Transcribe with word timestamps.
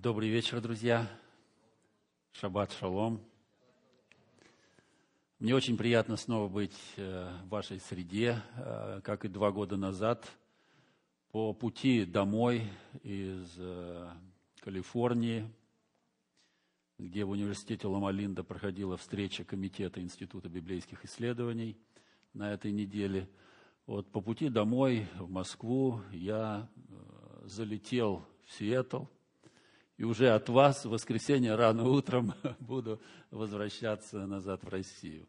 Добрый 0.00 0.28
вечер, 0.28 0.60
друзья. 0.60 1.10
Шаббат 2.30 2.70
шалом. 2.70 3.20
Мне 5.40 5.56
очень 5.56 5.76
приятно 5.76 6.16
снова 6.16 6.48
быть 6.48 6.78
э, 6.96 7.28
в 7.44 7.48
вашей 7.48 7.80
среде, 7.80 8.40
э, 8.58 9.00
как 9.02 9.24
и 9.24 9.28
два 9.28 9.50
года 9.50 9.76
назад. 9.76 10.24
По 11.32 11.52
пути 11.52 12.04
домой 12.04 12.62
из 13.02 13.56
э, 13.58 14.08
Калифорнии, 14.60 15.52
где 17.00 17.24
в 17.24 17.30
университете 17.30 17.88
Ломалинда 17.88 18.44
проходила 18.44 18.96
встреча 18.96 19.42
Комитета 19.42 20.00
Института 20.00 20.48
библейских 20.48 21.04
исследований 21.06 21.76
на 22.34 22.52
этой 22.52 22.70
неделе. 22.70 23.28
Вот 23.86 24.12
по 24.12 24.20
пути 24.20 24.48
домой 24.48 25.08
в 25.18 25.28
Москву 25.28 26.02
я 26.12 26.68
залетел 27.42 28.24
в 28.44 28.52
Сиэтл– 28.52 29.06
и 29.98 30.04
уже 30.04 30.30
от 30.30 30.48
вас 30.48 30.84
в 30.84 30.90
воскресенье 30.90 31.56
рано 31.56 31.82
утром 31.84 32.32
буду 32.60 33.00
возвращаться 33.32 34.26
назад 34.26 34.62
в 34.62 34.68
Россию. 34.68 35.26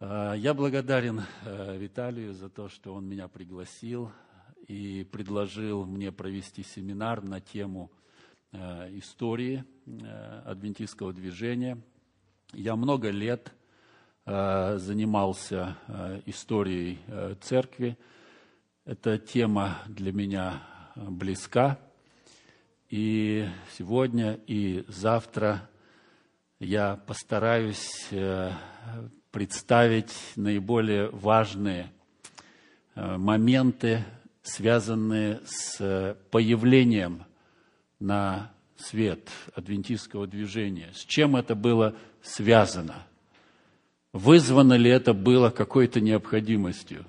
А, 0.00 0.32
я 0.32 0.54
благодарен 0.54 1.20
э, 1.44 1.76
Виталию 1.76 2.32
за 2.32 2.48
то, 2.48 2.70
что 2.70 2.94
он 2.94 3.06
меня 3.06 3.28
пригласил 3.28 4.10
и 4.66 5.06
предложил 5.12 5.84
мне 5.84 6.10
провести 6.10 6.62
семинар 6.62 7.22
на 7.22 7.40
тему 7.40 7.90
э, 8.52 8.96
истории 8.98 9.62
э, 9.84 10.42
адвентистского 10.46 11.12
движения. 11.12 11.78
Я 12.52 12.74
много 12.74 13.10
лет 13.10 13.52
занимался 14.24 15.78
историей 16.26 16.98
церкви. 17.40 17.96
Эта 18.84 19.16
тема 19.16 19.78
для 19.86 20.12
меня 20.12 20.62
близка. 20.96 21.78
И 22.90 23.46
сегодня 23.76 24.40
и 24.46 24.82
завтра 24.88 25.68
я 26.58 26.96
постараюсь 26.96 28.06
э, 28.10 28.50
представить 29.30 30.10
наиболее 30.36 31.10
важные 31.10 31.92
э, 32.94 33.18
моменты, 33.18 34.06
связанные 34.42 35.40
с 35.44 36.16
появлением 36.30 37.24
на 38.00 38.52
свет 38.78 39.28
адвентистского 39.54 40.26
движения. 40.26 40.88
С 40.94 41.04
чем 41.04 41.36
это 41.36 41.54
было 41.54 41.94
связано? 42.22 43.06
Вызвано 44.14 44.74
ли 44.74 44.90
это 44.90 45.12
было 45.12 45.50
какой-то 45.50 46.00
необходимостью? 46.00 47.04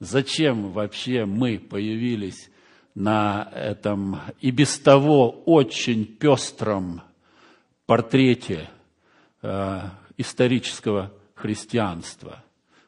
Зачем 0.00 0.70
вообще 0.72 1.26
мы 1.26 1.58
появились 1.58 2.48
на 2.94 3.50
этом 3.54 4.20
и 4.40 4.50
без 4.50 4.78
того 4.78 5.30
очень 5.46 6.04
пестром 6.04 7.00
портрете 7.86 8.68
э, 9.40 9.80
исторического 10.16 11.12
христианства. 11.34 12.44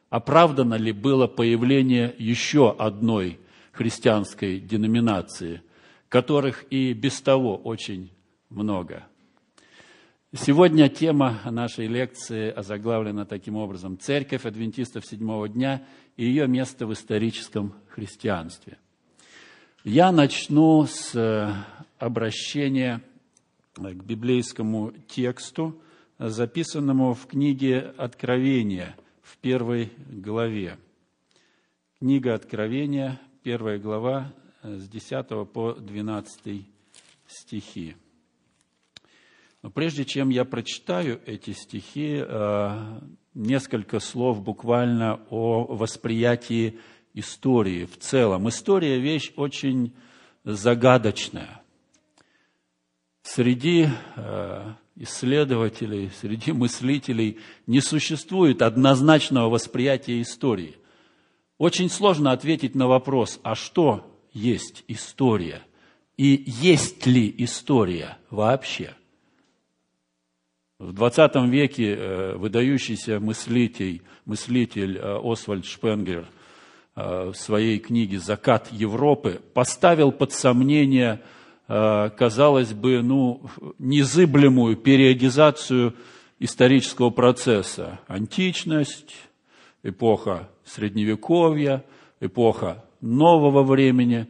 Оправдано 0.09 0.75
ли 0.75 0.91
было 0.91 1.27
появление 1.27 2.13
еще 2.17 2.73
одной 2.77 3.39
христианской 3.71 4.59
деноминации, 4.59 5.61
которых 6.07 6.65
и 6.69 6.93
без 6.93 7.19
того 7.21 7.57
очень 7.57 8.11
много? 8.49 9.03
Сегодня 10.33 10.89
тема 10.89 11.39
нашей 11.45 11.87
лекции 11.87 12.51
озаглавлена 12.51 13.25
таким 13.25 13.55
образом 13.55 13.97
«Церковь 13.97 14.45
адвентистов 14.45 15.05
седьмого 15.05 15.47
дня 15.47 15.83
и 16.17 16.25
ее 16.25 16.47
место 16.47 16.85
в 16.85 16.93
историческом 16.93 17.73
христианстве». 17.89 18.77
Я 19.87 20.11
начну 20.11 20.87
с 20.87 21.13
э, 21.13 21.53
обращения 21.99 23.03
к 23.75 24.03
библейскому 24.03 24.91
тексту, 25.07 25.79
записанному 26.17 27.13
в 27.13 27.27
книге 27.27 27.93
Откровения 27.95 28.97
в 29.21 29.37
первой 29.37 29.91
главе. 30.09 30.79
Книга 31.99 32.33
Откровения, 32.33 33.21
первая 33.43 33.77
глава, 33.77 34.33
э, 34.63 34.75
с 34.75 34.89
10 34.89 35.47
по 35.53 35.73
12 35.73 36.65
стихи. 37.27 37.95
Но 39.61 39.69
прежде 39.69 40.03
чем 40.03 40.29
я 40.29 40.45
прочитаю 40.45 41.21
эти 41.27 41.51
стихи, 41.51 42.23
э, 42.27 42.99
несколько 43.35 43.99
слов 43.99 44.41
буквально 44.41 45.21
о 45.29 45.65
восприятии 45.65 46.79
истории 47.15 47.85
в 47.85 47.97
целом. 47.97 48.47
История– 48.49 48.99
вещь 48.99 49.31
очень 49.35 49.93
загадочная. 50.43 51.61
Среди 53.23 53.87
э, 54.15 54.73
исследователей, 54.97 56.11
среди 56.21 56.51
мыслителей 56.51 57.39
не 57.65 57.81
существует 57.81 58.61
однозначного 58.61 59.49
восприятия 59.49 60.21
истории. 60.21 60.75
Очень 61.57 61.89
сложно 61.89 62.31
ответить 62.31 62.75
на 62.75 62.87
вопрос, 62.87 63.39
а 63.41 63.55
что 63.55 64.05
есть 64.31 64.83
история? 64.87 65.61
И 66.17 66.43
есть 66.45 67.05
ли 67.07 67.33
история 67.39 68.17
вообще? 68.29 68.93
В 70.77 70.91
20 70.91 71.35
веке 71.49 71.95
э, 71.95 72.35
выдающийся 72.35 73.21
мыслитель, 73.21 74.01
мыслитель 74.25 74.97
э, 74.97 75.19
Освальд 75.23 75.65
Шпенгер– 75.65 76.27
в 76.95 77.33
своей 77.33 77.79
книге 77.79 78.19
«Закат 78.19 78.71
Европы» 78.71 79.41
поставил 79.53 80.11
под 80.13 80.31
сомнение, 80.31 81.21
э, 81.67 82.09
казалось 82.11 82.73
бы, 82.73 83.01
ну, 83.01 83.41
незыблемую 83.79 84.77
периодизацию 84.77 85.93
исторического 86.39 87.09
процесса. 87.09 87.99
Античность, 88.07 89.13
эпоха 89.83 90.49
Средневековья, 90.63 91.83
эпоха 92.19 92.83
нового 93.01 93.63
времени. 93.63 94.27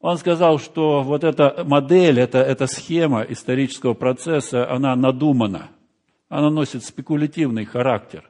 Он 0.00 0.18
сказал, 0.18 0.58
что 0.58 1.02
вот 1.02 1.24
эта 1.24 1.62
модель, 1.64 2.18
эта, 2.20 2.38
эта 2.38 2.66
схема 2.66 3.22
исторического 3.22 3.94
процесса, 3.94 4.70
она 4.70 4.96
надумана, 4.96 5.68
она 6.28 6.50
носит 6.50 6.84
спекулятивный 6.84 7.64
характер. 7.64 8.28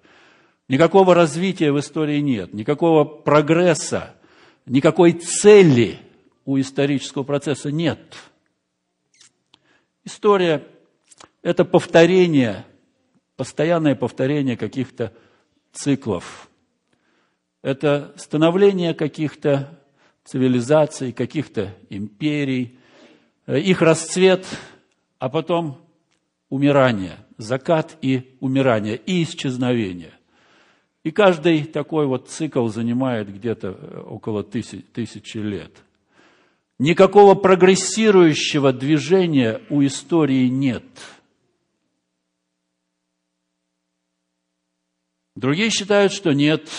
Никакого 0.72 1.14
развития 1.14 1.70
в 1.70 1.78
истории 1.78 2.20
нет, 2.20 2.54
никакого 2.54 3.04
прогресса, 3.04 4.14
никакой 4.64 5.12
цели 5.12 5.98
у 6.46 6.58
исторического 6.58 7.24
процесса 7.24 7.70
нет. 7.70 8.00
История– 10.02 10.66
это 11.42 11.66
повторение, 11.66 12.64
постоянное 13.36 13.94
повторение 13.94 14.56
каких-то 14.56 15.12
циклов. 15.74 16.48
Это 17.60 18.14
становление 18.16 18.94
каких-то 18.94 19.78
цивилизаций, 20.24 21.12
каких-то 21.12 21.74
империй, 21.90 22.78
их 23.46 23.82
расцвет, 23.82 24.46
а 25.18 25.28
потом 25.28 25.82
умирание, 26.48 27.18
закат 27.36 27.98
и 28.00 28.38
умирание, 28.40 28.96
и 28.96 29.22
исчезновение. 29.22 30.14
И 31.04 31.10
каждый 31.10 31.64
такой 31.64 32.06
вот 32.06 32.28
цикл 32.28 32.68
занимает 32.68 33.32
где-то 33.32 33.68
э, 33.68 34.00
около 34.00 34.44
тысяч, 34.44 34.84
тысячи 34.92 35.38
лет. 35.38 35.72
Никакого 36.78 37.34
прогрессирующего 37.34 38.72
движения 38.72 39.60
у 39.68 39.84
истории 39.84 40.46
нет. 40.48 40.84
Другие 45.34 45.70
считают, 45.70 46.12
что 46.12 46.32
нет. 46.32 46.70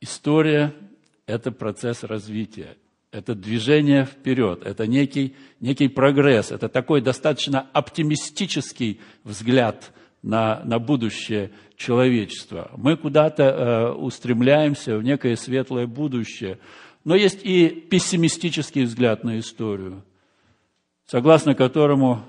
История– 0.00 0.74
это 1.26 1.52
процесс 1.52 2.02
развития, 2.02 2.76
это 3.10 3.34
движение 3.34 4.06
вперед, 4.06 4.62
это 4.64 4.86
некий, 4.86 5.36
некий 5.60 5.88
прогресс, 5.88 6.50
это 6.50 6.68
такой 6.68 7.02
достаточно 7.02 7.68
оптимистический 7.72 9.00
взгляд 9.24 9.92
на, 10.22 10.62
на 10.64 10.78
будущее 10.78 11.50
человечества. 11.80 12.70
Мы 12.76 12.94
куда-то 12.94 13.42
э, 13.42 13.92
устремляемся 13.92 14.98
в 14.98 15.02
некое 15.02 15.34
светлое 15.34 15.86
будущее. 15.86 16.58
Но 17.04 17.14
есть 17.14 17.40
и 17.42 17.70
пессимистический 17.70 18.84
взгляд 18.84 19.24
на 19.24 19.38
историю, 19.38 20.04
согласно 21.06 21.54
которому 21.54 22.22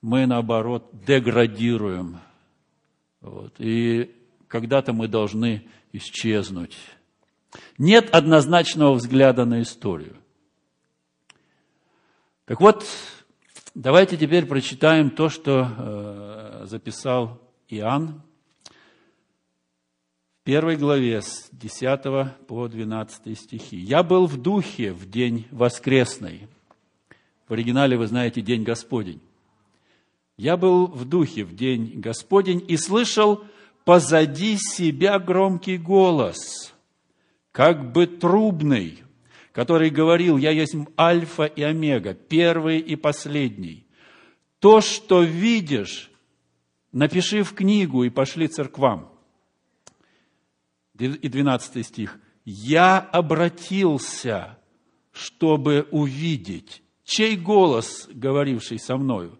мы, 0.00 0.24
наоборот, 0.24 0.88
деградируем. 1.06 2.20
Вот, 3.20 3.52
и 3.58 4.10
когда-то 4.48 4.94
мы 4.94 5.08
должны 5.08 5.66
исчезнуть. 5.92 6.78
Нет 7.76 8.08
однозначного 8.14 8.94
взгляда 8.94 9.44
на 9.44 9.60
историю. 9.60 10.16
Так 12.46 12.62
вот, 12.62 12.86
давайте 13.74 14.16
теперь 14.16 14.46
прочитаем 14.46 15.10
то, 15.10 15.28
что 15.28 15.68
э, 15.76 16.66
записал 16.66 17.42
Иоанн 17.68 18.22
первой 20.46 20.76
главе 20.76 21.22
с 21.22 21.48
10 21.50 22.46
по 22.46 22.68
12 22.68 23.36
стихи. 23.36 23.76
«Я 23.76 24.04
был 24.04 24.26
в 24.26 24.36
духе 24.36 24.92
в 24.92 25.10
день 25.10 25.44
воскресный, 25.50 26.46
В 27.48 27.52
оригинале 27.52 27.96
вы 27.96 28.06
знаете 28.06 28.40
«День 28.42 28.62
Господень». 28.62 29.20
Я 30.36 30.56
был 30.56 30.86
в 30.86 31.04
духе 31.04 31.44
в 31.44 31.56
День 31.56 31.94
Господень 32.00 32.64
и 32.68 32.76
слышал 32.76 33.42
позади 33.84 34.56
себя 34.56 35.18
громкий 35.18 35.78
голос, 35.78 36.72
как 37.50 37.90
бы 37.90 38.06
трубный, 38.06 39.02
который 39.50 39.90
говорил, 39.90 40.36
«Я 40.36 40.52
есть 40.52 40.76
Альфа 40.96 41.46
и 41.46 41.62
Омега, 41.62 42.14
первый 42.14 42.78
и 42.78 42.94
последний. 42.94 43.84
То, 44.60 44.80
что 44.80 45.22
видишь, 45.22 46.08
напиши 46.92 47.42
в 47.42 47.52
книгу 47.52 48.04
и 48.04 48.10
пошли 48.10 48.46
церквам». 48.46 49.15
И 50.98 51.28
12 51.28 51.86
стих. 51.86 52.18
«Я 52.44 52.98
обратился, 52.98 54.58
чтобы 55.12 55.88
увидеть, 55.90 56.82
чей 57.04 57.36
голос, 57.36 58.08
говоривший 58.12 58.78
со 58.78 58.96
мною, 58.96 59.38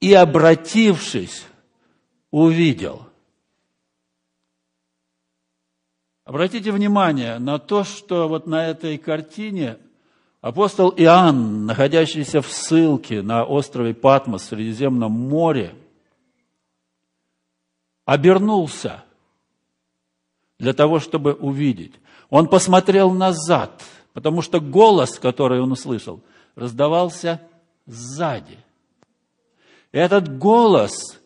и, 0.00 0.12
обратившись, 0.12 1.44
увидел». 2.30 3.06
Обратите 6.24 6.72
внимание 6.72 7.38
на 7.38 7.58
то, 7.58 7.84
что 7.84 8.28
вот 8.28 8.46
на 8.46 8.66
этой 8.66 8.96
картине 8.96 9.76
апостол 10.40 10.88
Иоанн, 10.96 11.66
находящийся 11.66 12.40
в 12.40 12.46
ссылке 12.46 13.20
на 13.20 13.44
острове 13.44 13.92
Патмос 13.92 14.42
в 14.42 14.46
Средиземном 14.46 15.12
море, 15.12 15.74
обернулся 18.06 19.04
для 20.58 20.72
того, 20.72 21.00
чтобы 21.00 21.32
увидеть. 21.32 21.94
Он 22.30 22.48
посмотрел 22.48 23.10
назад, 23.10 23.82
потому 24.12 24.42
что 24.42 24.60
голос, 24.60 25.18
который 25.18 25.60
он 25.60 25.72
услышал, 25.72 26.20
раздавался 26.56 27.40
сзади. 27.86 28.58
Этот 29.92 30.38
голос 30.38 31.18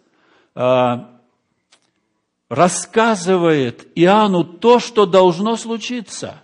а, 0.55 1.19
рассказывает 2.49 3.87
Иоанну 3.95 4.45
то, 4.45 4.79
что 4.79 5.07
должно 5.07 5.57
случиться. 5.57 6.43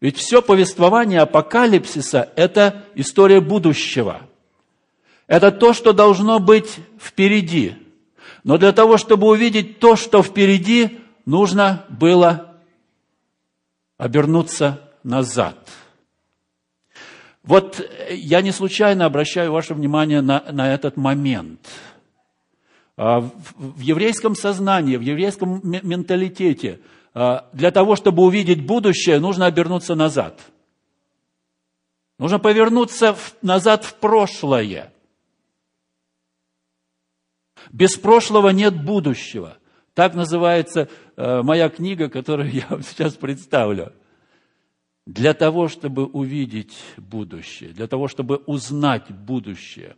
Ведь 0.00 0.16
все 0.16 0.42
повествование 0.42 1.20
апокалипсиса– 1.20 2.30
это 2.36 2.84
история 2.94 3.40
будущего. 3.40 4.22
Это 5.26 5.52
то, 5.52 5.74
что 5.74 5.92
должно 5.92 6.40
быть 6.40 6.78
впереди. 6.98 7.74
Но 8.44 8.56
для 8.56 8.72
того, 8.72 8.96
чтобы 8.96 9.28
увидеть 9.28 9.78
то, 9.78 9.96
что 9.96 10.22
впереди, 10.22 10.98
нужно 11.30 11.86
было 11.88 12.56
обернуться 13.96 14.90
назад. 15.02 15.56
Вот 17.42 17.80
я 18.10 18.42
не 18.42 18.52
случайно 18.52 19.06
обращаю 19.06 19.52
ваше 19.52 19.74
внимание 19.74 20.20
на, 20.20 20.44
на 20.52 20.74
этот 20.74 20.96
момент– 20.96 21.60
а, 23.02 23.20
в 23.20 23.80
еврейском 23.80 24.36
сознании, 24.36 24.98
в 24.98 25.00
еврейском 25.00 25.62
менталитете 25.64 26.80
а, 27.14 27.48
для 27.54 27.70
того, 27.70 27.96
чтобы 27.96 28.22
увидеть 28.22 28.66
будущее, 28.66 29.18
нужно 29.20 29.46
обернуться 29.46 29.94
назад. 29.94 30.38
Нужно 32.18 32.38
повернуться 32.38 33.16
назад 33.40 33.86
в 33.86 33.94
прошлое. 33.94 34.92
Без 37.72 37.96
прошлого 37.96 38.50
нет 38.50 38.84
будущего. 38.84 39.56
Так 39.94 40.12
называется 40.12 40.90
моя 41.42 41.68
книга, 41.68 42.08
которую 42.08 42.50
я 42.52 42.66
вам 42.68 42.82
сейчас 42.82 43.14
представлю. 43.14 43.92
Для 45.06 45.34
того, 45.34 45.68
чтобы 45.68 46.06
увидеть 46.06 46.76
будущее, 46.96 47.70
для 47.70 47.86
того, 47.86 48.06
чтобы 48.06 48.36
узнать 48.46 49.10
будущее, 49.10 49.96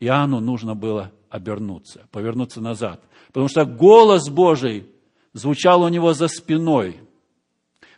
Иоанну 0.00 0.40
нужно 0.40 0.74
было 0.74 1.12
обернуться, 1.28 2.06
повернуться 2.10 2.60
назад. 2.60 3.02
Потому 3.28 3.48
что 3.48 3.64
голос 3.64 4.28
Божий 4.28 4.88
звучал 5.32 5.82
у 5.82 5.88
него 5.88 6.12
за 6.12 6.28
спиной. 6.28 7.00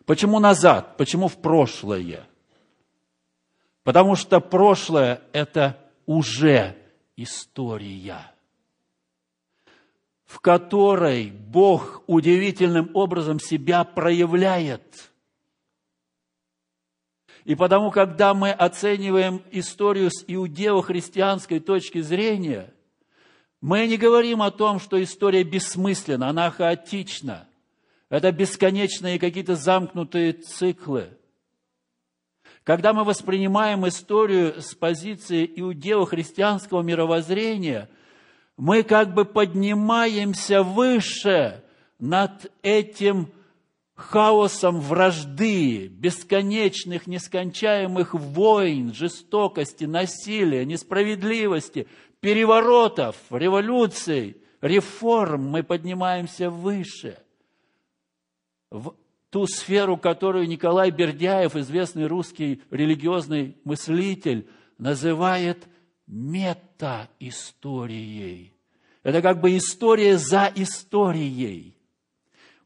Почему 0.05 0.39
назад? 0.41 0.97
Почему 0.97 1.29
в 1.29 1.41
прошлое? 1.41 2.27
Потому 3.85 4.17
что 4.17 4.41
прошлое– 4.41 5.23
это 5.33 5.79
уже 6.07 6.77
история, 7.17 8.33
в 10.31 10.39
которой 10.39 11.33
Бог 11.33 12.05
удивительным 12.07 12.91
образом 12.95 13.41
себя 13.41 13.83
проявляет– 13.83 15.11
и 17.45 17.55
потому, 17.55 17.91
когда 17.91 18.35
мы 18.35 18.51
оцениваем 18.51 19.43
историю 19.51 20.11
с 20.11 20.25
иудео-христианской 20.27 21.59
точки 21.59 22.01
зрения, 22.01 22.73
мы 23.61 23.87
не 23.87 23.97
говорим 23.97 24.43
о 24.43 24.51
том, 24.51 24.79
что 24.79 25.03
история 25.03 25.43
бессмысленна, 25.43 26.29
она 26.29 26.51
хаотична. 26.51 27.49
Это 28.09 28.31
бесконечные 28.31 29.19
какие-то 29.19 29.57
замкнутые 29.57 30.35
циклы. 30.35 31.09
Когда 32.63 32.93
мы 32.93 33.05
воспринимаем 33.05 33.89
историю 33.89 34.61
с 34.61 34.75
позиции 34.75 35.51
иудео-христианского 35.57 36.83
мировоззрения, 36.83 37.89
мы 38.61 38.83
как 38.83 39.15
бы 39.15 39.25
поднимаемся 39.25 40.63
выше 40.63 41.65
над 41.99 42.53
этим 42.61 43.33
хаосом 43.95 44.81
вражды, 44.81 45.89
бесконечных, 45.89 47.07
нескончаемых 47.07 48.13
войн, 48.13 48.93
жестокости, 48.93 49.85
насилия, 49.85 50.67
несправедливости, 50.67 51.89
переворотов, 52.21 53.17
революций, 53.31 54.37
реформ 54.61 55.49
мы 55.49 55.63
поднимаемся 55.63 56.51
выше. 56.51 57.17
В 58.71 58.95
ту 59.31 59.47
сферу, 59.47 59.97
которую 59.97 60.47
Николай 60.47 60.91
Бердяев, 60.91 61.57
известный 61.57 62.07
русский 62.07 62.61
религиозный 62.71 63.57
мыслитель, 63.65 64.47
называет 64.77 65.67
мета-историей. 66.11 68.53
Это 69.03 69.23
как 69.23 69.41
бы 69.41 69.57
история 69.57 70.19
за 70.19 70.53
историей. 70.55 71.75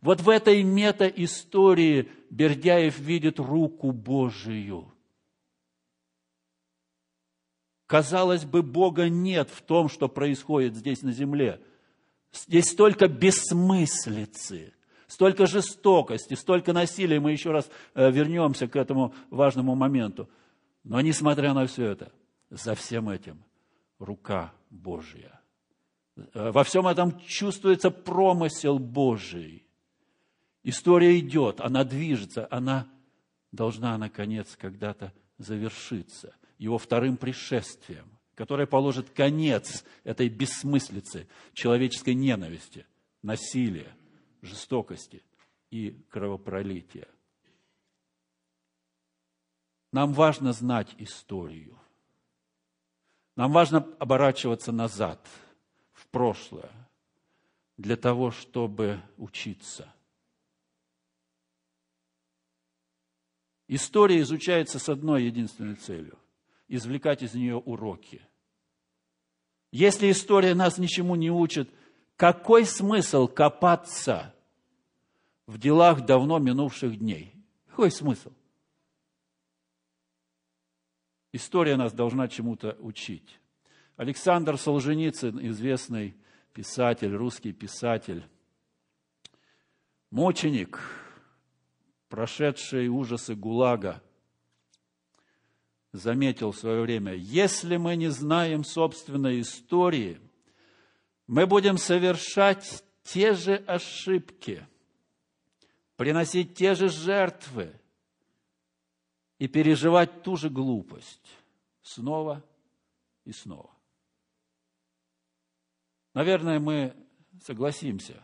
Вот 0.01 0.21
в 0.21 0.29
этой 0.29 0.65
мета-истории 0.65 2.09
Бердяев 2.31 2.99
видит 2.99 3.39
руку 3.39 3.93
Божию. 3.93 4.93
Казалось 7.87 8.45
бы, 8.45 8.63
Бога 8.63 9.09
нет 9.09 9.49
в 9.51 9.63
том, 9.63 9.89
что 9.89 10.09
происходит 10.09 10.75
здесь 10.75 11.03
на 11.03 11.13
земле. 11.13 11.61
Здесь 12.33 12.71
столько 12.71 13.07
бессмыслицы, 13.07 14.73
столько 15.07 15.47
жестокости, 15.47 16.35
столько 16.35 16.73
насилия. 16.73 17.21
Мы 17.21 17.31
еще 17.33 17.53
раз 17.53 17.71
э, 17.95 18.11
вернемся 18.11 18.67
к 18.67 18.75
этому 18.75 19.15
важному 19.31 19.77
моменту. 19.77 20.29
Но 20.83 21.01
несмотря 21.01 21.55
на 21.55 21.67
все 21.67 21.87
это, 21.87 22.11
за 22.55 22.75
всем 22.75 23.09
этим 23.09 23.43
рука 23.99 24.55
Божья. 24.71 25.41
Э, 26.17 26.51
во 26.53 26.63
всем 26.65 26.87
этом 26.87 27.19
чувствуется 27.21 27.91
промысел 27.91 28.79
Божий. 28.79 29.67
История 30.63 31.19
идет, 31.19 31.61
она 31.61 31.85
движется, 31.85 32.47
она 32.51 32.89
должна, 33.53 33.99
наконец, 33.99 34.57
когда-то 34.57 35.13
завершиться 35.37 36.35
его 36.59 36.79
вторым 36.79 37.17
пришествием, 37.17 38.07
которое 38.35 38.67
положит 38.67 39.11
конец 39.11 39.85
этой 40.05 40.29
бессмыслице, 40.29 41.29
человеческой 41.53 42.15
ненависти, 42.15 42.87
насилия, 43.23 43.95
жестокости 44.43 45.23
и 45.71 45.91
кровопролития. 46.09 47.09
Нам 49.93 50.13
важно 50.13 50.53
знать 50.53 50.95
историю. 50.99 51.79
Нам 53.37 53.53
важно 53.53 53.79
оборачиваться 53.99 54.73
назад, 54.73 55.27
в 55.93 56.07
прошлое, 56.09 56.71
для 57.77 57.97
того, 57.97 58.31
чтобы 58.31 59.01
учиться– 59.17 59.93
История 63.69 64.21
изучается 64.21 64.79
с 64.79 64.89
одной 64.89 65.25
единственной 65.25 65.77
целью– 65.77 66.19
извлекать 66.69 67.23
из 67.23 67.35
нее 67.35 67.57
уроки. 67.57 68.21
Если 69.73 70.11
история 70.11 70.55
нас 70.55 70.79
ничему 70.79 71.17
не 71.17 71.31
учит, 71.31 71.71
какой 72.17 72.67
смысл 72.67 73.27
копаться 73.27 74.35
в 75.47 75.59
делах 75.59 76.05
давно 76.05 76.39
минувших 76.39 76.99
дней? 76.99 77.35
Какой 77.67 77.91
смысл? 77.91 78.31
История 81.35 81.77
нас 81.77 81.93
должна 81.93 82.29
чему-то 82.29 82.77
учить. 82.79 83.41
Александр 83.97 84.57
Солженицын, 84.57 85.45
известный 85.49 86.17
писатель, 86.53 87.13
русский 87.13 87.53
писатель, 87.53 88.25
мученик– 90.13 90.79
прошедший 92.09 92.87
ужасы 92.87 93.35
ГУЛАГа, 93.35 94.01
заметил 95.91 96.53
в 96.53 96.57
свое 96.57 96.83
время, 96.83 97.15
если 97.15 97.79
мы 97.79 97.97
не 97.97 98.13
знаем 98.13 98.63
собственной 98.63 99.41
истории, 99.41 100.21
мы 101.27 101.49
будем 101.49 101.79
совершать 101.79 102.85
те 103.03 103.35
же 103.35 103.57
ошибки, 103.57 104.65
приносить 105.97 106.55
те 106.55 106.77
же 106.77 106.89
жертвы 106.89 107.73
и 109.39 109.49
переживать 109.49 110.23
ту 110.23 110.37
же 110.37 110.51
глупость 110.51 111.29
снова 111.83 112.43
и 113.25 113.33
снова. 113.33 113.71
Наверное, 116.15 116.61
мы 116.61 116.95
согласимся 117.43 118.23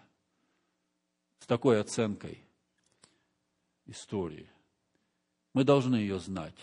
с 1.40 1.46
такой 1.46 1.80
оценкой 1.80 2.44
истории. 3.86 4.48
Мы 5.52 5.64
должны 5.64 5.96
ее 5.96 6.20
знать. 6.20 6.54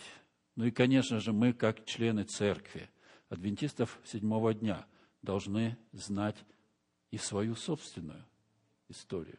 Ну 0.56 0.64
и, 0.64 0.70
конечно 0.70 1.20
же, 1.20 1.32
мы, 1.32 1.52
как 1.52 1.84
члены 1.84 2.24
церкви, 2.24 2.90
адвентистов 3.28 4.00
седьмого 4.04 4.54
дня, 4.54 4.86
должны 5.20 5.76
знать 5.92 6.36
и 7.10 7.18
свою 7.18 7.54
собственную 7.54 8.24
историю. 8.88 9.38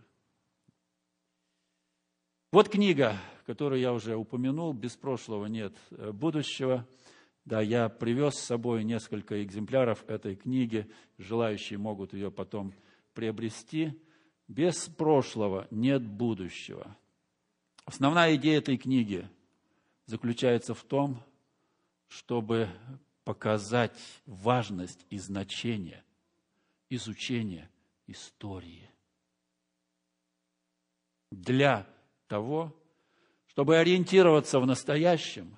Вот 2.52 2.68
книга, 2.68 3.16
которую 3.46 3.80
я 3.80 3.94
уже 3.94 4.16
упомянул, 4.16 4.74
«Без 4.74 4.96
прошлого 4.96 5.46
нет 5.46 5.76
будущего». 5.92 6.88
Да, 7.46 7.62
я 7.62 7.90
привез 7.90 8.36
с 8.36 8.46
собой 8.46 8.84
несколько 8.84 9.44
экземпляров 9.44 10.04
этой 10.08 10.36
книги. 10.36 10.90
Желающие 11.18 11.78
могут 11.80 12.14
ее 12.14 12.32
потом 12.32 12.74
приобрести. 13.14 14.00
Без 14.48 14.88
прошлого 14.88 15.68
нет 15.72 16.04
будущего. 16.04 16.96
Основная 17.86 18.36
идея 18.36 18.58
этой 18.58 18.78
книги 18.78 19.28
заключается 20.06 20.74
в 20.74 20.84
том, 20.84 21.24
чтобы 22.08 22.70
показать 23.24 23.98
важность 24.26 25.06
и 25.12 25.20
значение 25.20 26.04
изучения 26.90 27.70
истории 28.08 28.90
для 31.32 31.88
того, 32.30 32.74
чтобы 33.48 33.78
ориентироваться 33.78 34.60
в 34.60 34.66
настоящем 34.66 35.58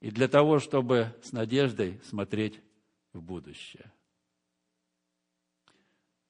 и 0.00 0.10
для 0.10 0.28
того, 0.28 0.58
чтобы 0.58 1.16
с 1.22 1.32
надеждой 1.32 2.00
смотреть 2.02 2.60
в 3.12 3.22
будущее. 3.22 3.90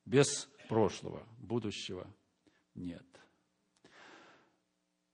Без 0.05 0.49
прошлого 0.69 1.27
будущего 1.39 2.07
нет. 2.75 3.05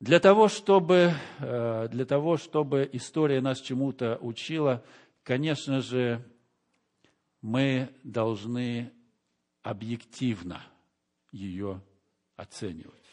Для 0.01 0.21
того, 0.21 0.49
чтобы, 0.49 1.15
э, 1.39 1.89
для 1.89 2.05
того, 2.05 2.37
чтобы 2.37 2.89
история 2.93 3.41
нас 3.41 3.61
чему-то 3.61 4.19
учила, 4.21 4.85
конечно 5.23 5.81
же, 5.81 6.23
мы 7.41 7.95
должны 8.03 8.93
объективно 9.63 10.61
ее 11.33 11.81
оценивать. 12.37 13.06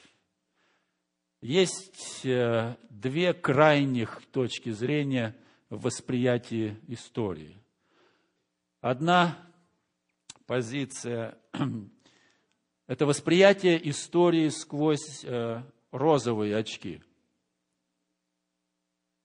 Есть 1.43 2.25
э, 2.25 2.77
две 2.89 3.33
крайних 3.33 4.25
точки 4.31 4.69
зрения 4.69 5.35
в 5.69 5.81
восприятии 5.81 6.79
истории. 6.87 7.61
Одна 8.79 9.37
позиция– 10.45 11.37
это 12.87 13.05
восприятие 13.05 13.89
истории 13.89 14.47
сквозь 14.47 15.25
э, 15.25 15.61
розовые 15.91 16.55
очки. 16.55 17.01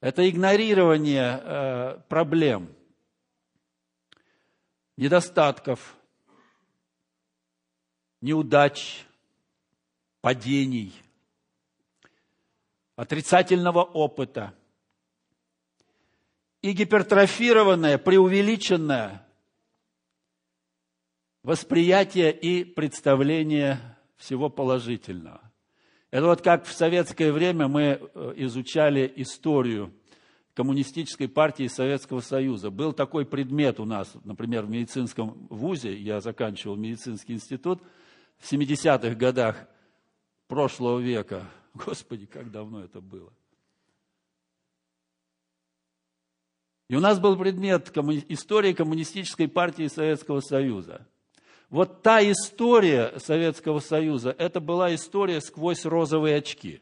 Это 0.00 0.28
игнорирование 0.28 1.40
э, 1.40 2.00
проблем, 2.08 2.74
недостатков, 4.96 5.96
неудач, 8.20 9.06
падений– 10.20 10.92
отрицательного 12.98 13.84
опыта 13.84 14.54
и 16.62 16.72
гипертрофированное, 16.72 17.96
преувеличенное 17.96 19.24
восприятие 21.44 22.32
и 22.36 22.64
представление 22.64 23.78
всего 24.16 24.50
положительного. 24.50 25.40
Это 26.10 26.26
вот 26.26 26.42
как 26.42 26.64
в 26.64 26.72
советское 26.72 27.30
время 27.30 27.68
мы 27.68 27.82
э, 27.82 28.32
изучали 28.38 29.12
историю 29.14 29.94
коммунистической 30.54 31.28
партии 31.28 31.68
Советского 31.68 32.20
Союза. 32.20 32.70
Был 32.72 32.92
такой 32.92 33.24
предмет 33.24 33.78
у 33.78 33.84
нас, 33.84 34.12
например, 34.24 34.64
в 34.64 34.70
медицинском 34.70 35.46
вузе, 35.50 35.96
я 35.96 36.20
заканчивал 36.20 36.74
медицинский 36.74 37.34
институт, 37.34 37.80
в 38.38 38.52
70-х 38.52 39.14
годах 39.14 39.68
прошлого 40.48 40.98
века, 40.98 41.48
Господи, 41.74 42.26
как 42.26 42.50
давно 42.50 42.84
это 42.84 43.00
было. 43.00 43.32
И 46.88 46.96
у 46.96 47.00
нас 47.00 47.20
был 47.20 47.36
предмет 47.36 47.94
истории 48.28 48.72
коммунистической 48.72 49.46
партии 49.46 49.88
Советского 49.88 50.40
Союза. 50.40 51.06
Вот 51.68 52.02
та 52.02 52.22
история 52.22 53.18
Советского 53.18 53.80
Союза, 53.80 54.34
это 54.38 54.58
была 54.58 54.94
история 54.94 55.42
сквозь 55.42 55.84
розовые 55.84 56.36
очки. 56.36 56.80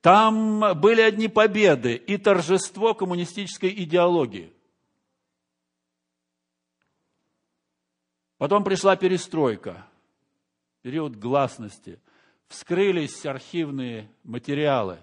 Там 0.00 0.80
были 0.80 1.02
одни 1.02 1.28
победы 1.28 1.94
и 1.94 2.16
торжество 2.16 2.94
коммунистической 2.94 3.70
идеологии. 3.70 4.50
Потом 8.38 8.64
пришла 8.64 8.96
перестройка, 8.96 9.86
период 10.82 11.16
гласности– 11.16 12.00
вскрылись 12.48 13.24
архивные 13.26 14.10
материалы. 14.22 14.98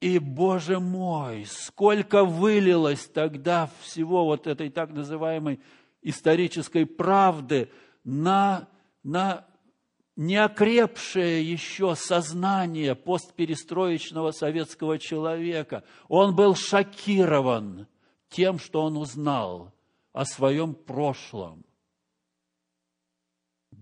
И, 0.00 0.18
Боже 0.18 0.80
мой, 0.80 1.46
сколько 1.46 2.24
вылилось 2.24 3.06
тогда 3.06 3.70
всего 3.80 4.26
вот 4.26 4.46
этой 4.46 4.68
так 4.68 4.90
называемой 4.90 5.60
исторической 6.02 6.84
правды 6.84 7.70
на, 8.04 8.68
на 9.02 9.46
неокрепшее 10.16 11.42
еще 11.42 11.94
сознание 11.96 12.94
постперестроечного 12.94 14.32
советского 14.32 14.98
человека. 14.98 15.84
Он 16.08 16.36
был 16.36 16.54
шокирован 16.54 17.86
тем, 18.28 18.58
что 18.58 18.82
он 18.82 18.96
узнал 18.96 19.72
о 20.12 20.24
своем 20.24 20.74
прошлом 20.74 21.64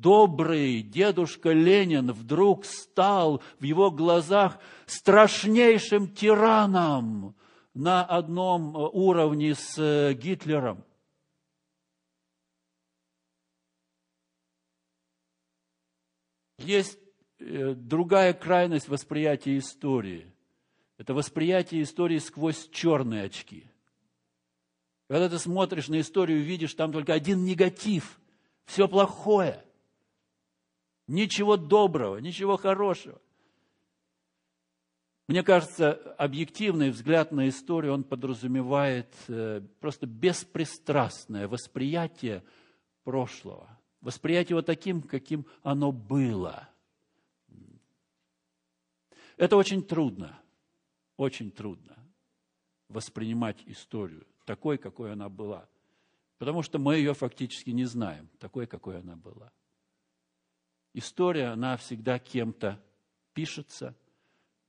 добрый 0.03 0.83
дедушка 0.83 1.53
Ленин 1.53 2.13
вдруг 2.13 2.67
стал 2.67 3.41
в 3.61 3.63
его 3.63 3.91
глазах 3.91 4.59
страшнейшим 4.87 6.13
тираном 6.13 7.37
на 7.73 8.05
одном 8.05 8.75
уровне 8.75 9.55
с 9.55 9.79
э, 9.79 10.13
Гитлером. 10.15 10.85
Есть 16.59 16.99
э, 17.39 17.75
другая 17.75 18.35
крайность 18.35 18.89
восприятия 18.89 19.57
истории. 19.57 20.27
Это 20.99 21.15
восприятие 21.15 21.83
истории 21.83 22.19
сквозь 22.19 22.69
черные 22.71 23.25
очки. 23.25 23.67
Когда 25.09 25.29
ты 25.29 25.39
смотришь 25.39 25.89
на 25.89 26.01
историю, 26.01 26.43
видишь 26.43 26.75
там 26.75 26.93
только 26.93 27.15
один 27.15 27.45
негатив, 27.45 28.21
все 28.67 28.89
плохое– 28.89 29.65
Ничего 31.13 31.59
доброго, 31.59 32.17
ничего 32.17 32.57
хорошего. 32.57 33.21
Мне 35.29 35.43
кажется, 35.43 35.93
объективный 36.17 36.89
взгляд 36.89 37.33
на 37.33 37.51
историю, 37.51 37.93
он 37.93 38.03
подразумевает 38.03 39.15
э, 39.29 39.61
просто 39.79 40.07
беспристрастное 40.07 41.49
восприятие 41.49 42.43
прошлого. 43.05 43.79
Восприятие 44.01 44.55
его 44.55 44.63
таким, 44.63 45.03
каким 45.03 45.45
оно 45.63 45.93
было. 45.93 46.67
Это 49.37 49.59
очень 49.59 49.83
трудно, 49.83 50.41
очень 51.19 51.51
трудно 51.51 51.95
воспринимать 52.89 53.63
историю 53.67 54.27
такой, 54.47 54.79
какой 54.79 55.13
она 55.13 55.29
была. 55.29 55.69
Потому 56.39 56.63
что 56.63 56.79
мы 56.79 56.97
ее 56.97 57.13
фактически 57.13 57.69
не 57.69 57.85
знаем, 57.85 58.31
такой, 58.39 58.67
какой 58.67 59.01
она 59.01 59.15
была. 59.15 59.53
История, 60.95 61.49
она 61.49 61.77
всегда 61.77 62.19
кем-то 62.19 62.81
пишется. 63.33 63.95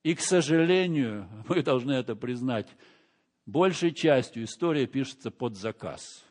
И, 0.03 0.15
к 0.15 0.21
сожалению, 0.21 1.27
мы 1.49 1.61
должны 1.61 1.91
это 1.91 2.15
признать, 2.15 2.67
большей 3.45 3.93
частью 3.93 4.45
история 4.45 4.87
пишется 4.87 5.31
под 5.31 5.55
заказ. 5.55 6.25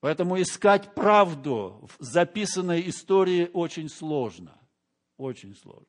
Поэтому 0.00 0.40
искать 0.40 0.94
правду 0.94 1.88
в 1.98 2.02
записанной 2.04 2.86
истории 2.88 3.50
очень 3.54 3.88
сложно. 3.88 4.58
Очень 5.16 5.54
сложно. 5.56 5.86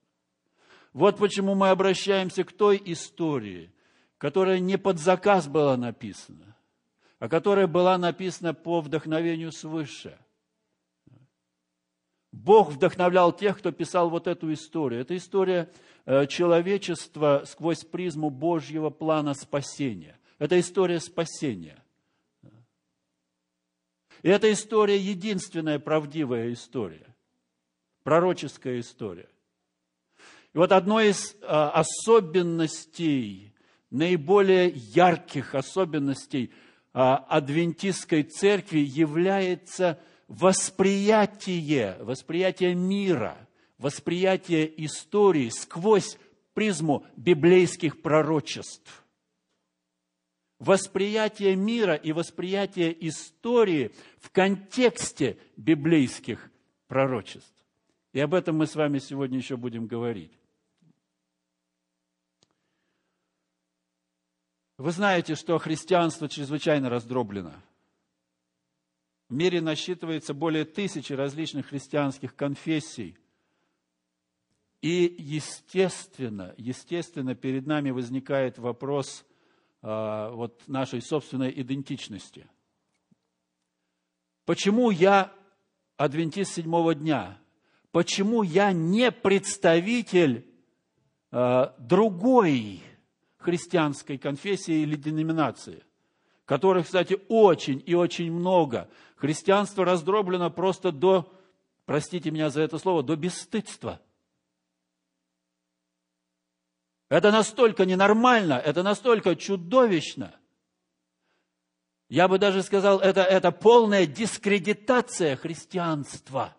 Вот 0.93 1.17
почему 1.17 1.55
мы 1.55 1.69
обращаемся 1.69 2.45
к 2.45 2.53
той 2.53 2.81
истории, 2.85 3.73
которая 4.17 4.59
не 4.59 4.77
под 4.77 4.99
заказ 4.99 5.49
была 5.49 5.75
написана, 5.75 6.55
а 7.19 7.27
которая 7.27 7.67
была 7.67 7.97
написана 7.97 8.53
по 8.53 8.79
вдохновению 8.79 9.51
свыше. 9.51 10.17
Бог 12.35 12.71
вдохновлял 12.71 13.31
тех, 13.31 13.57
кто 13.57 13.71
писал 13.71 14.09
вот 14.09 14.27
эту 14.27 14.51
историю. 14.51 15.01
Это 15.01 15.15
история 15.15 15.71
э, 16.05 16.27
человечества 16.27 17.43
сквозь 17.45 17.85
призму 17.85 18.29
Божьего 18.29 18.89
плана 18.89 19.33
спасения. 19.33 20.19
Это 20.37 20.59
история 20.59 20.99
спасения. 20.99 21.81
И 24.21 24.27
эта 24.27 24.51
история 24.51 24.97
единственная 24.97 25.79
правдивая 25.79 26.51
история, 26.51 27.07
пророческая 28.03 28.81
история. 28.81 29.29
И 30.53 30.57
вот 30.57 30.71
одной 30.71 31.09
из 31.09 31.35
а, 31.41 31.69
особенностей, 31.71 33.53
наиболее 33.91 34.69
ярких 34.69 35.53
особенностей 35.53 36.51
а, 36.91 37.17
адвентистской 37.17 38.23
церкви 38.23 38.79
является 38.79 39.99
восприятие, 40.27 41.97
восприятие 42.01 42.75
мира, 42.75 43.37
восприятие 43.77 44.85
истории 44.85 45.49
сквозь 45.49 46.17
призму 46.53 47.05
библейских 47.15 48.01
пророчеств 48.01 49.05
восприятие 50.59 51.55
мира 51.55 51.95
и 51.95 52.11
восприятие 52.11 53.07
истории 53.07 53.91
в 54.19 54.31
контексте 54.31 55.37
библейских 55.57 56.51
пророчеств. 56.87 57.53
И 58.13 58.19
об 58.19 58.33
этом 58.33 58.57
мы 58.57 58.67
с 58.67 58.75
вами 58.75 58.99
сегодня 58.99 59.37
еще 59.37 59.57
будем 59.57 59.87
говорить. 59.87 60.31
Вы 64.77 64.91
знаете, 64.91 65.35
что 65.35 65.57
христианство 65.57 66.27
чрезвычайно 66.27 66.89
раздроблено. 66.89 67.53
В 69.35 69.37
мире 69.37 69.59
насчитывается 69.59 70.33
более 70.33 70.63
тысячи 70.63 71.11
различных 71.11 71.67
христианских 71.67 72.37
конфессий. 72.37 73.17
И, 74.81 75.13
естественно, 75.19 76.55
естественно, 76.55 77.35
перед 77.35 77.67
нами 77.67 77.91
возникает 77.91 78.57
вопрос– 78.57 79.25
а, 79.87 80.31
вот 80.31 80.67
нашей 80.67 80.99
собственной 80.99 81.53
идентичности. 81.61 82.49
Почему 84.45 84.89
я 84.89 85.31
адвентист 85.95 86.55
седьмого 86.55 86.95
дня? 86.95 87.37
Почему 87.91 88.41
я 88.41 88.71
не 88.71 89.11
представитель 89.11 90.43
а, 91.29 91.75
другой 91.77 92.81
христианской 93.37 94.17
конфессии 94.17 94.81
или 94.81 94.95
деноминации, 94.95 95.83
которых, 96.45 96.85
кстати, 96.85 97.19
очень 97.27 97.83
и 97.85 97.93
очень 97.93 98.31
много. 98.31 98.89
Христианство 99.15 99.83
раздроблено 99.85 100.49
просто 100.49 100.91
до, 100.91 101.31
простите 101.85 102.31
меня 102.31 102.49
за 102.49 102.61
это 102.61 102.77
слово, 102.77 103.03
до 103.03 103.15
бесстыдства– 103.15 103.99
это 107.09 107.31
настолько 107.31 107.85
ненормально, 107.85 108.53
это 108.53 108.81
настолько 108.81 109.35
чудовищно. 109.35 110.33
Я 112.09 112.27
бы 112.27 112.39
даже 112.39 112.63
сказал, 112.63 112.99
это, 112.99 113.21
это 113.21 113.51
полная 113.51 114.05
дискредитация 114.05 115.35
христианства. 115.35 116.55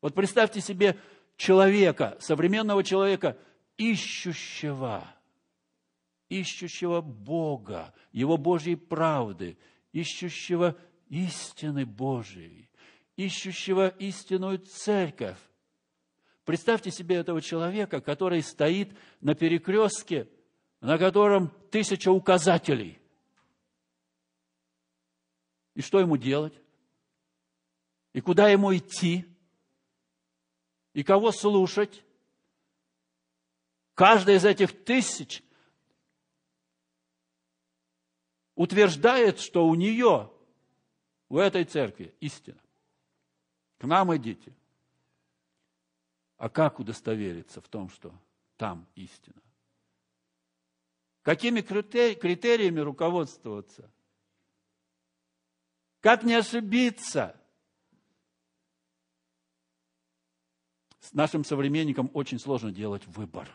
Вот 0.00 0.14
представьте 0.14 0.60
себе 0.60 0.98
человека, 1.36 2.16
современного 2.20 2.84
человека, 2.84 3.38
ищущего, 3.76 5.04
ищущего 6.40 7.00
Бога, 7.00 7.94
Его 8.12 8.36
Божьей 8.36 8.76
правды, 8.76 9.56
ищущего 9.92 10.76
истины 11.08 11.86
Божией, 11.86 12.68
ищущего 13.16 13.88
истинную 13.88 14.58
церковь, 14.58 15.38
Представьте 16.44 16.90
себе 16.90 17.16
этого 17.16 17.40
человека, 17.40 18.00
который 18.02 18.42
стоит 18.42 18.94
на 19.20 19.34
перекрестке, 19.34 20.28
на 20.80 20.98
котором 20.98 21.48
тысяча 21.70 22.10
указателей. 22.10 23.00
И 25.74 25.80
что 25.80 26.00
ему 26.00 26.18
делать? 26.18 26.52
И 28.12 28.20
куда 28.20 28.50
ему 28.50 28.76
идти? 28.76 29.24
И 30.92 31.02
кого 31.02 31.32
слушать? 31.32 32.04
Каждая 33.94 34.36
из 34.36 34.44
этих 34.44 34.84
тысяч 34.84 35.42
утверждает, 38.54 39.40
что 39.40 39.66
у 39.66 39.74
нее, 39.74 40.30
у 41.28 41.38
этой 41.38 41.64
церкви 41.64 42.14
истина. 42.20 42.60
К 43.78 43.84
нам 43.84 44.16
идите– 44.16 44.52
а 46.36 46.48
как 46.48 46.78
удостовериться 46.78 47.60
в 47.60 47.68
том, 47.68 47.88
что 47.88 48.12
там 48.56 48.86
истина? 48.96 49.40
Какими 51.22 51.62
критериями 51.62 52.80
руководствоваться? 52.80 53.90
Как 56.00 56.22
не 56.22 56.34
ошибиться? 56.34 57.40
С 61.00 61.14
нашим 61.14 61.44
современникам 61.44 62.10
очень 62.12 62.38
сложно 62.38 62.72
делать 62.72 63.06
выбор. 63.06 63.48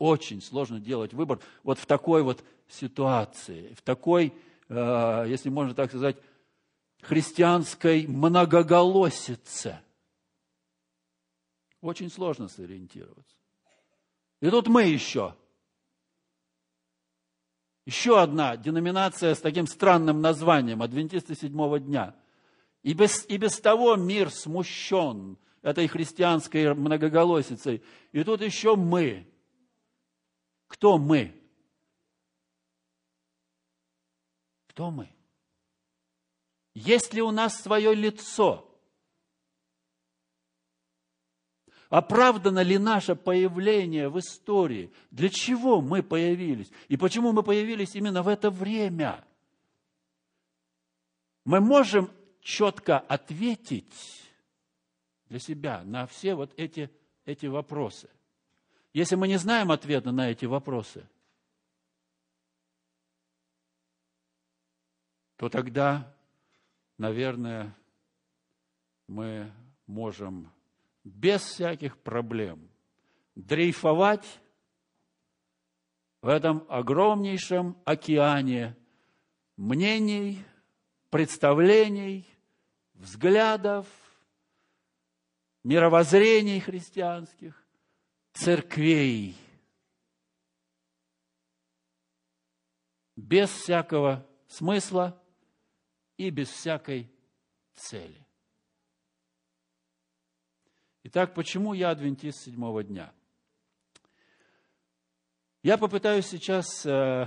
Очень 0.00 0.42
сложно 0.42 0.80
делать 0.80 1.12
выбор 1.12 1.38
вот 1.62 1.78
в 1.78 1.86
такой 1.86 2.24
вот 2.24 2.42
ситуации, 2.68 3.72
в 3.74 3.82
такой, 3.82 4.34
э, 4.68 5.24
если 5.28 5.48
можно 5.48 5.74
так 5.74 5.90
сказать, 5.90 6.16
христианской 7.00 8.08
многоголосице– 8.08 9.78
очень 11.80 12.10
сложно 12.10 12.48
сориентироваться. 12.48 13.36
И 14.40 14.50
тут 14.50 14.68
мы 14.68 14.84
еще. 14.84 15.34
Еще 17.86 18.20
одна 18.20 18.56
деноминация 18.56 19.34
с 19.34 19.40
таким 19.40 19.66
странным 19.66 20.20
названием– 20.20 20.82
адвентисты 20.82 21.34
седьмого 21.34 21.80
дня. 21.80 22.14
И 22.82 22.92
без, 22.92 23.24
и 23.28 23.36
без 23.36 23.58
того 23.60 23.96
мир 23.96 24.30
смущен 24.30 25.38
этой 25.62 25.88
христианской 25.88 26.74
многоголосицей. 26.74 27.82
И 28.12 28.24
тут 28.24 28.42
еще 28.42 28.76
мы. 28.76 29.26
Кто 30.70 30.98
мы? 30.98 31.34
Кто 34.68 34.90
мы? 34.92 35.12
Есть 36.74 37.12
ли 37.12 37.20
у 37.20 37.32
нас 37.32 37.60
свое 37.60 37.94
лицо– 37.94 38.66
Оправдано 41.90 42.62
ли 42.62 42.78
наше 42.78 43.16
появление 43.16 44.08
в 44.08 44.20
истории? 44.20 44.92
Для 45.10 45.28
чего 45.28 45.80
мы 45.80 46.04
появились? 46.04 46.70
И 46.86 46.96
почему 46.96 47.32
мы 47.32 47.42
появились 47.42 47.96
именно 47.96 48.22
в 48.22 48.28
это 48.28 48.48
время? 48.48 49.24
Мы 51.44 51.58
можем 51.58 52.08
четко 52.42 53.00
ответить 53.00 54.22
для 55.28 55.40
себя 55.40 55.82
на 55.82 56.06
все 56.06 56.36
вот 56.36 56.54
эти, 56.56 56.88
эти 57.24 57.46
вопросы. 57.46 58.08
Если 58.92 59.14
мы 59.14 59.28
не 59.28 59.36
знаем 59.36 59.70
ответа 59.70 60.10
на 60.10 60.30
эти 60.30 60.46
вопросы, 60.46 61.08
то 65.36 65.48
тогда, 65.48 66.14
наверное, 66.98 67.74
мы 69.06 69.52
можем 69.86 70.52
без 71.04 71.42
всяких 71.42 71.98
проблем 71.98 72.68
дрейфовать 73.34 74.40
в 76.20 76.28
этом 76.28 76.66
огромнейшем 76.68 77.76
океане 77.84 78.76
мнений, 79.56 80.44
представлений, 81.10 82.26
взглядов, 82.94 83.86
мировоззрений 85.64 86.60
христианских, 86.60 87.59
церквей, 88.32 89.36
без 93.16 93.50
всякого 93.50 94.26
смысла 94.46 95.22
и 96.16 96.30
без 96.30 96.48
всякой 96.48 97.10
цели. 97.74 98.26
Итак, 101.02 101.34
почему 101.34 101.72
я 101.72 101.90
адвентист 101.90 102.40
седьмого 102.42 102.84
дня? 102.84 103.12
Я 105.62 105.76
попытаюсь 105.76 106.26
сейчас 106.26 106.86
э, 106.86 107.26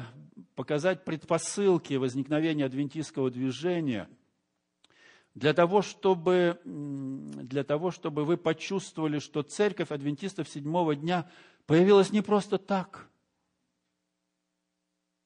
показать 0.55 1.03
предпосылки 1.03 1.95
возникновения 1.95 2.65
адвентистского 2.65 3.29
движения 3.29 4.09
для 5.35 5.53
того, 5.53 5.81
чтобы, 5.81 6.59
для 6.63 7.63
того, 7.63 7.91
чтобы 7.91 8.23
вы 8.23 8.37
почувствовали, 8.37 9.19
что 9.19 9.41
церковь 9.41 9.91
адвентистов 9.91 10.47
седьмого 10.47 10.95
дня 10.95 11.29
появилась 11.65 12.11
не 12.11 12.21
просто 12.21 12.57
так. 12.57 13.09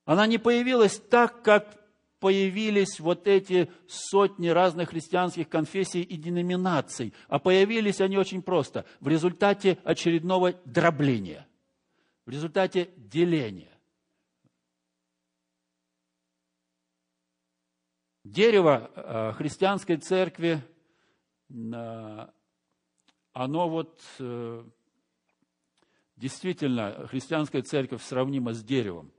Она 0.05 0.25
не 0.25 0.37
появилась 0.37 0.97
так, 0.97 1.41
как 1.41 1.77
появились 2.19 2.99
вот 2.99 3.27
эти 3.27 3.69
сотни 3.87 4.47
разных 4.47 4.89
христианских 4.89 5.49
конфессий 5.49 6.01
и 6.01 6.15
деноминаций, 6.15 7.13
а 7.27 7.39
появились 7.39 8.01
они 8.01 8.17
очень 8.17 8.41
просто, 8.41 8.85
в 9.01 9.07
результате 9.07 9.77
очередного 9.83 10.53
дробления, 10.65 11.45
в 12.25 12.29
результате 12.29 12.89
деления. 12.95 13.76
Дерево 18.29 18.91
э, 18.93 19.31
христианской 19.37 19.95
церкви, 19.95 20.61
э, 21.49 22.27
оно 23.31 23.69
вот 23.69 24.03
э, 24.19 24.65
действительно, 26.17 27.07
христианская 27.07 27.61
церковь 27.61 28.03
сравнима 28.03 28.51
с 28.51 28.61
деревом. 28.61 29.13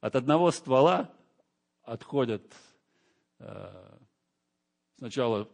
От 0.00 0.16
одного 0.16 0.50
ствола 0.50 1.10
отходят 1.82 2.54
сначала 4.98 5.48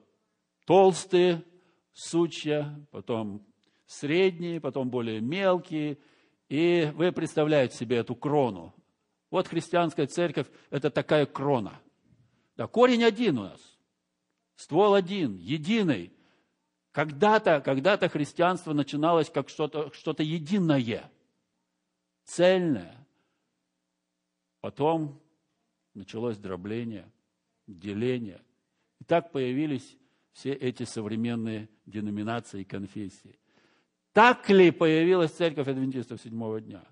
толстые 0.66 1.44
сучья, 1.92 2.84
потом 2.90 3.46
средние, 3.86 4.60
потом 4.60 4.90
более 4.90 5.20
мелкие. 5.20 5.98
И 6.48 6.90
вы 6.94 7.12
представляете 7.12 7.76
себе 7.76 7.98
эту 7.98 8.16
крону. 8.16 8.74
Вот 9.30 9.46
христианская 9.46 10.06
церковь– 10.06 10.48
это 10.70 10.90
такая 10.90 11.24
крона. 11.24 11.80
Да, 12.56 12.66
корень 12.66 13.04
один 13.04 13.38
у 13.38 13.42
нас, 13.44 13.78
ствол 14.56 14.94
один, 14.94 15.36
единый. 15.38 16.12
Когда-то, 16.90 17.60
когда-то 17.60 18.08
христианство 18.08 18.72
начиналось 18.72 19.30
как 19.30 19.48
что-то 19.48 19.92
что 19.92 20.14
единое, 20.18 21.10
цельное. 22.24 23.06
Потом 24.60 25.22
началось 25.94 26.36
дробление, 26.36 27.10
деление. 27.68 28.42
И 28.98 29.04
так 29.04 29.30
появились 29.30 29.96
все 30.32 30.52
эти 30.52 30.82
современные 30.82 31.68
деноминации 31.86 32.62
и 32.62 32.64
конфессии. 32.64 33.38
Так 34.12 34.50
ли 34.50 34.72
появилась 34.72 35.30
церковь 35.30 35.68
адвентистов 35.68 36.20
седьмого 36.20 36.60
дня– 36.60 36.84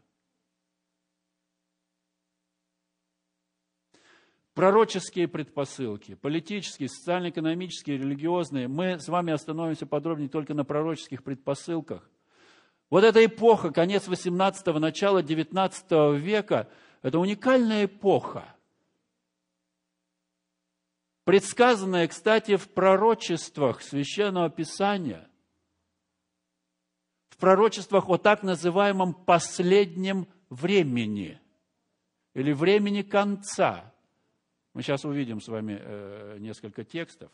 пророческие 4.58 5.28
предпосылки, 5.28 6.16
политические, 6.16 6.88
социально-экономические, 6.88 7.96
религиозные. 7.96 8.66
Мы 8.66 8.98
с 8.98 9.06
вами 9.06 9.32
остановимся 9.32 9.86
подробнее 9.86 10.28
только 10.28 10.52
на 10.52 10.64
пророческих 10.64 11.22
предпосылках. 11.22 12.10
Вот 12.90 13.04
эта 13.04 13.24
эпоха, 13.24 13.70
конец 13.70 14.08
18-го, 14.08 14.80
начало 14.80 15.22
19 15.22 16.20
века, 16.20 16.68
это 17.02 17.20
уникальная 17.20 17.84
эпоха, 17.84 18.52
предсказанная, 21.22 22.08
кстати, 22.08 22.56
в 22.56 22.68
пророчествах 22.68 23.80
Священного 23.80 24.50
Писания, 24.50 25.30
в 27.28 27.36
пророчествах 27.36 28.08
о 28.08 28.16
так 28.16 28.42
называемом 28.42 29.14
последнем 29.14 30.26
времени 30.50 31.40
или 32.34 32.52
времени 32.52 33.02
конца– 33.02 33.94
мы 34.78 34.82
сейчас 34.82 35.04
увидим 35.04 35.40
с 35.40 35.48
вами 35.48 35.76
э, 35.80 36.36
несколько 36.38 36.84
текстов. 36.84 37.32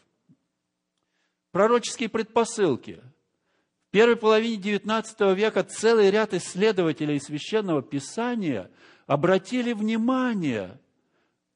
Пророческие 1.53 2.09
предпосылки. 2.09 3.03
В 3.89 3.91
первой 3.91 4.17
половине 4.17 4.57
XIX 4.57 5.35
века 5.35 5.63
целый 5.63 6.11
ряд 6.11 6.33
исследователей 6.33 7.21
священного 7.21 7.83
писания 7.83 8.71
обратили 9.07 9.75
внимание 9.75 10.81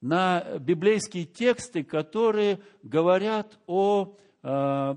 на 0.03 0.59
библейские 0.59 1.25
тексты, 1.25 1.83
которые 1.83 2.61
говорят 2.83 3.59
о 3.67 4.15
э, 4.43 4.95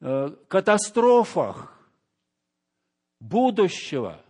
э, 0.00 0.30
катастрофах 0.48 1.88
будущего 3.20 4.20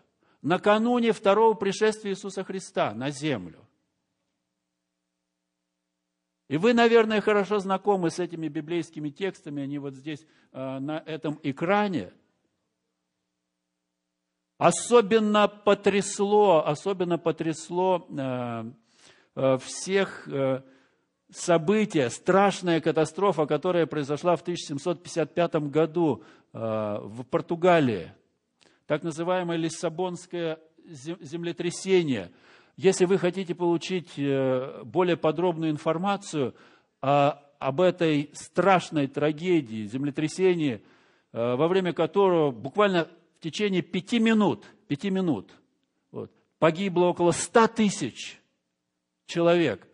накануне 0.42 1.12
второго 1.12 1.54
пришествия 1.54 2.12
Иисуса 2.12 2.44
Христа 2.44 2.92
на 2.92 3.08
землю. 3.08 3.65
И 6.48 6.58
вы, 6.58 6.74
наверное, 6.74 7.20
хорошо 7.20 7.58
знакомы 7.58 8.10
с 8.10 8.20
этими 8.20 8.46
библейскими 8.48 9.10
текстами, 9.10 9.62
они 9.62 9.78
вот 9.78 9.94
здесь 9.94 10.24
э, 10.52 10.78
на 10.78 11.02
этом 11.04 11.40
экране. 11.42 12.12
Особенно 14.58 15.48
потрясло, 15.48 16.64
особенно 16.64 17.18
потрясло 17.18 18.06
э, 18.08 18.64
э, 19.34 19.58
всех 19.58 20.28
события, 21.32 22.08
страшная 22.08 22.80
катастрофа, 22.80 23.46
которая 23.46 23.86
произошла 23.86 24.36
в 24.36 24.42
1755 24.42 25.54
году 25.70 26.22
в 26.52 27.24
Португалии. 27.28 28.12
Так 28.86 29.02
называемое 29.02 29.56
Лиссабонское 29.56 30.60
землетрясение– 30.86 32.30
если 32.76 33.04
вы 33.04 33.18
хотите 33.18 33.54
получить 33.54 34.18
э, 34.18 34.82
более 34.84 35.16
подробную 35.16 35.70
информацию 35.70 36.54
об 37.58 37.80
этой 37.80 38.30
страшной 38.34 39.06
трагедии, 39.06 39.86
землетрясении, 39.86 40.82
э, 41.32 41.54
во 41.54 41.68
время 41.68 41.92
которого 41.92 42.50
буквально 42.50 43.08
в 43.38 43.40
течение 43.40 43.82
пяти 43.82 44.18
минут, 44.18 44.66
пяти 44.88 45.10
минут 45.10 45.50
вот, 46.10 46.30
погибло 46.58 47.06
около 47.06 47.32
ста 47.32 47.68
тысяч 47.68 48.40
человек 49.26 49.86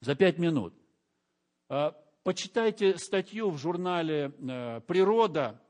за 0.00 0.14
пять 0.14 0.38
минут. 0.38 0.74
А, 1.68 1.96
почитайте 2.22 2.96
статью 2.98 3.50
в 3.50 3.58
журнале 3.58 4.32
э, 4.38 4.80
«Природа», 4.86 5.60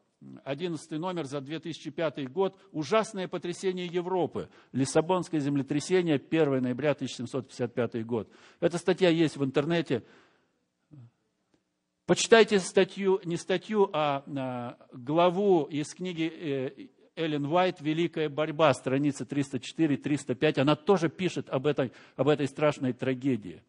11 0.45 0.91
номер 0.93 1.27
за 1.27 1.41
2005 1.41 2.31
год 2.31 2.59
«Ужасное 2.73 3.29
потрясение 3.29 3.87
Европы. 3.87 4.49
Лиссабонское 4.73 5.41
землетрясение. 5.41 6.17
1 6.17 6.63
ноября 6.63 6.93
1755 6.93 8.05
год». 8.07 8.31
Эта 8.61 8.79
статья 8.79 9.09
есть 9.09 9.37
в 9.37 9.45
интернете. 9.45 10.03
Почитайте 12.07 12.61
статью, 12.61 13.21
не 13.25 13.37
статью, 13.37 13.91
а, 13.93 14.23
а 14.27 14.77
главу 14.93 15.65
из 15.65 15.93
книги 15.93 16.33
э, 16.33 16.87
Эллен 17.17 17.47
Уайт 17.47 17.81
«Великая 17.81 18.29
борьба», 18.29 18.73
страница 18.75 19.25
304-305. 19.25 20.61
Она 20.61 20.77
тоже 20.77 21.09
пишет 21.09 21.49
об 21.51 21.67
этой, 21.67 21.93
об 22.15 22.29
этой 22.29 22.47
страшной 22.47 22.93
трагедии. 22.93 23.63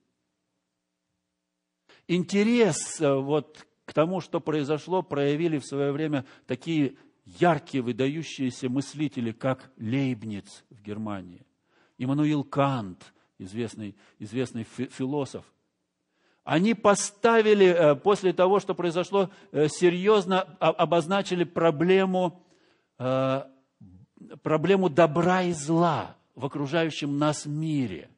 Интерес 2.07 3.01
э, 3.01 3.13
вот, 3.13 3.65
к 3.87 3.93
тому, 3.93 4.19
что 4.19 4.41
произошло, 4.41 5.01
проявили 5.01 5.59
в 5.59 5.65
свое 5.65 5.93
время 5.93 6.25
такие 6.45 6.97
яркие, 7.23 7.81
выдающиеся 7.81 8.67
мыслители, 8.67 9.31
как 9.31 9.71
Лейбниц 9.77 10.65
в 10.69 10.81
Германии, 10.81 11.45
Иммануил 11.97 12.43
Кант, 12.43 13.13
известный, 13.39 13.95
известный 14.19 14.63
философ. 14.65 15.45
Они 16.43 16.73
поставили, 16.73 17.65
э, 17.67 17.95
после 17.95 18.33
того, 18.33 18.59
что 18.59 18.75
произошло, 18.75 19.29
э, 19.53 19.69
серьезно 19.69 20.41
обозначили 20.41 21.45
проблему, 21.45 22.45
э, 22.99 23.43
проблему 24.43 24.89
добра 24.89 25.43
и 25.43 25.53
зла 25.53 26.17
в 26.35 26.45
окружающем 26.45 27.17
нас 27.17 27.45
мире. 27.45 28.09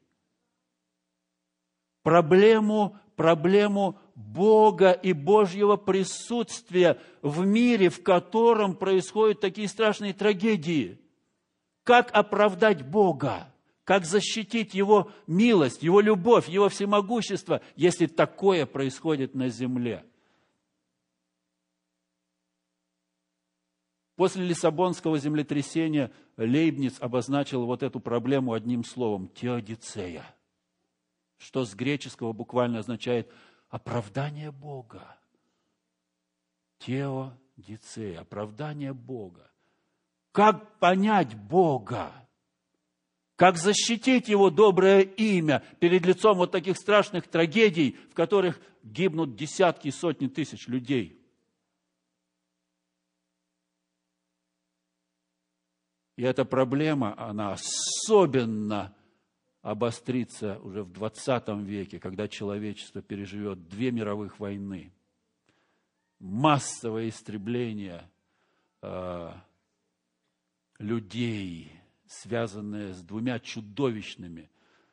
Проблему, 2.02 2.96
проблему 3.14 3.98
Бога 4.20 4.92
и 4.92 5.12
Божьего 5.12 5.76
присутствия 5.76 7.00
в 7.22 7.44
мире, 7.44 7.88
в 7.88 8.02
котором 8.02 8.76
происходят 8.76 9.40
такие 9.40 9.68
страшные 9.68 10.12
трагедии. 10.12 11.00
Как 11.82 12.10
оправдать 12.12 12.86
Бога? 12.86 13.52
Как 13.84 14.04
защитить 14.04 14.74
Его 14.74 15.10
милость, 15.26 15.82
Его 15.82 16.00
любовь, 16.00 16.48
Его 16.48 16.68
всемогущество, 16.68 17.60
если 17.76 18.06
такое 18.06 18.66
происходит 18.66 19.34
на 19.34 19.48
земле? 19.48 20.04
После 24.16 24.44
Лиссабонского 24.44 25.18
землетрясения 25.18 26.12
Лейбниц 26.36 26.96
обозначил 27.00 27.64
вот 27.64 27.82
эту 27.82 28.00
проблему 28.00 28.52
одним 28.52 28.84
словом– 28.84 29.28
теодицея, 29.34 30.24
что 31.38 31.64
с 31.64 31.74
греческого 31.74 32.32
буквально 32.32 32.80
означает– 32.80 33.32
оправдание 33.70 34.50
Бога. 34.50 35.16
Теодицея, 36.78 38.20
оправдание 38.20 38.92
Бога. 38.92 39.50
Как 40.32 40.78
понять 40.78 41.34
Бога? 41.34 42.12
Как 43.36 43.56
защитить 43.56 44.28
Его 44.28 44.50
доброе 44.50 45.00
имя 45.00 45.64
перед 45.78 46.04
лицом 46.04 46.36
вот 46.36 46.52
таких 46.52 46.76
страшных 46.76 47.26
трагедий, 47.28 47.96
в 48.10 48.14
которых 48.14 48.60
гибнут 48.82 49.34
десятки 49.34 49.88
и 49.88 49.92
сотни 49.92 50.26
тысяч 50.26 50.68
людей. 50.68 51.16
И 56.16 56.22
эта 56.22 56.44
проблема, 56.44 57.18
она 57.18 57.54
особенно 57.54 58.94
обострится 59.62 60.58
уже 60.60 60.82
в 60.82 60.92
20 60.92 61.48
веке, 61.64 61.98
когда 61.98 62.28
человечество 62.28 63.02
переживет 63.02 63.68
две 63.68 63.90
мировых 63.90 64.40
войны, 64.40 64.92
массовое 66.18 67.08
истребление 67.08 68.08
э, 68.82 69.32
людей, 70.78 71.72
связанное 72.06 72.94
с 72.94 73.02
двумя 73.02 73.38
чудовищными 73.38 74.50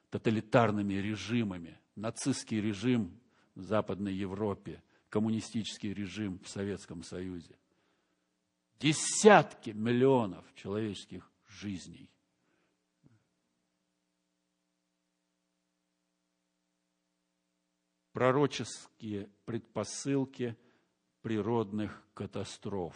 тоталитарными 0.10 0.96
режимами. 0.96 1.80
Нацистский 1.96 2.62
режим 2.62 3.20
в 3.56 3.64
Западной 3.64 4.14
Европе, 4.14 4.84
коммунистический 5.10 5.94
режим 5.94 6.40
в 6.40 6.50
Советском 6.50 7.04
Союзе. 7.04 7.56
Десятки 8.80 9.72
миллионов 9.72 10.46
человеческих 10.54 11.32
жизней. 11.48 12.10
Пророческие 18.18 19.30
предпосылки 19.46 20.58
природных 21.22 22.02
катастроф. 22.16 22.96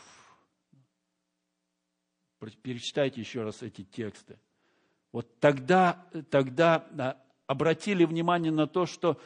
Перечитайте 2.64 3.22
еще 3.22 3.44
раз 3.44 3.62
эти 3.62 3.84
тексты. 3.84 4.40
Вот 5.12 5.40
тогда, 5.40 6.08
тогда 6.32 7.24
обратили 7.46 8.04
внимание 8.04 8.52
на 8.52 8.66
то, 8.66 8.88
что 8.88 9.22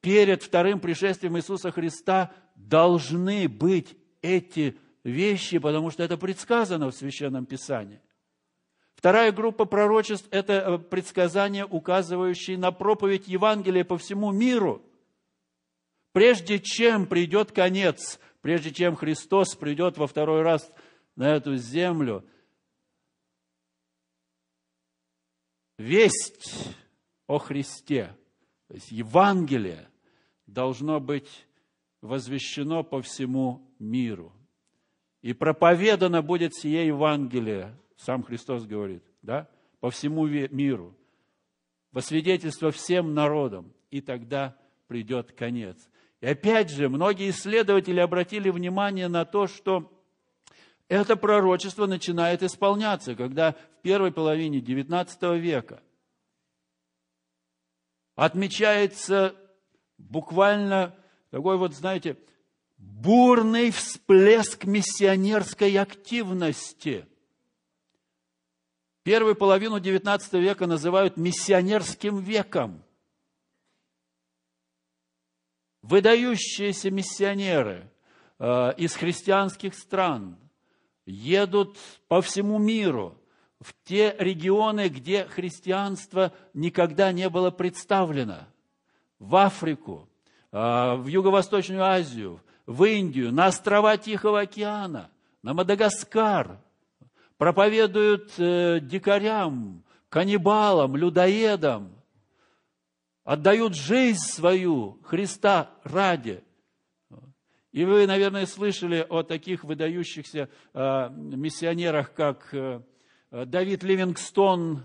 перед 0.00 0.42
вторым 0.42 0.80
пришествием 0.80 1.36
Иисуса 1.36 1.70
Христа 1.70 2.32
должны 2.54 3.46
быть 3.46 3.94
эти 4.22 4.78
вещи, 5.04 5.58
потому 5.58 5.90
что 5.90 6.02
это 6.02 6.16
предсказано 6.16 6.90
в 6.90 6.94
Священном 6.94 7.44
Писании. 7.44 8.00
Вторая 8.94 9.32
группа 9.32 9.66
пророчеств– 9.66 10.28
это 10.30 10.52
э, 10.54 10.78
предсказания, 10.78 11.66
указывающие 11.66 12.56
на 12.56 12.72
проповедь 12.72 13.28
Евангелия 13.28 13.84
по 13.84 13.98
всему 13.98 14.32
миру. 14.32 14.82
Прежде 16.16 16.58
чем 16.58 17.04
придет 17.04 17.52
конец, 17.52 18.18
прежде 18.40 18.72
чем 18.72 18.96
Христос 18.96 19.54
придет 19.54 19.98
во 19.98 20.06
второй 20.06 20.40
раз 20.40 20.72
на 21.14 21.34
эту 21.34 21.56
землю, 21.56 22.24
весть 25.76 26.74
о 27.26 27.36
Христе, 27.36 28.16
то 28.66 28.72
есть 28.76 28.90
Евангелие, 28.90 29.90
должно 30.46 31.00
быть 31.00 31.46
возвещено 32.00 32.82
по 32.82 33.02
всему 33.02 33.70
миру. 33.78 34.32
И 35.20 35.34
проповедано 35.34 36.22
будет 36.22 36.54
сие 36.54 36.86
Евангелие, 36.86 37.76
сам 37.98 38.22
Христос 38.22 38.64
говорит, 38.64 39.04
да, 39.20 39.50
по 39.80 39.90
всему 39.90 40.26
миру, 40.26 40.96
во 41.92 42.00
свидетельство 42.00 42.70
всем 42.70 43.12
народам, 43.12 43.70
и 43.90 44.00
тогда 44.00 44.56
придет 44.86 45.32
конец. 45.32 45.76
И 46.20 46.26
опять 46.26 46.70
же, 46.70 46.88
многие 46.88 47.30
исследователи 47.30 48.00
обратили 48.00 48.50
внимание 48.50 49.08
на 49.08 49.24
то, 49.24 49.46
что 49.46 49.92
это 50.88 51.16
пророчество 51.16 51.86
начинает 51.86 52.42
исполняться, 52.42 53.14
когда 53.14 53.52
в 53.52 53.82
первой 53.82 54.12
половине 54.12 54.60
XIX 54.60 55.38
века 55.38 55.82
отмечается 58.14 59.36
буквально 59.98 60.94
такой 61.30 61.58
вот, 61.58 61.74
знаете, 61.74 62.16
бурный 62.78 63.70
всплеск 63.70 64.64
миссионерской 64.64 65.76
активности. 65.76 67.06
Первую 69.02 69.36
половину 69.36 69.78
XIX 69.78 70.40
века 70.40 70.66
называют 70.66 71.16
миссионерским 71.16 72.18
веком. 72.18 72.82
Выдающиеся 75.88 76.90
миссионеры 76.90 77.88
э, 78.40 78.72
из 78.76 78.96
христианских 78.96 79.72
стран 79.74 80.36
едут 81.04 81.78
по 82.08 82.20
всему 82.20 82.58
миру, 82.58 83.16
в 83.60 83.72
те 83.84 84.16
регионы, 84.18 84.88
где 84.88 85.26
христианство 85.26 86.32
никогда 86.54 87.12
не 87.12 87.28
было 87.28 87.52
представлено, 87.52 88.48
в 89.20 89.36
Африку, 89.36 90.08
э, 90.50 90.94
в 90.96 91.06
Юго-Восточную 91.06 91.84
Азию, 91.84 92.40
в 92.66 92.82
Индию, 92.82 93.32
на 93.32 93.46
острова 93.46 93.96
Тихого 93.96 94.40
океана, 94.40 95.08
на 95.44 95.54
Мадагаскар, 95.54 96.58
проповедуют 97.38 98.32
э, 98.38 98.80
дикарям, 98.82 99.84
каннибалам, 100.08 100.96
людоедам, 100.96 101.95
отдают 103.26 103.74
жизнь 103.74 104.18
свою 104.18 104.98
Христа 105.02 105.70
ради. 105.84 106.42
И 107.72 107.84
вы, 107.84 108.06
наверное, 108.06 108.46
слышали 108.46 109.04
о 109.06 109.22
таких 109.22 109.64
выдающихся 109.64 110.48
э, 110.72 111.10
миссионерах, 111.10 112.14
как 112.14 112.48
э, 112.52 112.80
Давид 113.30 113.82
Ливингстон, 113.82 114.82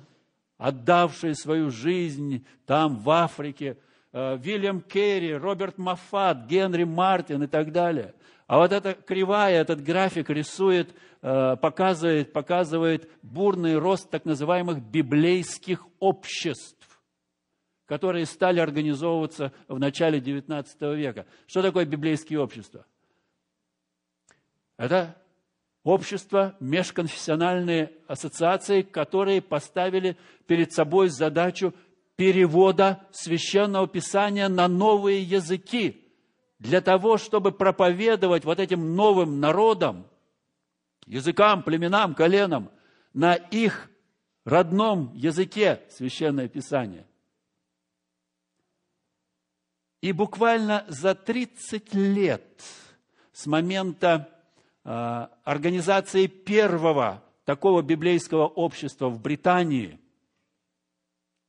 отдавший 0.57 1.35
свою 1.35 1.71
жизнь 1.71 2.45
там, 2.65 2.97
в 2.97 3.09
Африке– 3.09 3.77
Э, 4.13 4.37
Вильям 4.37 4.81
Керри, 4.81 5.33
Роберт 5.33 5.77
Маффат, 5.77 6.45
Генри 6.45 6.83
Мартин 6.83 7.43
и 7.43 7.47
так 7.47 7.71
далее. 7.71 8.13
А 8.45 8.57
вот 8.57 8.73
эта 8.73 8.93
кривая, 8.93 9.61
этот 9.61 9.81
график 9.81 10.29
рисует, 10.29 10.93
э, 11.21 11.55
показывает, 11.55 12.33
показывает 12.33 13.09
бурный 13.21 13.77
рост 13.77 14.09
так 14.09 14.25
называемых 14.25 14.81
библейских 14.81 15.85
обществ, 15.99 16.80
которые 17.91 18.25
стали 18.25 18.61
организовываться 18.61 19.51
в 19.67 19.77
начале 19.77 20.19
XIX 20.19 20.95
века. 20.95 21.25
Что 21.45 21.61
такое 21.61 21.83
библейские 21.83 22.39
общества? 22.39 22.85
Это 24.77 25.21
общества, 25.83 26.55
межконфессиональные 26.61 27.91
ассоциации, 28.07 28.81
которые 28.81 29.41
поставили 29.41 30.15
перед 30.47 30.71
собой 30.71 31.09
задачу 31.09 31.73
перевода 32.15 33.05
священного 33.11 33.89
писания 33.89 34.47
на 34.47 34.69
новые 34.69 35.21
языки, 35.21 36.01
для 36.59 36.79
того, 36.79 37.17
чтобы 37.17 37.51
проповедовать 37.51 38.45
вот 38.45 38.61
этим 38.61 38.95
новым 38.95 39.41
народам, 39.41 40.07
языкам, 41.05 41.61
племенам, 41.61 42.15
коленам, 42.15 42.71
на 43.13 43.33
их 43.33 43.91
родном 44.45 45.11
языке 45.13 45.81
священное 45.89 46.47
писание. 46.47 47.05
И 50.01 50.11
буквально 50.11 50.85
за 50.87 51.15
30 51.15 51.93
лет 51.93 52.63
с 53.31 53.45
момента 53.45 54.29
э, 54.83 55.27
организации 55.43 56.27
первого 56.27 57.23
такого 57.45 57.81
библейского 57.81 58.47
общества 58.47 59.09
в 59.09 59.19
Британии– 59.21 59.97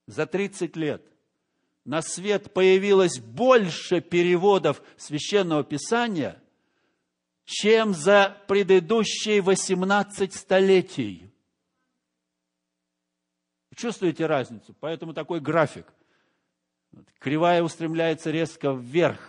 за 0.06 0.26
30 0.26 0.76
лет 0.76 1.02
на 1.84 2.02
свет 2.02 2.52
появилось 2.52 3.18
больше 3.18 4.00
переводов 4.00 4.82
священного 4.96 5.64
писания, 5.64 6.40
чем 7.44 7.92
за 7.94 8.36
предыдущие 8.46 9.40
18 9.40 10.32
столетий. 10.32 11.28
Чувствуете 13.74 14.26
разницу? 14.26 14.74
Поэтому 14.80 15.14
такой 15.14 15.40
график. 15.40 15.92
Кривая 17.18 17.62
устремляется 17.62 18.30
резко 18.30 18.72
вверх. 18.72 19.20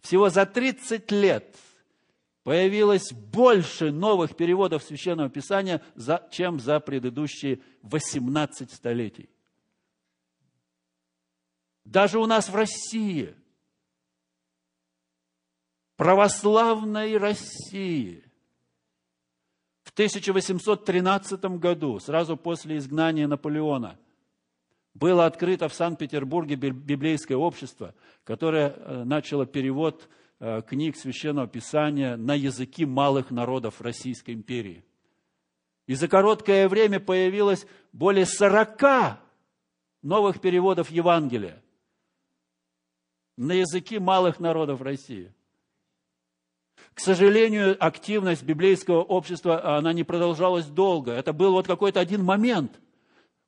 Всего 0.00 0.30
за 0.30 0.46
30 0.46 1.10
лет 1.10 1.56
появилось 2.42 3.12
больше 3.12 3.92
новых 3.92 4.36
переводов 4.36 4.82
Священного 4.82 5.28
Писания, 5.28 5.82
чем 6.30 6.60
за 6.60 6.80
предыдущие 6.80 7.60
18 7.82 8.72
столетий. 8.72 9.28
Даже 11.84 12.18
у 12.18 12.26
нас 12.26 12.48
в 12.48 12.54
России, 12.54 13.34
православной 15.96 17.16
России, 17.16 18.24
в 19.84 19.90
1813 19.90 21.44
году, 21.58 21.98
сразу 21.98 22.36
после 22.36 22.76
изгнания 22.76 23.26
Наполеона, 23.26 23.98
было 24.98 25.26
открыто 25.26 25.68
в 25.68 25.74
Санкт-Петербурге 25.74 26.56
библейское 26.56 27.36
общество, 27.36 27.94
которое 28.24 28.70
э, 28.70 29.04
начало 29.04 29.46
перевод 29.46 30.08
э, 30.40 30.62
книг 30.62 30.96
Священного 30.96 31.46
Писания 31.46 32.16
на 32.16 32.34
языки 32.34 32.84
малых 32.84 33.30
народов 33.30 33.80
Российской 33.80 34.32
империи. 34.32 34.84
И 35.86 35.94
за 35.94 36.08
короткое 36.08 36.68
время 36.68 37.00
появилось 37.00 37.66
более 37.92 38.26
40 38.26 39.18
новых 40.02 40.40
переводов 40.40 40.90
Евангелия. 40.90 41.62
на 43.36 43.52
языки 43.52 44.00
малых 44.00 44.40
народов 44.40 44.82
России. 44.82 45.32
К 46.92 46.98
сожалению, 46.98 47.76
активность 47.78 48.42
библейского 48.42 49.00
общества, 49.00 49.76
она 49.76 49.92
не 49.92 50.02
продолжалась 50.02 50.66
долго. 50.66 51.12
Это 51.12 51.32
был 51.32 51.52
вот 51.52 51.68
какой-то 51.68 52.00
один 52.00 52.24
момент. 52.24 52.80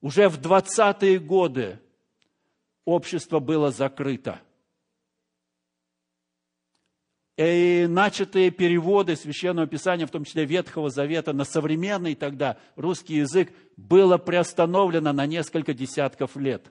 Уже 0.01 0.29
в 0.29 0.41
20-е 0.41 1.19
годы 1.19 1.81
общество 2.85 3.39
было 3.39 3.71
закрыто. 3.71 4.41
И 7.37 7.87
начатые 7.89 8.51
переводы 8.51 9.17
Священного 9.17 9.67
Писания, 9.67 10.07
в 10.07 10.11
том 10.11 10.25
числе 10.25 10.45
Ветхого 10.45 10.91
Завета, 10.91 11.33
на 11.33 11.45
современный 11.45 12.15
тогда 12.15 12.59
русский 12.77 13.17
язык, 13.17 13.51
было 13.77 14.19
приостановлено 14.19 15.13
на 15.13 15.25
несколько 15.25 15.73
десятков 15.73 16.37
лет. 16.37 16.71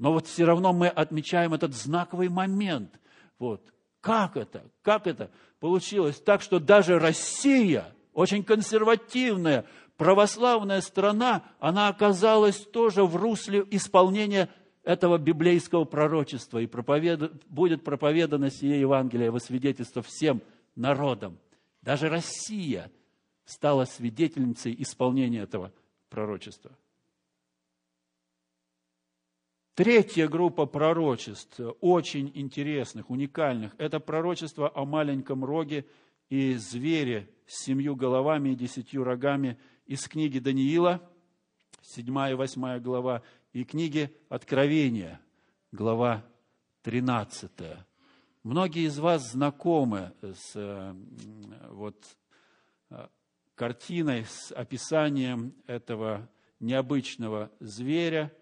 Но 0.00 0.12
вот 0.12 0.26
все 0.26 0.46
равно 0.46 0.72
мы 0.72 0.88
отмечаем 0.88 1.54
этот 1.54 1.74
знаковый 1.74 2.28
момент. 2.28 2.98
Вот. 3.38 3.72
Как 4.00 4.36
это? 4.36 4.64
Как 4.82 5.06
это 5.06 5.30
получилось 5.60 6.20
так, 6.20 6.42
что 6.42 6.58
даже 6.58 6.98
Россия, 6.98 7.94
очень 8.14 8.42
консервативная, 8.42 9.66
православная 10.00 10.80
страна, 10.80 11.44
она 11.58 11.88
оказалась 11.88 12.56
тоже 12.56 13.04
в 13.04 13.16
русле 13.16 13.66
исполнения 13.70 14.48
этого 14.82 15.18
библейского 15.18 15.84
пророчества 15.84 16.58
и 16.58 16.66
проповед... 16.66 17.44
будет 17.48 17.84
проповедано 17.84 18.50
сие 18.50 18.80
Евангелие 18.80 19.30
во 19.30 19.40
свидетельство 19.40 20.00
всем 20.00 20.40
народам. 20.74 21.38
Даже 21.82 22.08
Россия 22.08 22.90
стала 23.44 23.84
свидетельницей 23.84 24.74
исполнения 24.78 25.40
этого 25.40 25.70
пророчества. 26.08 26.70
Третья 29.74 30.28
группа 30.28 30.64
пророчеств, 30.64 31.60
очень 31.82 32.32
интересных, 32.34 33.10
уникальных, 33.10 33.74
это 33.76 34.00
пророчество 34.00 34.72
о 34.74 34.86
маленьком 34.86 35.44
роге 35.44 35.84
и 36.30 36.54
звере 36.54 37.28
с 37.46 37.64
семью 37.66 37.96
головами 37.96 38.50
и 38.50 38.54
десятью 38.54 39.04
рогами 39.04 39.58
из 39.90 40.06
книги 40.06 40.38
Даниила, 40.38 41.02
7 41.82 42.06
и 42.30 42.34
8 42.34 42.78
глава, 42.78 43.22
и 43.52 43.64
книги 43.64 44.16
Откровения, 44.28 45.20
глава 45.72 46.24
13. 46.82 47.50
Многие 48.44 48.86
из 48.86 49.00
вас 49.00 49.32
знакомы 49.32 50.12
с 50.22 50.52
э, 50.54 50.94
вот, 51.70 51.96
э, 52.90 53.08
картиной, 53.56 54.26
с 54.26 54.52
описанием 54.52 55.56
этого 55.66 56.30
необычного 56.60 57.50
зверя, 57.58 58.32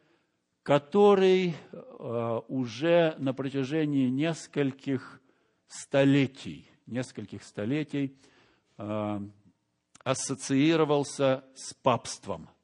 который 0.62 1.54
э, 1.72 2.40
уже 2.48 3.14
на 3.16 3.32
протяжении 3.32 4.11
нескольких 4.11 5.22
столетий, 5.66 6.70
нескольких 6.84 7.42
столетий 7.42 8.18
ассоциировался 10.04 11.44
с 11.54 11.74
папством– 11.74 12.48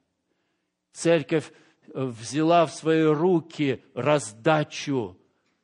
Церковь 0.94 1.52
взяла 1.94 2.66
в 2.66 2.72
свои 2.72 3.04
руки 3.04 3.84
раздачу 3.94 5.16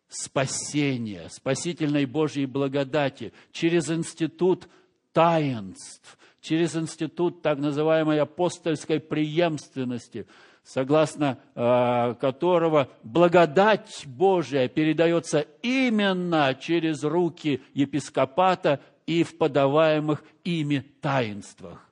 спасения, 0.07 1.27
спасительной 1.29 2.05
Божьей 2.05 2.45
благодати 2.45 3.33
через 3.51 3.89
институт 3.89 4.69
таинств, 5.11 6.15
через 6.39 6.75
институт 6.75 7.41
так 7.41 7.57
называемой 7.57 8.19
апостольской 8.19 8.99
преемственности, 8.99 10.27
согласно 10.67 11.39
э, 11.55 12.15
которого 12.19 12.89
благодать 13.01 14.03
Божия 14.05 14.67
передается 14.67 15.47
именно 15.61 16.53
через 16.55 17.05
руки 17.05 17.63
епископата 17.73 18.81
и 19.05 19.23
в 19.23 19.37
подаваемых 19.37 20.25
ими 20.43 20.79
таинствах. 20.99 21.89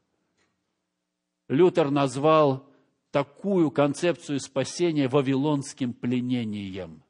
Лютер 1.47 1.89
назвал 1.89 2.69
такую 3.11 3.71
концепцию 3.71 4.41
спасения 4.41 5.07
вавилонским 5.07 5.93
пленением. 5.93 7.01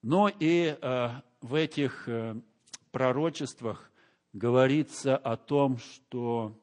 Но 0.00 0.28
и 0.28 0.78
э, 0.80 1.08
в 1.40 1.54
этих 1.56 2.08
э, 2.08 2.36
пророчествах 2.92 3.90
говорится 4.34 5.16
о 5.16 5.38
том, 5.38 5.78
что 5.78 6.54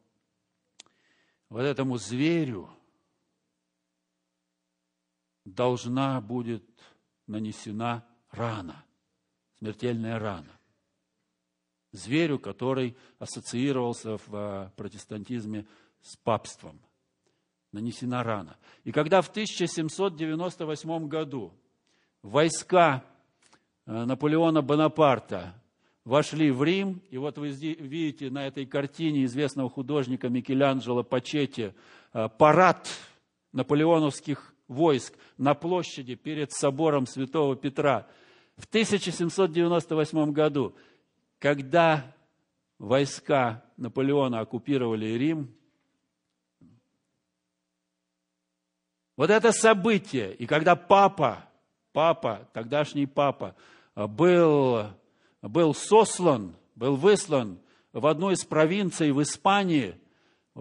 вот 1.49 1.61
этому 1.61 1.97
зверю 1.97 2.69
должна 5.43 6.21
будет 6.21 6.63
нанесена 7.25 8.05
рана, 8.29 8.85
смертельная 9.57 10.19
рана 10.19 10.61
зверю, 11.91 12.39
который 12.39 12.95
ассоциировался 13.19 14.17
в 14.17 14.33
э, 14.33 14.69
протестантизме 14.75 15.65
с 16.01 16.15
папством. 16.17 16.79
Нанесена 17.71 18.23
рана. 18.23 18.57
И 18.83 18.91
когда 18.91 19.21
в 19.21 19.29
1798 19.29 21.07
году 21.07 21.53
войска 22.21 23.03
э, 23.85 24.05
Наполеона 24.05 24.61
Бонапарта 24.61 25.60
вошли 26.05 26.51
в 26.51 26.63
Рим, 26.63 27.01
и 27.09 27.17
вот 27.17 27.37
вы 27.37 27.49
видите 27.49 28.29
на 28.29 28.47
этой 28.47 28.65
картине 28.65 29.25
известного 29.25 29.69
художника 29.69 30.29
Микеланджело 30.29 31.03
Пачетти 31.03 31.73
э, 32.13 32.29
парад 32.37 32.89
наполеоновских 33.51 34.53
войск 34.67 35.13
на 35.37 35.53
площади 35.53 36.15
перед 36.15 36.51
собором 36.51 37.05
Святого 37.05 37.55
Петра. 37.55 38.07
В 38.57 38.65
1798 38.65 40.31
году 40.31 40.75
когда 41.41 42.15
войска 42.77 43.65
Наполеона 43.75 44.41
оккупировали 44.41 45.07
Рим, 45.17 45.51
вот 49.17 49.31
это 49.31 49.51
событие, 49.51 50.35
и 50.35 50.45
когда 50.45 50.75
папа, 50.75 51.49
папа, 51.93 52.47
тогдашний 52.53 53.07
папа, 53.07 53.55
был, 53.95 54.85
был 55.41 55.73
сослан, 55.73 56.55
был 56.75 56.95
выслан 56.95 57.59
в 57.93 58.05
одну 58.07 58.31
из 58.31 58.43
провинций 58.45 59.11
в 59.11 59.21
Испании, 59.21 59.95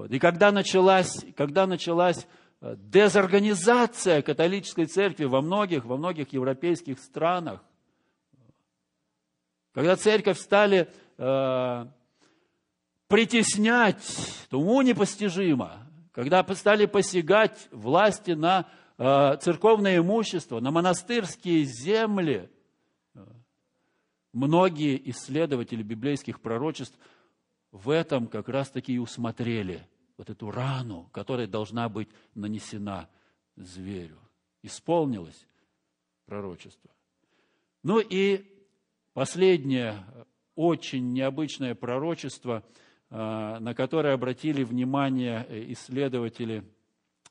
и 0.09 0.19
когда 0.19 0.53
началась, 0.53 1.25
когда 1.37 1.67
началась 1.67 2.27
э, 2.61 2.77
дезорганизация 2.79 4.23
католической 4.23 4.87
церкви 4.87 5.25
во 5.25 5.41
многих, 5.41 5.85
во 5.85 5.97
многих 5.97 6.33
европейских 6.33 6.99
странах, 7.01 7.61
когда 9.73 9.97
церковь 9.97 10.39
стали 10.39 10.89
э, 11.19 11.87
притеснять, 13.09 14.47
то 14.49 14.61
уму 14.61 14.83
непостижимо. 14.83 15.87
Когда 16.13 16.45
стали 16.55 16.87
посягать 16.87 17.69
власти 17.71 18.33
на 18.33 18.69
э, 18.99 19.37
церковное 19.41 19.99
имущество, 19.99 20.61
на 20.61 20.71
монастырские 20.71 21.65
земли, 21.65 22.49
многие 24.33 25.11
исследователи 25.11 25.83
библейских 25.83 26.41
пророчеств 26.41 26.99
в 27.73 27.91
этом 27.91 28.27
как 28.27 28.49
раз-таки 28.49 28.95
и 28.95 28.99
усмотрели 28.99 29.87
вот 30.17 30.31
эту 30.31 30.51
рану, 30.51 31.09
которая 31.13 31.47
должна 31.47 31.89
быть 31.89 32.09
нанесена 32.35 33.09
зверю. 33.57 34.19
Исполнилось 34.63 35.47
пророчество. 36.27 36.91
Ну 37.83 38.01
и 38.01 38.45
последнее 39.15 40.05
очень 40.55 41.13
необычное 41.13 41.75
пророчество, 41.75 42.63
э, 43.09 43.59
на 43.59 43.75
которое 43.75 44.13
обратили 44.13 44.63
внимание 44.63 45.47
исследователи 45.73 46.65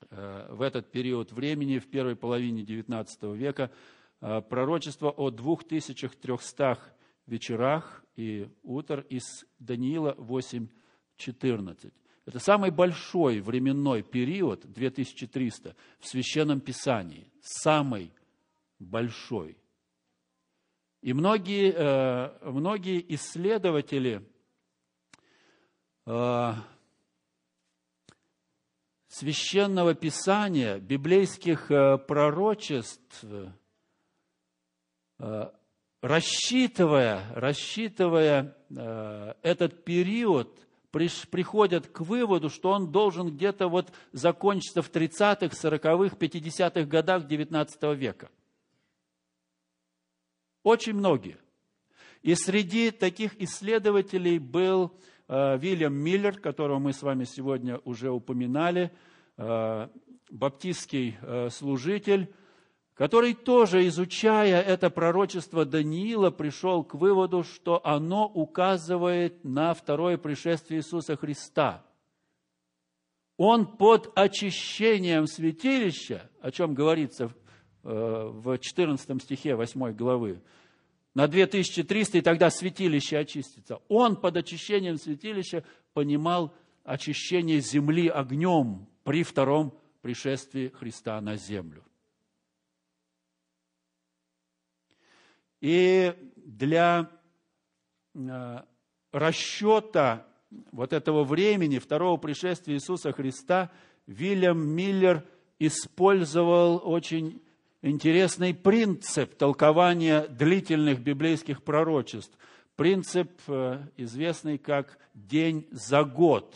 э, 0.09 0.47
в 0.51 0.61
этот 0.61 0.91
период 0.91 1.31
времени, 1.31 1.77
в 1.77 1.87
первой 1.87 2.15
половине 2.15 2.63
XIX 2.63 3.35
века, 3.35 3.71
э, 3.71 3.98
пророчество 4.19 5.09
о 5.09 5.29
2300 5.29 6.79
вечерах 7.25 8.03
и 8.15 8.49
утр 8.63 9.05
из 9.09 9.45
Даниила 9.59 10.13
8.14. 10.17 11.93
Это 12.25 12.39
самый 12.39 12.69
большой 12.69 13.39
временной 13.39 14.03
период, 14.03 14.71
2300, 14.71 15.75
в 15.99 16.07
Священном 16.07 16.59
Писании. 16.59 17.31
Самый 17.41 18.11
большой. 18.77 19.57
И 21.01 21.13
многие, 21.13 21.73
э, 21.73 22.51
многие 22.51 23.03
исследователи 23.15 24.21
э, 26.05 26.53
священного 29.07 29.95
писания, 29.95 30.77
библейских 30.77 31.71
э, 31.71 31.97
пророчеств, 31.97 33.23
рассчитывая, 36.01 37.23
рассчитывая 37.35 38.55
этот 39.41 39.83
период, 39.83 40.67
приходят 40.91 41.87
к 41.87 42.01
выводу, 42.01 42.49
что 42.49 42.71
он 42.71 42.91
должен 42.91 43.35
где-то 43.35 43.67
вот 43.67 43.91
закончиться 44.11 44.81
в 44.81 44.91
30-х, 44.91 45.47
40-х, 45.47 46.15
50-х 46.15 46.83
годах 46.85 47.25
XIX 47.25 47.95
века. 47.95 48.29
Очень 50.63 50.93
многие. 50.93 51.37
И 52.21 52.35
среди 52.35 52.91
таких 52.91 53.39
исследователей 53.41 54.39
был 54.39 54.93
э, 55.27 55.57
Вильям 55.57 55.93
Миллер, 55.93 56.37
которого 56.37 56.79
мы 56.79 56.91
с 56.91 57.01
вами 57.01 57.23
сегодня 57.23 57.77
уже 57.85 58.11
упоминали, 58.11 58.91
э, 59.37 59.87
баптистский 60.29 61.17
э, 61.21 61.49
служитель, 61.49 62.33
который 62.99 63.33
тоже, 63.33 63.87
изучая 63.87 64.61
это 64.61 64.89
пророчество 64.89 65.63
Даниила, 65.63 66.31
пришел 66.31 66.83
к 66.83 66.95
выводу, 66.95 67.45
что 67.45 67.79
оно 67.85 68.27
указывает 68.27 69.45
на 69.45 69.73
второе 69.73 70.17
пришествие 70.17 70.81
Иисуса 70.81 71.15
Христа. 71.15 71.81
Он 73.37 73.65
под 73.77 74.11
очищением 74.15 75.27
святилища, 75.27 76.29
о 76.41 76.51
чем 76.51 76.73
говорится 76.73 77.33
в 77.83 78.57
14 78.57 79.23
стихе 79.23 79.55
8 79.55 79.93
главы, 79.93 80.41
на 81.13 81.29
2300, 81.29 82.17
и 82.17 82.21
тогда 82.21 82.49
святилище 82.49 83.17
очистится. 83.17 83.79
Он 83.87 84.17
под 84.17 84.35
очищением 84.35 84.97
святилища 84.97 85.63
понимал 85.93 86.53
очищение 86.83 87.61
земли 87.61 88.09
огнем 88.09 88.89
при 89.05 89.23
втором 89.23 89.73
пришествии 90.01 90.67
Христа 90.67 91.21
на 91.21 91.37
землю. 91.37 91.85
И 95.61 96.13
для 96.35 97.09
э, 98.15 98.61
расчета 99.11 100.25
вот 100.71 100.93
этого 100.93 101.23
времени, 101.23 101.79
второго 101.79 102.17
пришествия 102.17 102.75
Иисуса 102.75 103.11
Христа, 103.11 103.71
Вильям 104.07 104.67
Миллер 104.67 105.23
использовал 105.59 106.81
очень 106.83 107.41
интересный 107.81 108.53
принцип 108.53 109.35
толкования 109.35 110.27
длительных 110.27 111.01
библейских 111.01 111.63
пророчеств. 111.63 112.37
Принцип, 112.75 113.29
э, 113.47 113.83
известный 113.97 114.57
как 114.57 114.97
день 115.13 115.67
за 115.71 116.03
год. 116.03 116.55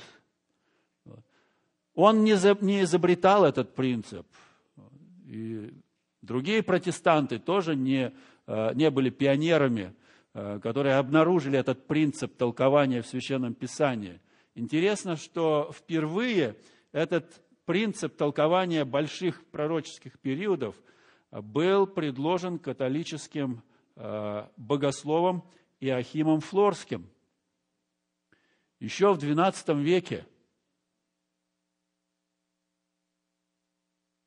Он 1.96 2.24
не 2.24 2.32
изобретал 2.34 3.46
этот 3.46 3.76
принцип. 3.76 4.26
И 5.28 5.72
другие 6.22 6.64
протестанты 6.64 7.38
тоже 7.38 7.76
не, 7.76 8.14
не 8.48 8.90
были 8.90 9.10
пионерами, 9.10 9.96
э, 10.34 10.60
которые 10.62 10.96
обнаружили 10.96 11.58
этот 11.58 11.88
принцип 11.88 12.36
толкования 12.38 13.02
в 13.02 13.08
Священном 13.08 13.54
Писании. 13.54 14.20
Интересно, 14.56 15.16
что 15.16 15.72
впервые 15.74 16.56
этот 16.92 17.42
принцип 17.66 18.16
толкования 18.16 18.86
больших 18.86 19.46
пророческих 19.46 20.20
периодов– 20.20 20.76
был 21.42 21.88
предложен 21.88 22.60
католическим 22.60 23.64
э, 23.96 24.48
богословом 24.58 25.50
Иохимом 25.80 26.40
Флорским 26.42 27.10
еще 28.80 29.14
в 29.14 29.18
XII 29.18 29.82
веке. 29.82 30.26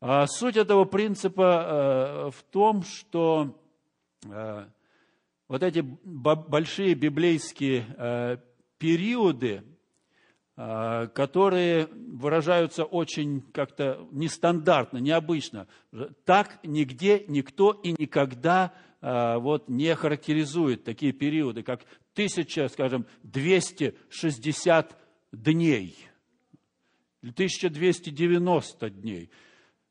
А 0.00 0.26
суть 0.26 0.56
этого 0.56 0.84
принципа 0.84 1.42
э, 1.42 2.30
в 2.30 2.42
том, 2.50 2.82
что 2.82 3.44
э, 3.44 3.65
вот 5.48 5.62
эти 5.62 5.80
большие 5.80 6.94
библейские 6.94 8.42
периоды, 8.78 9.62
а, 10.56 11.06
которые 11.08 11.86
выражаются 11.86 12.84
очень 12.84 13.42
как-то 13.52 14.06
нестандартно, 14.10 14.98
необычно. 14.98 15.66
Так 16.24 16.58
нигде 16.62 17.24
никто 17.28 17.72
и 17.72 17.92
никогда 17.92 18.72
вот, 19.00 19.68
не 19.68 19.94
характеризует 19.94 20.82
такие 20.82 21.12
периоды, 21.12 21.62
как 21.62 21.82
1000, 22.14 22.68
скажем, 22.70 23.06
260 23.22 24.96
дней, 25.32 25.96
1290 27.20 28.90
дней, 28.90 29.30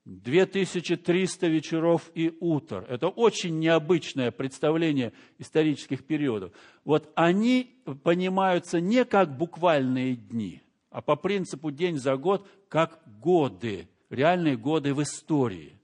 2300 0.05 1.47
вечеров 1.47 2.11
и 2.13 2.35
утр. 2.39 2.85
Это 2.87 3.07
очень 3.07 3.59
необычное 3.59 4.31
представление 4.31 5.13
исторических 5.39 6.05
периодов. 6.05 6.51
Вот 6.83 7.11
они 7.15 7.75
понимаются 8.03 8.79
не 8.79 9.03
как 9.03 9.35
буквальные 9.35 10.15
дни, 10.15 10.61
а 10.91 11.01
по 11.01 11.15
принципу 11.15 11.71
день 11.71 11.97
за 11.97 12.17
год, 12.17 12.47
как 12.69 13.01
годы, 13.19 13.89
реальные 14.09 14.57
годы 14.57 14.93
в 14.93 15.01
истории. 15.01 15.79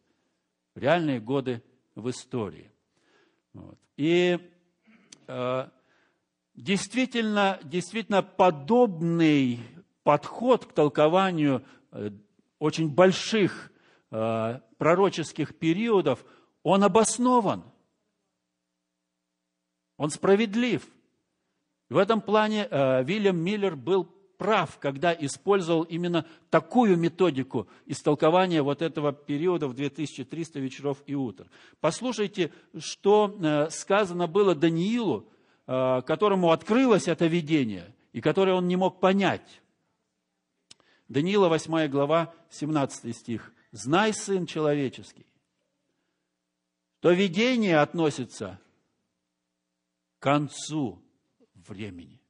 Реальные 0.76 1.20
годы 1.20 1.64
в 1.96 2.10
истории. 2.10 2.72
Вот. 3.54 3.78
И 3.98 4.40
э, 5.28 5.68
действительно, 6.56 7.60
действительно 7.64 8.22
подобный 8.22 9.60
подход 10.04 10.66
к 10.66 10.74
толкованию 10.74 11.64
э, 11.92 12.12
очень 12.60 12.90
больших 12.90 13.71
Э, 14.12 14.60
пророческих 14.78 15.56
периодов, 15.58 16.26
он 16.64 16.84
обоснован. 16.84 17.64
Он 19.96 20.10
справедлив. 20.10 20.86
В 21.88 21.98
этом 21.98 22.20
плане 22.20 22.68
э, 22.70 23.04
Вильям 23.06 23.38
Миллер 23.38 23.78
был 23.78 24.04
прав, 24.38 24.80
когда 24.80 25.14
использовал 25.14 25.84
именно 25.84 26.26
такую 26.50 26.98
методику 26.98 27.70
истолкования 27.86 28.62
вот 28.64 28.82
этого 28.82 29.14
периода 29.14 29.70
в 29.70 29.76
2300 29.76 30.60
вечеров 30.60 31.02
и 31.06 31.16
утр. 31.16 31.50
Послушайте, 31.80 32.52
что 32.80 33.34
э, 33.40 33.70
сказано 33.70 34.28
было 34.28 34.56
Даниилу, 34.56 35.28
которому 35.68 36.52
открылось 36.52 37.08
это 37.08 37.28
видение, 37.28 37.96
и 38.12 38.20
которое 38.20 38.54
он 38.54 38.68
не 38.68 38.76
мог 38.76 39.00
понять. 39.00 39.62
Даниила 41.08 41.48
8 41.48 41.88
глава, 41.88 42.34
17 42.50 43.16
стих 43.16 43.54
знай, 43.72 44.14
Сын 44.14 44.46
человеческий, 44.46 45.26
то 47.00 47.12
видение 47.12 47.80
относится 47.80 48.60
к 50.20 50.24
концу 50.24 51.04
времени. 51.54 52.22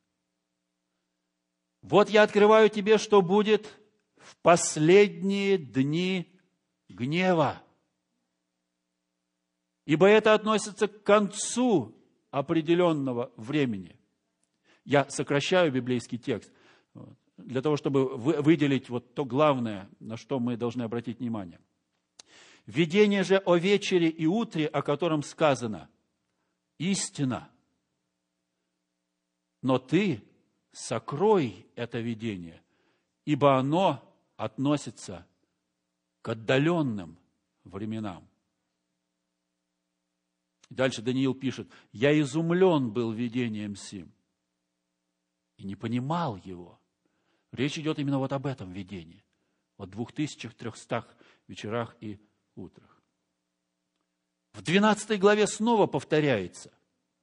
Вот 1.81 2.09
я 2.09 2.23
открываю 2.23 2.69
тебе, 2.69 2.97
что 2.97 3.21
будет 3.21 3.77
в 4.17 4.37
последние 4.37 5.57
дни 5.57 6.31
гнева. 6.87 7.61
Ибо 9.85 10.07
это 10.07 10.33
относится 10.33 10.87
к 10.87 11.03
концу 11.03 11.95
определенного 12.29 13.31
времени. 13.35 13.97
Я 14.85 15.09
сокращаю 15.09 15.71
библейский 15.71 16.17
текст 16.17 16.51
для 17.45 17.61
того, 17.61 17.77
чтобы 17.77 18.17
выделить 18.17 18.89
вот 18.89 19.13
то 19.13 19.25
главное, 19.25 19.89
на 19.99 20.17
что 20.17 20.39
мы 20.39 20.57
должны 20.57 20.83
обратить 20.83 21.19
внимание. 21.19 21.59
Видение 22.65 23.23
же 23.23 23.37
о 23.37 23.55
вечере 23.55 24.09
и 24.09 24.25
утре, 24.25 24.67
о 24.67 24.81
котором 24.81 25.23
сказано, 25.23 25.89
истина. 26.77 27.49
Но 29.61 29.77
ты 29.79 30.23
сокрой 30.71 31.67
это 31.75 31.99
видение 31.99 32.61
ибо 33.31 33.57
оно 33.57 34.03
относится 34.35 35.25
к 36.21 36.29
отдаленным 36.29 37.17
временам. 37.63 38.27
Дальше 40.69 41.01
Даниил 41.01 41.33
пишет, 41.33 41.69
«Я 41.93 42.19
изумлен 42.19 42.91
был 42.91 43.13
видением 43.13 43.77
сим 43.77 44.11
и 45.55 45.63
не 45.63 45.75
понимал 45.75 46.35
его». 46.35 46.80
Речь 47.51 47.77
идет 47.77 47.99
именно 47.99 48.19
вот 48.19 48.31
об 48.31 48.45
этом 48.45 48.71
видении, 48.71 49.23
о 49.77 49.85
2300 49.85 51.07
вечерах 51.47 51.95
и 51.99 52.19
утрах. 52.55 53.01
В 54.53 54.61
12 54.61 55.19
главе 55.19 55.47
снова 55.47 55.87
повторяется 55.87 56.71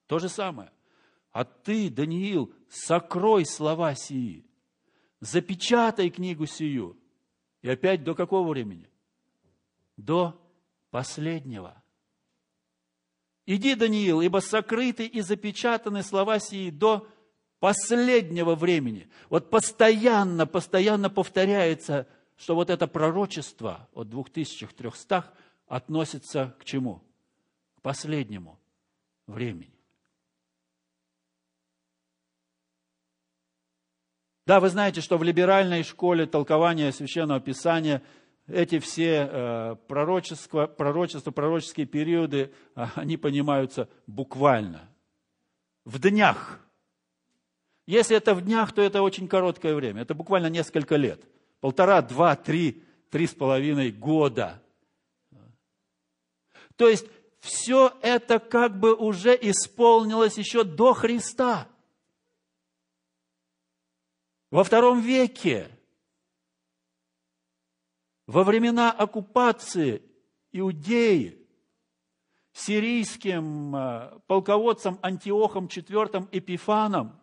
то 0.06 0.18
же 0.18 0.28
самое. 0.28 0.72
«А 1.30 1.44
ты, 1.44 1.90
Даниил, 1.90 2.54
сокрой 2.68 3.44
слова 3.46 3.94
сии, 3.94 4.46
запечатай 5.20 6.10
книгу 6.10 6.46
сию». 6.46 6.98
И 7.60 7.68
опять 7.68 8.04
до 8.04 8.14
какого 8.14 8.48
времени? 8.50 8.88
До 9.96 10.40
последнего. 10.90 11.82
Иди, 13.46 13.74
Даниил, 13.74 14.20
ибо 14.20 14.38
сокрыты 14.38 15.06
и 15.06 15.20
запечатаны 15.20 16.02
слова 16.02 16.38
сии 16.38 16.70
до 16.70 17.00
последнего 17.00 17.17
времени. 17.60 19.08
Вот 19.30 19.50
постоянно, 19.50 20.46
постоянно 20.46 21.10
повторяется, 21.10 22.06
что 22.36 22.54
вот 22.54 22.70
это 22.70 22.86
пророчество 22.86 23.88
от 23.92 24.08
2300 24.08 25.32
относится 25.66 26.56
к 26.58 26.64
чему? 26.64 27.02
К 27.76 27.82
последнему 27.82 28.58
времени. 29.26 29.78
Да, 34.46 34.60
вы 34.60 34.70
знаете, 34.70 35.02
что 35.02 35.18
в 35.18 35.22
либеральной 35.22 35.82
школе 35.82 36.26
толкования 36.26 36.90
Священного 36.90 37.38
Писания 37.38 38.02
эти 38.46 38.78
все 38.78 39.28
э, 39.30 39.76
пророчества, 39.88 40.66
пророчества, 40.66 41.32
пророческие 41.32 41.84
периоды, 41.84 42.50
э, 42.74 42.86
они 42.94 43.18
понимаются 43.18 43.90
буквально. 44.06 44.88
В 45.84 45.98
днях. 45.98 46.66
Если 47.88 48.14
это 48.14 48.34
в 48.34 48.42
днях, 48.42 48.72
то 48.72 48.82
это 48.82 49.00
очень 49.00 49.26
короткое 49.26 49.74
время. 49.74 50.02
Это 50.02 50.12
буквально 50.12 50.48
несколько 50.48 50.96
лет. 50.96 51.24
Полтора, 51.60 52.02
два, 52.02 52.36
три, 52.36 52.84
три 53.08 53.26
с 53.26 53.32
половиной 53.32 53.90
года. 53.90 54.62
То 56.76 56.86
есть, 56.86 57.06
все 57.40 57.94
это 58.02 58.40
как 58.40 58.78
бы 58.78 58.94
уже 58.94 59.34
исполнилось 59.40 60.36
еще 60.36 60.64
до 60.64 60.92
Христа. 60.92 61.66
Во 64.50 64.64
втором 64.64 65.00
веке, 65.00 65.70
во 68.26 68.44
времена 68.44 68.92
оккупации 68.92 70.02
Иудеи, 70.52 71.38
сирийским 72.52 73.74
э, 73.74 74.20
полководцем 74.26 74.98
Антиохом 75.00 75.68
IV 75.68 76.28
Эпифаном, 76.32 77.18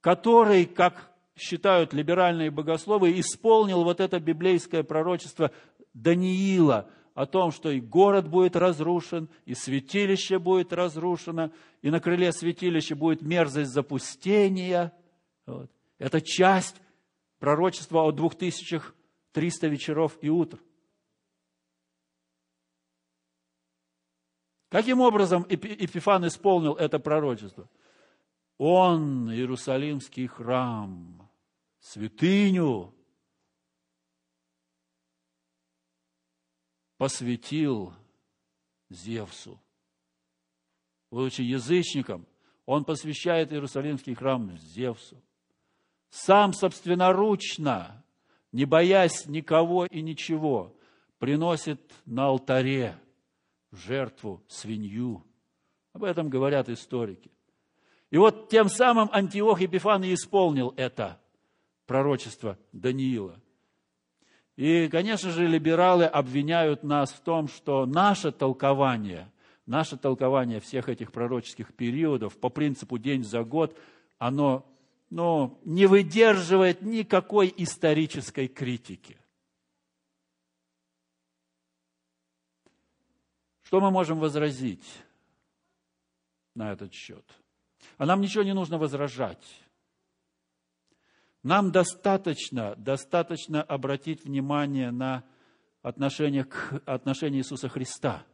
который, 0.00 0.66
как 0.66 1.10
считают 1.36 1.92
либеральные 1.92 2.50
богословы, 2.50 3.18
исполнил 3.18 3.84
вот 3.84 4.00
это 4.00 4.20
библейское 4.20 4.82
пророчество 4.82 5.50
Даниила– 5.94 6.88
о 7.20 7.26
том, 7.26 7.50
что 7.50 7.70
и 7.70 7.80
город 7.80 8.28
будет 8.28 8.56
разрушен, 8.56 9.28
и 9.44 9.54
святилище 9.54 10.38
будет 10.38 10.72
разрушено, 10.72 11.50
и 11.82 11.90
на 11.90 12.00
крыле 12.00 12.32
святилища 12.32 12.96
будет 12.96 13.20
мерзость 13.22 13.72
запустения. 13.72 14.92
Вот. 15.44 15.70
Это 15.98 16.20
часть 16.20 16.80
пророчества 17.38 18.04
о 18.04 18.12
2300 18.12 19.66
вечеров 19.66 20.16
и 20.22 20.30
утр. 20.30 20.58
Каким 24.70 25.00
образом 25.00 25.44
Эпифан 25.48 26.26
исполнил 26.26 26.74
это 26.74 27.00
пророчество? 27.00 27.68
Он, 28.62 29.32
Иерусалимский 29.32 30.26
храм, 30.26 31.26
святыню 31.78 32.94
посвятил 36.98 37.94
Зевсу. 38.90 39.58
Будучи 41.10 41.40
язычником, 41.40 42.26
он 42.66 42.84
посвящает 42.84 43.50
Иерусалимский 43.50 44.12
храм 44.12 44.54
Зевсу. 44.58 45.16
Сам 46.10 46.52
собственноручно, 46.52 48.04
не 48.52 48.66
боясь 48.66 49.24
никого 49.24 49.86
и 49.86 50.02
ничего, 50.02 50.76
приносит 51.18 51.80
на 52.04 52.26
алтаре 52.26 53.00
жертву 53.72 54.44
свинью. 54.48 55.24
Об 55.94 56.04
этом 56.04 56.28
говорят 56.28 56.68
историки. 56.68 57.30
И 58.10 58.18
вот 58.18 58.48
тем 58.48 58.68
самым 58.68 59.08
Антиох 59.12 59.60
Епифан 59.60 60.02
исполнил 60.02 60.74
это 60.76 61.20
пророчество 61.86 62.58
Даниила– 62.72 63.40
и, 64.60 64.88
конечно 64.88 65.30
же, 65.30 65.46
либералы 65.46 66.04
обвиняют 66.04 66.82
нас 66.82 67.12
в 67.14 67.20
том, 67.20 67.48
что 67.48 67.86
наше 67.86 68.30
толкование, 68.30 69.32
наше 69.64 69.96
толкование 69.96 70.60
всех 70.60 70.90
этих 70.90 71.12
пророческих 71.12 71.72
периодов 71.72 72.38
по 72.38 72.50
принципу 72.50 72.98
день 72.98 73.24
за 73.24 73.42
год, 73.42 73.74
оно 74.18 74.70
ну, 75.08 75.58
не 75.64 75.86
выдерживает 75.86 76.82
никакой 76.82 77.54
исторической 77.56 78.48
критики. 78.48 79.18
Что 83.62 83.80
мы 83.80 83.90
можем 83.90 84.18
возразить 84.18 84.84
на 86.54 86.70
этот 86.72 86.92
счет? 86.92 87.24
А 87.98 88.06
нам 88.06 88.20
ничего 88.20 88.42
не 88.42 88.54
нужно 88.54 88.78
возражать. 88.78 89.44
Нам 91.42 91.72
достаточно, 91.72 92.74
достаточно 92.76 93.62
обратить 93.62 94.24
внимание 94.24 94.90
на 94.90 95.24
отношение 95.82 96.44
к 96.44 96.82
отношению 96.84 97.40
Иисуса 97.40 97.68
Христа 97.68 98.26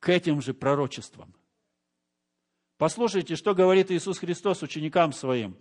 к 0.00 0.08
этим 0.10 0.42
же 0.42 0.52
пророчествам. 0.52 1.34
Послушайте, 2.76 3.36
что 3.36 3.54
говорит 3.54 3.90
Иисус 3.90 4.18
Христос 4.18 4.62
ученикам 4.62 5.12
своим. 5.12 5.56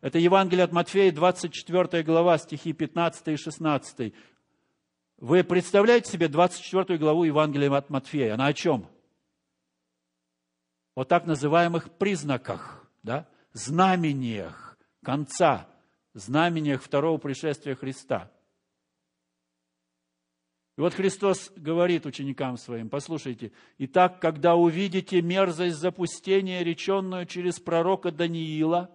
Это 0.00 0.18
Евангелие 0.18 0.64
от 0.64 0.72
Матфея, 0.72 1.12
24 1.12 2.02
глава, 2.02 2.38
стихи 2.38 2.72
15 2.72 3.28
и 3.28 3.36
16. 3.36 4.14
Вы 5.18 5.44
представляете 5.44 6.10
себе 6.10 6.28
24 6.28 6.98
главу 6.98 7.24
Евангелия 7.24 7.70
от 7.70 7.90
Матфея? 7.90 8.34
Она 8.34 8.46
о 8.46 8.52
чем? 8.52 8.88
О 10.94 11.04
так 11.04 11.26
называемых 11.26 11.90
признаках, 11.92 12.88
да? 13.02 13.28
знамениях 13.52 14.76
конца, 15.04 15.68
знамениях 16.14 16.82
второго 16.82 17.18
пришествия 17.18 17.74
Христа. 17.74 18.30
И 20.76 20.80
вот 20.80 20.94
Христос 20.94 21.52
говорит 21.54 22.04
ученикам 22.04 22.56
своим, 22.56 22.88
послушайте, 22.88 23.52
«Итак, 23.78 24.20
когда 24.20 24.56
увидите 24.56 25.22
мерзость 25.22 25.76
запустения, 25.76 26.64
реченную 26.64 27.26
через 27.26 27.60
пророка 27.60 28.10
Даниила, 28.10 28.90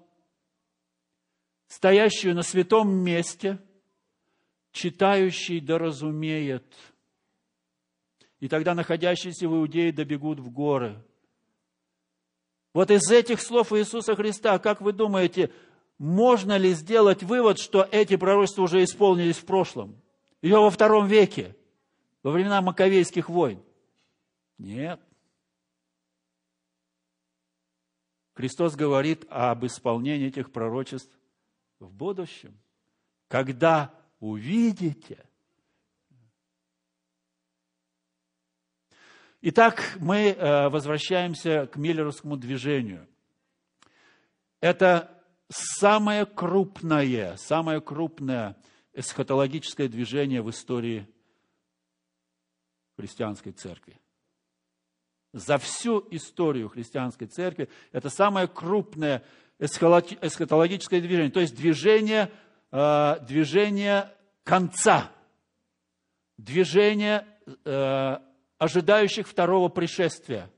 стоящую 1.67 2.35
на 2.35 2.43
святом 2.43 2.89
месте, 2.91 3.59
читающий 4.73 5.61
да 5.61 5.77
разумеет, 5.77 6.65
и 8.41 8.49
тогда 8.49 8.73
находящиеся 8.73 9.47
в 9.47 9.55
Иудее 9.55 9.93
добегут 9.93 10.39
в 10.39 10.49
горы, 10.49 11.01
вот 12.79 12.91
из 12.91 13.11
этих 13.11 13.41
слов 13.41 13.73
Иисуса 13.73 14.15
Христа, 14.15 14.57
как 14.57 14.79
вы 14.79 14.93
думаете, 14.93 15.51
можно 15.97 16.55
ли 16.55 16.71
сделать 16.71 17.23
вывод, 17.23 17.59
что 17.59 17.85
эти 17.91 18.15
пророчества 18.15 18.61
уже 18.61 18.85
исполнились 18.85 19.35
в 19.35 19.43
прошлом? 19.43 20.01
Ее 20.41 20.59
во 20.59 20.69
втором 20.69 21.05
веке, 21.05 21.57
во 22.23 22.31
времена 22.31 22.61
Маковейских 22.61 23.27
войн? 23.27 23.61
Нет. 24.57 25.01
Христос 28.31 28.77
говорит 28.77 29.25
об 29.29 29.65
исполнении 29.65 30.27
этих 30.27 30.49
пророчеств 30.49 31.11
в 31.81 31.91
будущем. 31.91 32.57
Когда 33.27 33.93
увидите, 34.21 35.25
Итак, 39.41 39.95
мы 40.01 40.31
э, 40.31 40.67
возвращаемся 40.67 41.67
к 41.67 41.77
Миллеровскому 41.77 42.35
движению. 42.35 43.07
Это 44.59 45.09
самое 45.47 46.25
крупное, 46.25 47.37
самое 47.37 47.79
крупное 47.79 48.57
эсхатологическое 48.91 49.87
движение 49.87 50.41
в 50.41 50.49
истории 50.49 51.07
христианской 52.97 53.53
церкви. 53.53 53.97
За 55.31 55.57
всю 55.57 56.05
историю 56.11 56.67
христианской 56.67 57.27
церкви 57.27 57.69
это 57.93 58.09
самое 58.09 58.49
крупное 58.49 59.23
эсхатологическое 59.57 60.99
движение, 60.99 61.31
то 61.31 61.39
есть 61.39 61.55
движение, 61.55 62.29
э, 62.73 63.19
движение 63.21 64.13
конца, 64.43 65.09
движение 66.35 67.25
э, 67.63 68.19
ожидающих 68.59 69.27
второго 69.27 69.69
пришествия. 69.69 70.51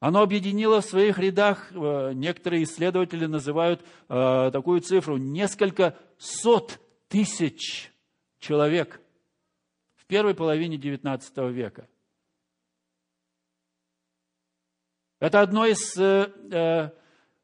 Оно 0.00 0.22
объединило 0.22 0.80
в 0.80 0.86
своих 0.86 1.18
рядах, 1.18 1.70
э, 1.70 2.12
некоторые 2.14 2.64
исследователи 2.64 3.26
называют 3.26 3.84
такую 4.08 4.80
цифру, 4.80 5.18
несколько 5.18 5.96
сот 6.18 6.80
тысяч 7.08 7.92
человек 8.40 9.00
в 9.94 10.06
первой 10.06 10.34
половине 10.34 10.78
XIX 10.78 11.52
века. 11.52 11.86
Это 15.20 15.42
одно 15.42 15.66
из 15.66 15.94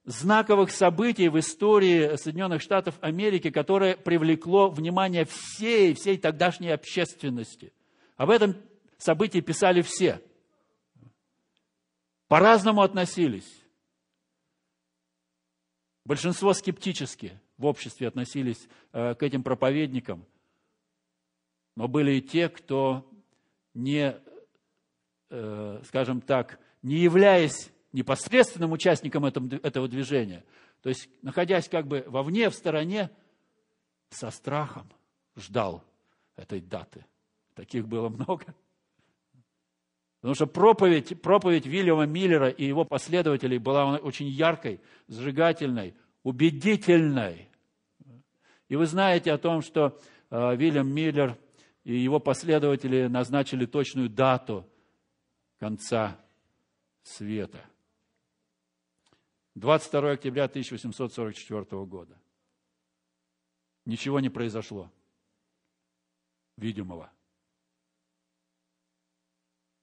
знаковых 0.07 0.70
событий 0.70 1.28
в 1.28 1.39
истории 1.39 2.16
Соединенных 2.16 2.62
Штатов 2.62 2.95
Америки, 3.01 3.51
которое 3.51 3.97
привлекло 3.97 4.70
внимание 4.70 5.24
всей, 5.24 5.95
всей 5.95 6.16
тогдашней 6.16 6.70
общественности. 6.70 7.72
Об 8.16 8.30
этом 8.30 8.57
событии 8.99 9.40
писали 9.40 9.82
все. 9.82 10.22
По-разному 12.28 12.82
относились. 12.82 13.51
Большинство 16.05 16.53
скептически 16.53 17.38
в 17.59 17.66
обществе 17.66 18.09
относились 18.09 18.68
э, 18.92 19.14
к 19.14 19.22
этим 19.22 19.42
проповедникам. 19.42 20.24
Но 21.74 21.88
были 21.88 22.12
и 22.12 22.22
те, 22.22 22.49
кто 22.49 23.09
не, 23.74 24.16
э, 25.30 25.82
скажем 25.84 26.20
так, 26.20 26.61
не 26.82 26.97
являясь 26.97 27.70
непосредственным 27.92 28.72
участником 28.72 29.24
этого 29.24 29.88
движения, 29.88 30.44
то 30.82 30.88
есть 30.88 31.09
находясь 31.22 31.68
как 31.68 31.86
бы 31.86 32.05
вовне, 32.07 32.51
в 32.51 32.55
стороне, 32.55 33.11
со 34.11 34.30
страхом 34.30 34.88
ждал 35.34 35.82
этой 36.36 36.61
даты. 36.61 37.05
Таких 37.55 37.88
было 37.88 38.09
много. 38.11 38.55
Потому 40.26 40.34
что 40.34 40.48
проповедь, 40.48 41.22
проповедь 41.22 41.66
Вильяма 41.66 42.04
Миллера 42.04 42.48
и 42.48 42.64
его 42.64 42.84
последователей 42.84 43.58
была 43.58 43.96
очень 43.98 44.26
яркой, 44.26 44.80
сжигательной, 45.06 45.94
убедительной. 46.24 47.48
И 48.68 48.74
вы 48.74 48.86
знаете 48.86 49.30
о 49.30 49.38
том, 49.38 49.62
что 49.62 49.96
э, 50.30 50.56
Вильям 50.56 50.92
Миллер 50.92 51.38
и 51.84 51.94
его 51.94 52.18
последователи 52.18 53.06
назначили 53.06 53.66
точную 53.66 54.10
дату 54.10 54.68
конца 55.60 56.18
света– 57.04 57.64
22 59.54 60.10
октября 60.10 60.46
1844 60.46 61.84
года. 61.84 62.20
Ничего 63.84 64.18
не 64.18 64.30
произошло 64.30 64.90
видимого. 66.56 67.12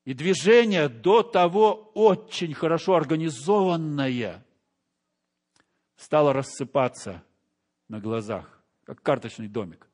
И 0.05 0.13
движение 0.13 0.89
до 0.89 1.23
того 1.23 1.91
очень 1.93 2.53
хорошо 2.53 2.95
организованное 2.95 4.45
стало 5.95 6.33
рассыпаться 6.33 7.23
на 7.87 7.99
глазах, 7.99 8.61
как 8.83 9.01
карточный 9.01 9.47
домик. 9.47 9.87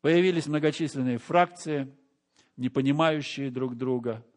Появились 0.00 0.46
многочисленные 0.46 1.18
фракции, 1.18 1.94
не 2.56 2.68
понимающие 2.68 3.50
друг 3.50 3.76
друга– 3.76 4.24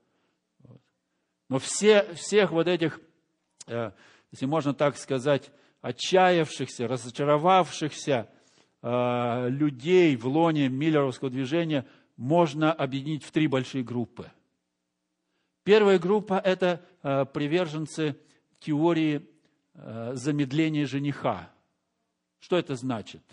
но 1.49 1.57
все, 1.57 2.03
всех 2.13 2.51
вот 2.51 2.67
этих, 2.67 3.01
э, 3.67 3.91
если 4.31 4.45
можно 4.45 4.73
так 4.73 4.97
сказать, 4.97 5.51
отчаявшихся, 5.81 6.87
разочаровавшихся 6.87 8.29
э, 8.81 9.49
людей 9.49 10.15
в 10.15 10.27
лоне 10.27 10.69
миллеровского 10.69 11.31
движения 11.31 11.87
можно 12.19 12.73
объединить 12.73 13.23
в 13.23 13.31
три 13.31 13.47
большие 13.47 13.81
группы. 13.81 14.29
Первая 15.63 15.97
группа– 15.97 16.33
это 16.43 16.85
э, 17.01 17.25
приверженцы 17.25 18.17
теории 18.59 19.25
замедления 20.13 20.85
жениха. 20.85 21.49
Что 22.39 22.57
это 22.57 22.75
значит? 22.75 23.23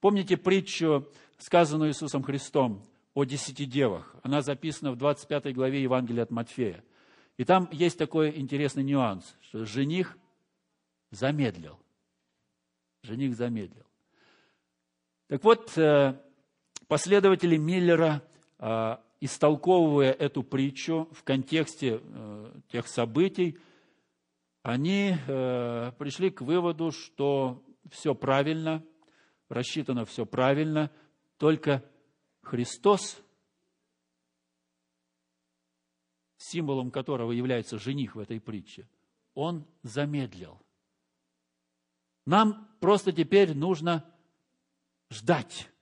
Помните 0.00 0.36
притчу, 0.36 1.08
сказанную 1.38 1.92
Иисусом 1.92 2.22
Христом 2.22 2.84
о 3.14 3.24
десяти 3.24 3.64
девах? 3.64 4.14
Она 4.22 4.42
записана 4.42 4.92
в 4.92 4.96
25 4.96 5.54
главе 5.54 5.82
Евангелия 5.82 6.24
от 6.24 6.30
Матфея. 6.30 6.84
И 7.38 7.44
там 7.44 7.70
есть 7.72 7.96
такой 7.96 8.38
интересный 8.38 8.82
нюанс, 8.82 9.34
что 9.40 9.64
жених 9.64 10.18
замедлил. 11.10 11.80
Жених 13.02 13.34
замедлил. 13.34 13.86
Так 15.28 15.42
вот, 15.42 15.72
э, 15.78 16.20
последователи 16.94 17.56
Миллера, 17.56 18.22
э, 18.60 18.98
истолковывая 19.18 20.12
эту 20.12 20.44
притчу 20.44 21.08
в 21.10 21.24
контексте 21.24 22.00
э, 22.00 22.60
тех 22.70 22.86
событий, 22.86 23.58
они 24.62 25.16
пришли 25.26 26.30
к 26.30 26.40
выводу, 26.40 26.92
что 26.92 27.64
все 27.90 28.14
правильно, 28.14 28.84
рассчитано 29.48 30.04
все 30.04 30.24
правильно, 30.24 30.92
только 31.36 31.84
Христос 32.42 33.20
символом 36.38 36.92
которого 36.92 37.32
является 37.32 37.76
жених 37.76 38.14
в 38.14 38.20
этой 38.20 38.40
притче, 38.40 38.88
он 39.34 39.66
замедлил. 39.82 40.62
Нам 42.24 42.68
просто 42.78 43.10
теперь 43.10 43.52
нужно 43.52 44.08
ждать. 45.10 45.73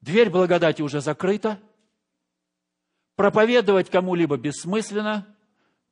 Дверь 0.00 0.30
благодати 0.30 0.82
уже 0.82 1.00
закрыта. 1.00 1.58
Проповедовать 3.16 3.90
кому-либо 3.90 4.36
бессмысленно. 4.38 5.26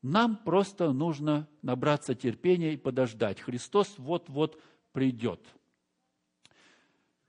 Нам 0.00 0.36
просто 0.36 0.92
нужно 0.92 1.48
набраться 1.62 2.14
терпения 2.14 2.72
и 2.72 2.76
подождать. 2.76 3.40
Христос 3.40 3.94
вот-вот 3.98 4.60
придет. 4.92 5.40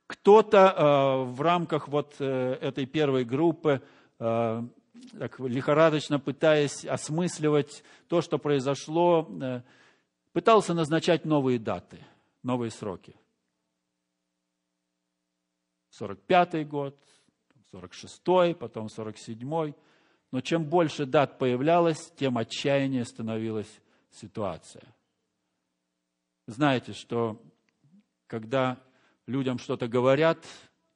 Кто-то 0.08 0.58
э, 0.58 1.32
в 1.32 1.42
рамках 1.42 1.88
вот 1.88 2.16
э, 2.20 2.58
этой 2.62 2.86
первой 2.86 3.26
группы 3.26 3.82
э, 4.20 4.64
так, 5.18 5.40
лихорадочно 5.40 6.20
пытаясь 6.20 6.86
осмысливать 6.86 7.84
то, 8.08 8.22
что 8.22 8.38
произошло, 8.38 9.28
э, 9.42 9.62
пытался 10.34 10.74
назначать 10.74 11.26
новые 11.26 11.60
даты, 11.60 12.00
новые 12.44 12.72
сроки. 12.72 13.16
45-й 16.00 16.64
год, 16.66 16.98
46-й, 17.74 18.56
потом 18.56 18.88
47-й. 18.88 19.76
Но 20.32 20.42
чем 20.42 20.64
больше 20.66 21.06
дат 21.06 21.38
появлялось, 21.38 22.12
тем 22.16 22.38
отчаяннее 22.38 23.06
становилась 23.06 23.82
ситуация. 24.12 24.84
Знаете, 26.46 26.94
что 26.94 27.42
когда 28.28 28.78
людям 29.28 29.58
что-то 29.58 29.88
говорят, 29.88 30.46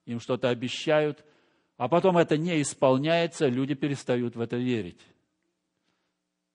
им 0.05 0.19
что-то 0.19 0.49
обещают– 0.49 1.25
а 1.77 1.89
потом 1.89 2.17
это 2.17 2.37
не 2.37 2.61
исполняется, 2.61 3.47
люди 3.47 3.73
перестают 3.73 4.35
в 4.35 4.41
это 4.41 4.57
верить. 4.57 5.01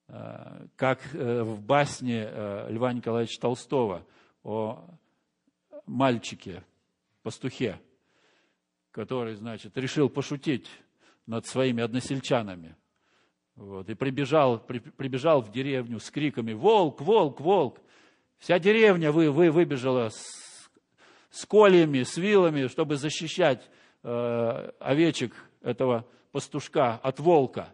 Э, 0.07 0.67
как 0.77 1.01
э, 1.15 1.43
в 1.43 1.61
басне 1.61 2.25
э, 2.27 2.71
Льва 2.71 2.93
Николаевича 2.93 3.41
Толстого 3.41 4.07
о 4.43 4.89
мальчике, 5.87 6.65
пастухе, 7.23 7.81
который, 8.99 9.37
значит, 9.37 9.79
решил 9.79 10.09
пошутить 10.09 10.69
над 11.25 11.47
своими 11.47 11.85
односельчанами. 11.85 12.75
Вот, 13.55 13.89
и 13.89 13.95
прибежал, 13.95 14.59
при, 14.59 14.81
прибежал 14.81 15.41
в 15.41 15.53
деревню 15.53 16.01
с 16.01 16.11
криками 16.11 16.53
«Волк, 16.53 17.01
волк, 17.01 17.41
волк!» 17.41 17.79
Вся 18.39 18.59
деревня 18.59 19.13
вы, 19.13 19.31
вы, 19.31 19.53
выбежала 19.53 20.09
с, 20.09 20.69
с 21.31 21.47
кольями, 21.47 22.03
с 22.03 22.17
вилами, 22.17 22.67
чтобы 22.67 22.97
защищать 22.97 23.71
э, 24.03 24.09
овечек 24.81 25.33
этого 25.61 26.05
пастушка 26.33 26.95
от 26.97 27.21
волка. 27.21 27.73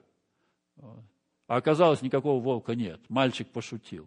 А 0.77 1.57
оказалось, 1.57 2.03
никакого 2.03 2.39
волка 2.39 2.75
нет. 2.75 3.01
Мальчик 3.09 3.49
пошутил. 3.49 4.07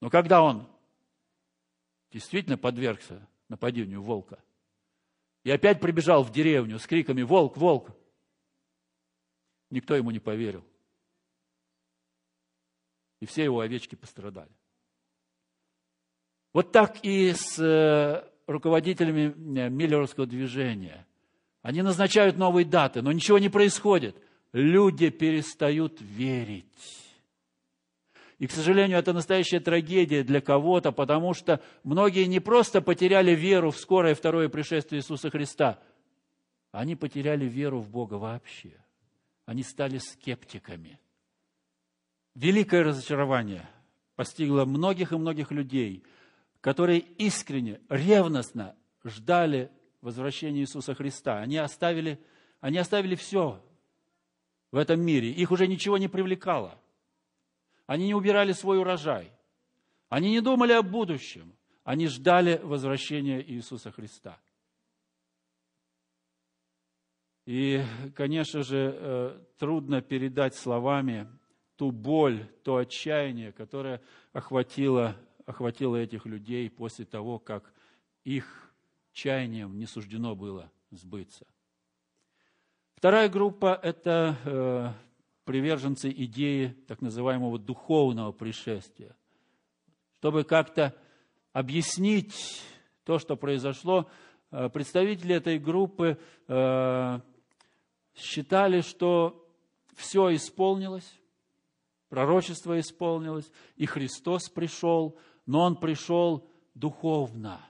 Но 0.00 0.08
когда 0.08 0.40
он 0.40 0.66
действительно 2.10 2.56
подвергся 2.56 3.28
нападению 3.48 4.02
волка, 4.02 4.42
и 5.44 5.50
опять 5.50 5.80
прибежал 5.80 6.24
в 6.24 6.32
деревню 6.32 6.78
с 6.78 6.86
криками 6.86 7.22
«Волк, 7.22 7.56
волк!», 7.56 7.90
никто 9.70 9.94
ему 9.94 10.10
не 10.10 10.18
поверил. 10.18 10.64
И 13.20 13.26
все 13.26 13.44
его 13.44 13.60
овечки 13.60 13.94
пострадали. 13.94 14.50
Вот 16.52 16.72
так 16.72 16.98
и 17.04 17.32
с 17.32 17.58
э, 17.58 18.28
руководителями 18.46 19.34
э, 19.58 19.68
Миллеровского 19.68 20.26
движения. 20.26 21.06
Они 21.62 21.82
назначают 21.82 22.36
новые 22.36 22.64
даты, 22.64 23.02
но 23.02 23.12
ничего 23.12 23.38
не 23.38 23.48
происходит. 23.48 24.16
Люди 24.52 25.10
перестают 25.10 26.00
верить. 26.00 27.05
И, 28.38 28.46
к 28.46 28.52
сожалению, 28.52 28.98
это 28.98 29.12
настоящая 29.14 29.60
трагедия 29.60 30.22
для 30.22 30.42
кого-то, 30.42 30.92
потому 30.92 31.32
что 31.32 31.62
многие 31.84 32.26
не 32.26 32.38
просто 32.38 32.82
потеряли 32.82 33.34
веру 33.34 33.70
в 33.70 33.78
скорое 33.78 34.14
второе 34.14 34.50
пришествие 34.50 35.00
Иисуса 35.00 35.30
Христа, 35.30 35.78
они 36.70 36.96
потеряли 36.96 37.46
веру 37.46 37.80
в 37.80 37.88
Бога 37.88 38.14
вообще. 38.14 38.72
Они 39.46 39.62
стали 39.62 39.96
скептиками. 39.98 41.00
Великое 42.34 42.84
разочарование 42.84 43.66
постигло 44.16 44.66
многих 44.66 45.12
и 45.12 45.16
многих 45.16 45.50
людей, 45.50 46.02
которые 46.60 46.98
искренне, 46.98 47.80
ревностно 47.88 48.76
ждали 49.02 49.70
возвращения 50.02 50.60
Иисуса 50.60 50.94
Христа. 50.94 51.40
Они 51.40 51.56
оставили, 51.56 52.20
они 52.60 52.76
оставили 52.76 53.14
все 53.14 53.64
в 54.72 54.76
этом 54.76 55.00
мире. 55.00 55.30
Их 55.30 55.50
уже 55.50 55.66
ничего 55.66 55.96
не 55.96 56.08
привлекало– 56.08 56.78
они 57.86 58.06
не 58.06 58.14
убирали 58.14 58.52
свой 58.52 58.78
урожай. 58.78 59.32
Они 60.08 60.30
не 60.30 60.40
думали 60.40 60.72
о 60.72 60.82
будущем. 60.82 61.52
Они 61.84 62.08
ждали 62.08 62.60
возвращения 62.62 63.40
Иисуса 63.42 63.92
Христа. 63.92 64.38
И, 67.44 67.80
конечно 68.16 68.62
же, 68.62 68.92
э, 68.92 69.40
трудно 69.56 70.02
передать 70.02 70.56
словами 70.56 71.28
ту 71.76 71.92
боль, 71.92 72.44
то 72.64 72.76
отчаяние, 72.76 73.52
которое 73.52 74.02
охватило, 74.32 75.16
охватило 75.44 75.96
этих 75.96 76.26
людей 76.26 76.68
после 76.68 77.04
того, 77.04 77.38
как 77.38 77.72
их 78.24 78.74
чаянием 79.12 79.78
не 79.78 79.86
суждено 79.86 80.34
было 80.34 80.72
сбыться. 80.90 81.46
Вторая 82.96 83.28
группа– 83.28 83.78
это 83.82 84.36
э, 84.44 85.05
приверженцы 85.46 86.10
идеи 86.10 86.76
так 86.88 87.00
называемого 87.00 87.58
духовного 87.58 88.32
пришествия. 88.32 89.16
Чтобы 90.18 90.44
как-то 90.44 90.94
объяснить 91.52 92.62
то, 93.04 93.18
что 93.18 93.36
произошло, 93.36 94.10
э, 94.50 94.68
представители 94.68 95.36
этой 95.36 95.58
группы 95.60 96.18
э, 96.48 97.20
считали, 98.14 98.80
что 98.80 99.48
все 99.94 100.34
исполнилось, 100.34 101.10
пророчество 102.08 102.78
исполнилось, 102.80 103.50
и 103.76 103.86
Христос 103.86 104.48
пришел, 104.48 105.16
но 105.46 105.60
Он 105.62 105.76
пришел 105.76 106.50
духовно. 106.74 107.60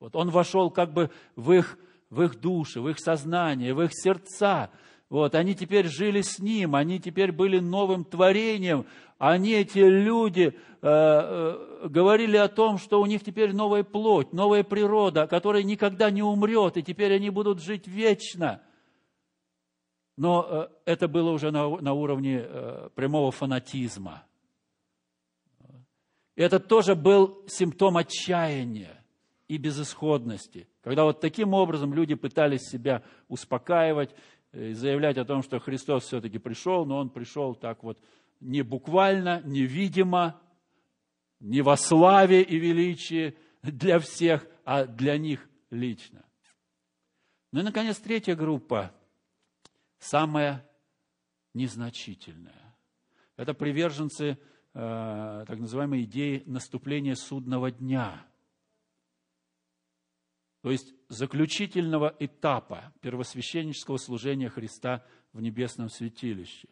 Вот 0.00 0.16
Он 0.16 0.30
вошел 0.30 0.72
как 0.72 0.92
бы 0.92 1.12
в 1.36 1.52
их, 1.52 1.78
в 2.10 2.20
их 2.22 2.40
души, 2.40 2.80
в 2.80 2.88
их 2.88 2.98
сознание, 2.98 3.74
в 3.74 3.82
их 3.82 3.92
сердца, 3.94 4.72
вот, 5.08 5.34
они 5.36 5.54
теперь 5.54 5.86
жили 5.86 6.20
с 6.20 6.40
Ним, 6.40 6.74
они 6.74 6.98
теперь 6.98 7.30
были 7.30 7.60
новым 7.60 8.04
творением. 8.04 8.86
Они, 9.18 9.52
эти 9.52 9.78
люди, 9.78 10.52
э, 10.52 10.52
э, 10.82 11.88
говорили 11.88 12.36
о 12.36 12.48
том, 12.48 12.78
что 12.78 13.00
у 13.00 13.06
них 13.06 13.22
теперь 13.22 13.54
новая 13.54 13.84
плоть, 13.84 14.32
новая 14.32 14.64
природа, 14.64 15.26
которая 15.26 15.62
никогда 15.62 16.10
не 16.10 16.22
умрет, 16.22 16.76
и 16.76 16.82
теперь 16.82 17.14
они 17.14 17.30
будут 17.30 17.62
жить 17.62 17.86
вечно. 17.86 18.60
Но 20.16 20.46
э, 20.48 20.68
это 20.86 21.06
было 21.06 21.30
уже 21.30 21.52
на, 21.52 21.68
на 21.68 21.92
уровне 21.92 22.42
э, 22.44 22.90
прямого 22.94 23.30
фанатизма. 23.30 24.24
Это 26.34 26.58
тоже 26.58 26.94
был 26.94 27.44
симптом 27.46 27.96
отчаяния 27.96 29.02
и 29.48 29.56
безысходности. 29.56 30.68
Когда 30.82 31.04
вот 31.04 31.20
таким 31.20 31.54
образом 31.54 31.94
люди 31.94 32.14
пытались 32.14 32.68
себя 32.68 33.02
успокаивать, 33.28 34.14
заявлять 34.56 35.18
о 35.18 35.24
том, 35.24 35.42
что 35.42 35.58
Христос 35.58 36.04
все-таки 36.04 36.38
пришел, 36.38 36.86
но 36.86 36.98
Он 36.98 37.10
пришел 37.10 37.54
так 37.54 37.82
вот 37.82 38.00
не 38.40 38.62
буквально, 38.62 39.42
невидимо, 39.44 40.40
не 41.40 41.60
во 41.60 41.76
славе 41.76 42.42
и 42.42 42.58
величии 42.58 43.36
для 43.62 43.98
всех, 43.98 44.46
а 44.64 44.86
для 44.86 45.18
них 45.18 45.48
лично. 45.70 46.24
Ну 47.52 47.60
и, 47.60 47.62
наконец, 47.62 47.98
третья 47.98 48.34
группа, 48.34 48.94
самая 49.98 50.66
незначительная. 51.54 52.76
Это 53.36 53.52
приверженцы 53.54 54.38
э, 54.74 55.44
так 55.46 55.58
называемой 55.58 56.02
идеи 56.04 56.42
наступления 56.46 57.14
судного 57.14 57.70
дня– 57.70 58.26
то 60.66 60.72
есть 60.72 60.96
заключительного 61.08 62.16
этапа 62.18 62.92
первосвященнического 63.00 63.98
служения 63.98 64.48
Христа 64.48 65.06
в 65.32 65.40
небесном 65.40 65.88
святилище. 65.88 66.66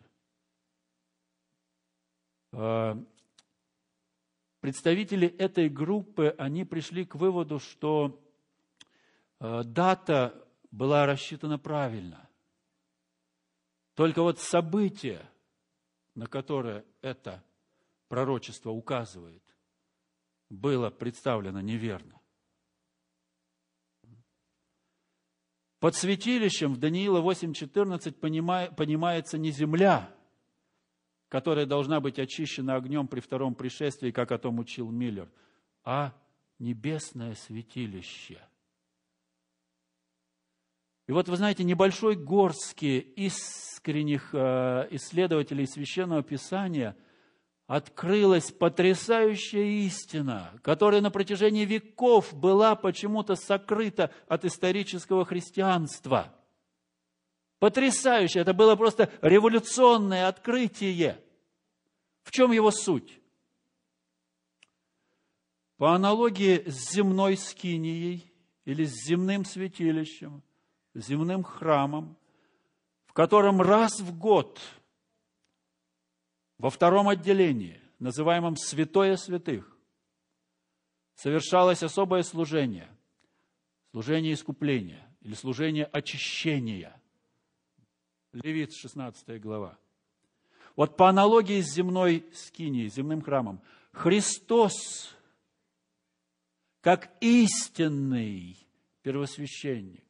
А, 2.50 3.00
представители 4.58 5.28
этой 5.28 5.68
группы, 5.68 6.34
они 6.38 6.64
пришли 6.64 7.04
к 7.04 7.14
выводу, 7.14 7.60
что 7.60 8.20
а, 9.38 9.62
дата 9.62 10.44
была 10.72 11.06
рассчитана 11.06 11.56
правильно. 11.56 12.28
Только 13.94 14.22
вот 14.22 14.40
событие, 14.40 15.24
на 16.16 16.26
которое 16.26 16.84
это 17.00 17.44
пророчество 18.08 18.70
указывает, 18.70 19.44
было 20.50 20.90
представлено 20.90 21.60
неверно. 21.60 22.20
Под 25.84 25.94
святилищем 25.94 26.72
в 26.72 26.78
Даниила 26.78 27.20
8.14 27.20 28.70
понимается 28.74 29.36
не 29.36 29.50
земля, 29.50 30.08
которая 31.28 31.66
должна 31.66 32.00
быть 32.00 32.18
очищена 32.18 32.76
огнем 32.76 33.06
при 33.06 33.20
втором 33.20 33.54
пришествии, 33.54 34.10
как 34.10 34.32
о 34.32 34.38
том 34.38 34.60
учил 34.60 34.90
Миллер, 34.90 35.28
а 35.84 36.14
небесное 36.58 37.34
святилище. 37.34 38.40
И 41.06 41.12
вот 41.12 41.28
вы 41.28 41.36
знаете, 41.36 41.64
небольшой 41.64 42.16
горстки 42.16 43.00
искренних 43.16 44.30
э, 44.32 44.88
исследователей 44.90 45.66
Священного 45.66 46.22
Писания– 46.22 46.96
открылась 47.66 48.50
потрясающая 48.50 49.64
истина, 49.86 50.52
которая 50.62 51.00
на 51.00 51.10
протяжении 51.10 51.64
веков 51.64 52.34
была 52.34 52.74
почему-то 52.74 53.36
сокрыта 53.36 54.10
от 54.28 54.44
исторического 54.44 55.24
христианства. 55.24 56.34
Потрясающе, 57.58 58.40
это 58.40 58.52
было 58.52 58.76
просто 58.76 59.10
революционное 59.22 60.28
открытие. 60.28 61.18
В 62.22 62.30
чем 62.30 62.52
его 62.52 62.70
суть? 62.70 63.20
По 65.78 65.94
аналогии 65.94 66.64
с 66.66 66.92
земной 66.92 67.36
скинией 67.36 68.30
или 68.64 68.84
с 68.84 68.92
земным 69.06 69.44
святилищем, 69.44 70.42
земным 70.94 71.42
храмом, 71.42 72.16
в 73.06 73.14
котором 73.14 73.62
раз 73.62 74.00
в 74.00 74.18
год– 74.18 74.60
во 76.58 76.70
втором 76.70 77.08
отделении, 77.08 77.80
называемом 77.98 78.56
«Святое 78.56 79.16
святых», 79.16 79.76
совершалось 81.14 81.82
особое 81.82 82.22
служение, 82.22 82.88
служение 83.90 84.34
искупления 84.34 85.06
или 85.20 85.34
служение 85.34 85.84
очищения. 85.86 87.00
Левит, 88.32 88.74
16 88.74 89.40
глава. 89.40 89.78
Вот 90.76 90.96
по 90.96 91.08
аналогии 91.08 91.60
с 91.60 91.72
земной 91.72 92.26
скинией, 92.34 92.88
земным 92.88 93.22
храмом, 93.22 93.60
Христос, 93.92 95.14
как 96.80 97.16
истинный 97.20 98.58
первосвященник, 99.02 100.04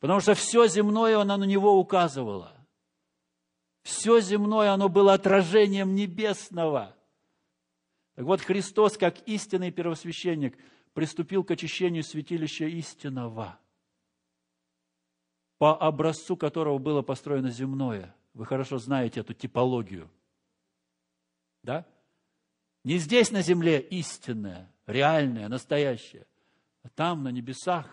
потому 0.00 0.20
что 0.20 0.34
все 0.34 0.66
земное, 0.66 1.18
оно 1.18 1.36
на 1.36 1.44
него 1.44 1.78
указывало. 1.78 2.57
Все 3.88 4.20
земное, 4.20 4.72
оно 4.72 4.90
было 4.90 5.14
отражением 5.14 5.94
небесного. 5.94 6.94
Так 8.16 8.26
вот, 8.26 8.42
Христос, 8.42 8.98
как 8.98 9.26
истинный 9.26 9.70
первосвященник, 9.70 10.58
приступил 10.92 11.42
к 11.42 11.52
очищению 11.52 12.02
святилища 12.02 12.66
истинного, 12.66 13.58
по 15.56 15.74
образцу 15.74 16.36
которого 16.36 16.76
было 16.76 17.00
построено 17.00 17.48
земное. 17.48 18.14
Вы 18.34 18.44
хорошо 18.44 18.76
знаете 18.76 19.20
эту 19.20 19.32
типологию. 19.32 20.10
Да? 21.62 21.86
Не 22.84 22.98
здесь 22.98 23.30
на 23.30 23.40
земле 23.40 23.80
истинное, 23.80 24.70
реальное, 24.84 25.48
настоящее, 25.48 26.26
а 26.82 26.90
там, 26.90 27.22
на 27.22 27.30
небесах, 27.30 27.86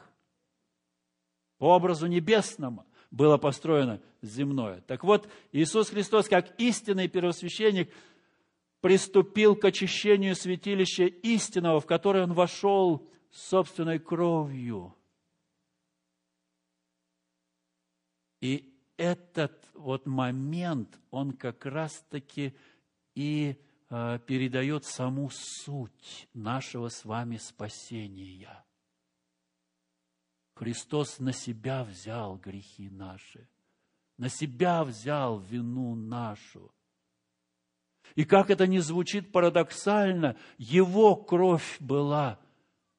по 1.58 1.74
образу 1.74 2.08
небесному– 2.08 2.86
было 3.12 3.38
построено 3.38 4.02
земное. 4.22 4.82
Так 4.82 5.04
вот, 5.04 5.30
Иисус 5.52 5.90
Христос, 5.90 6.28
как 6.28 6.60
истинный 6.60 7.08
первосвященник, 7.08 7.92
приступил 8.82 9.56
к 9.56 9.66
очищению 9.66 10.36
святилища 10.36 11.06
истинного, 11.06 11.80
в 11.80 11.86
которое 11.86 12.24
Он 12.24 12.34
вошел 12.34 13.08
собственной 13.32 14.00
кровью. 14.00 14.96
И 18.42 18.76
этот 18.98 19.70
вот 19.74 20.06
момент, 20.06 21.00
он 21.10 21.34
как 21.34 21.66
раз-таки 21.66 22.56
и 23.16 23.60
э, 23.90 24.20
передает 24.26 24.86
саму 24.86 25.30
суть 25.32 26.28
нашего 26.34 26.90
с 26.90 27.06
вами 27.06 27.38
спасения. 27.38 28.65
Христос 30.56 31.20
на 31.20 31.34
себя 31.34 31.84
взял 31.84 32.38
грехи 32.38 32.90
наши, 32.90 33.48
на 34.18 34.30
себя 34.30 34.86
взял 34.86 35.40
вину 35.40 35.96
нашу. 35.96 36.72
И 38.16 38.24
как 38.24 38.50
это 38.50 38.66
ни 38.66 38.78
звучит 38.78 39.34
парадоксально, 39.34 40.38
Его 40.58 41.18
кровь 41.18 41.78
была 41.82 42.40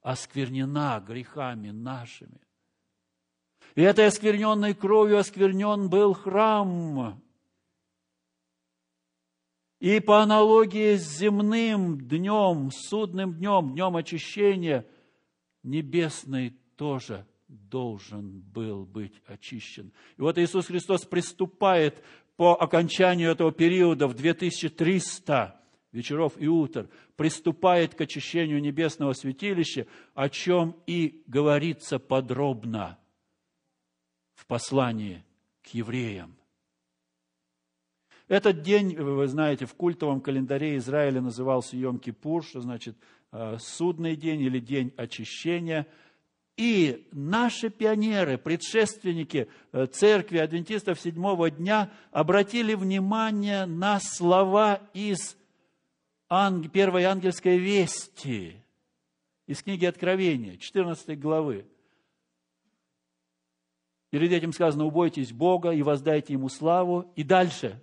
осквернена 0.02 1.02
грехами 1.06 1.70
нашими. 1.70 2.40
И 3.74 3.80
этой 3.80 4.06
оскверненной 4.06 4.74
кровью 4.74 5.18
осквернен 5.18 5.88
был 5.88 6.12
храм. 6.12 7.22
И 9.78 10.00
по 10.00 10.20
аналогии 10.22 10.96
с 10.96 11.18
земным 11.18 12.06
днем, 12.06 12.70
судным 12.70 13.34
днем, 13.34 13.72
днем 13.72 13.96
очищения, 13.96 14.86
небесный 15.62 16.50
тоже 16.76 17.26
должен 17.48 18.40
был 18.40 18.84
быть 18.84 19.22
очищен. 19.26 19.92
И 20.16 20.20
вот 20.20 20.38
Иисус 20.38 20.66
Христос 20.66 21.04
приступает 21.04 22.02
по 22.36 22.54
окончанию 22.54 23.30
этого 23.30 23.52
периода 23.52 24.08
в 24.08 24.14
2300 24.14 25.60
вечеров 25.92 26.34
и 26.36 26.46
утр, 26.46 26.88
приступает 27.16 27.94
к 27.94 28.00
очищению 28.02 28.60
небесного 28.60 29.14
святилища, 29.14 29.86
о 30.14 30.28
чем 30.28 30.76
и 30.86 31.22
говорится 31.26 31.98
подробно 31.98 32.98
в 34.34 34.46
послании 34.46 35.24
к 35.62 35.68
евреям. 35.68 36.36
Этот 38.28 38.62
день, 38.62 38.96
вы 38.96 39.26
знаете, 39.28 39.66
в 39.66 39.74
культовом 39.74 40.20
календаре 40.20 40.76
Израиля 40.76 41.20
назывался 41.20 41.76
Йом-Кипур, 41.76 42.42
что 42.42 42.60
значит 42.60 42.96
э, 43.32 43.56
судный 43.60 44.16
день 44.16 44.40
или 44.42 44.58
день 44.58 44.92
очищения. 44.96 45.86
И 46.56 47.06
наши 47.12 47.68
пионеры, 47.68 48.38
предшественники 48.38 49.48
э, 49.72 49.86
церкви 49.86 50.38
адвентистов 50.38 50.98
седьмого 50.98 51.50
дня 51.50 51.90
обратили 52.12 52.74
внимание 52.74 53.66
на 53.66 54.00
слова 54.00 54.80
из 54.94 55.36
первой 56.72 57.04
ангельской 57.04 57.58
вести, 57.58 58.56
из 59.46 59.62
книги 59.62 59.84
Откровения, 59.84 60.56
14 60.56 61.20
главы. 61.20 61.66
Перед 64.10 64.32
этим 64.32 64.52
сказано, 64.52 64.86
убойтесь 64.86 65.32
Бога 65.32 65.72
и 65.72 65.82
воздайте 65.82 66.32
Ему 66.32 66.48
славу. 66.48 67.12
И 67.16 67.22
дальше, 67.22 67.82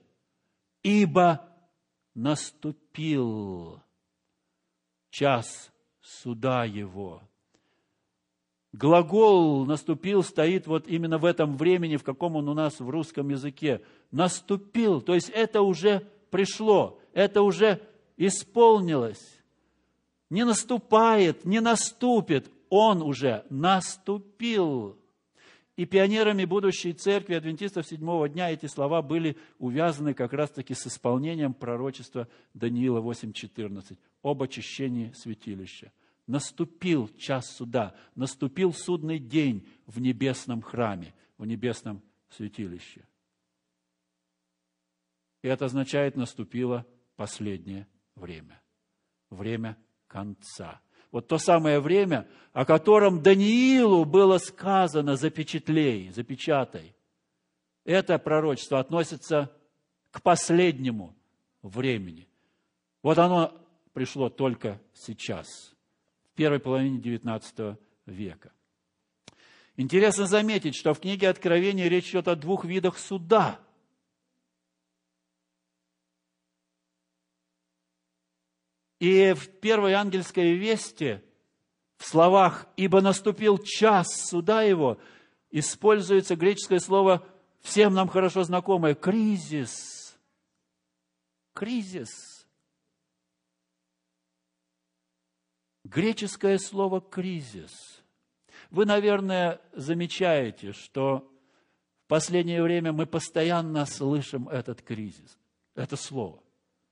ибо 0.81 1.47
наступил 2.15 3.81
час 5.11 5.71
суда 6.01 6.65
Его. 6.65 7.21
Глагол 8.73 9.65
«наступил» 9.65 10.23
стоит 10.23 10.65
вот 10.65 10.87
именно 10.87 11.19
в 11.19 11.25
этом 11.25 11.55
времени, 11.57 11.95
в 11.95 12.03
каком 12.03 12.35
он 12.35 12.49
у 12.49 12.55
нас 12.55 12.79
в 12.79 12.89
русском 12.89 13.29
языке. 13.29 13.81
Наступил, 14.11 14.99
то 15.01 15.13
есть 15.13 15.29
это 15.29 15.61
уже 15.61 16.07
пришло, 16.31 16.99
это 17.13 17.43
уже 17.43 17.79
исполнилось. 18.17 19.23
Не 20.31 20.43
наступает, 20.43 21.45
не 21.45 21.61
наступит, 21.61 22.49
он 22.69 23.03
уже 23.03 23.45
наступил. 23.51 24.97
И 25.75 25.85
пионерами 25.85 26.45
будущей 26.45 26.93
церкви 26.93 27.35
адвентистов 27.35 27.85
седьмого 27.85 28.27
дня 28.27 28.51
эти 28.51 28.65
слова 28.65 29.03
были 29.03 29.37
увязаны 29.59 30.15
как 30.15 30.33
раз-таки 30.33 30.73
с 30.73 30.87
исполнением 30.87 31.53
пророчества 31.53 32.27
Даниила 32.55 32.99
8.14 33.01 33.97
об 34.23 34.41
очищении 34.41 35.11
святилища. 35.15 35.91
Наступил 36.25 37.09
час 37.17 37.55
суда, 37.55 37.95
наступил 38.15 38.73
судный 38.73 39.19
день 39.19 39.67
в 39.85 39.99
небесном 39.99 40.61
храме, 40.61 41.13
в 41.37 41.45
небесном 41.45 42.01
святилище. 42.29 43.05
И 45.41 45.47
это 45.47 45.65
означает, 45.65 46.15
наступило 46.15 46.85
последнее 47.15 47.87
время. 48.15 48.61
Время 49.29 49.77
конца. 50.07 50.81
Вот 51.11 51.27
то 51.27 51.37
самое 51.37 51.79
время, 51.79 52.27
о 52.53 52.65
котором 52.65 53.21
Даниилу 53.21 54.05
было 54.05 54.37
сказано 54.37 55.15
запечатлей, 55.15 56.09
запечатай. 56.09 56.95
Это 57.83 58.17
пророчество 58.17 58.79
относится 58.79 59.55
к 60.09 60.21
последнему 60.21 61.15
времени. 61.61 62.27
Вот 63.01 63.17
оно 63.17 63.53
пришло 63.93 64.29
только 64.29 64.81
сейчас, 64.93 65.72
первой 66.33 66.59
половине 66.59 66.99
XIX 66.99 67.77
века. 68.05 68.51
Интересно 69.75 70.27
заметить, 70.27 70.75
что 70.75 70.93
в 70.93 70.99
книге 70.99 71.29
Откровения 71.29 71.87
речь 71.87 72.09
идет 72.09 72.27
о 72.27 72.35
двух 72.35 72.65
видах 72.65 72.97
суда– 72.97 73.59
И 79.03 79.33
в 79.33 79.49
первой 79.59 79.95
ангельской 79.95 80.53
вести, 80.53 81.19
в 81.97 82.05
словах 82.05 82.67
«Ибо 82.77 83.01
наступил 83.01 83.57
час 83.57 84.07
суда 84.29 84.61
его», 84.61 84.97
используется 85.51 86.37
греческое 86.37 86.79
слово, 86.79 87.27
всем 87.59 87.93
нам 87.93 88.07
хорошо 88.07 88.45
знакомое, 88.45 88.95
«кризис». 88.95 90.17
Кризис. 91.53 92.32
Греческое 95.93 96.57
слово 96.57 97.01
«кризис». 97.01 98.01
Вы, 98.71 98.85
наверное, 98.85 99.61
замечаете, 99.73 100.71
что 100.71 101.31
в 102.05 102.07
последнее 102.07 102.63
время 102.63 102.91
мы 102.91 103.05
постоянно 103.05 103.85
слышим 103.85 104.49
этот 104.49 104.81
кризис, 104.81 105.37
это 105.75 105.95
слово, 105.95 106.41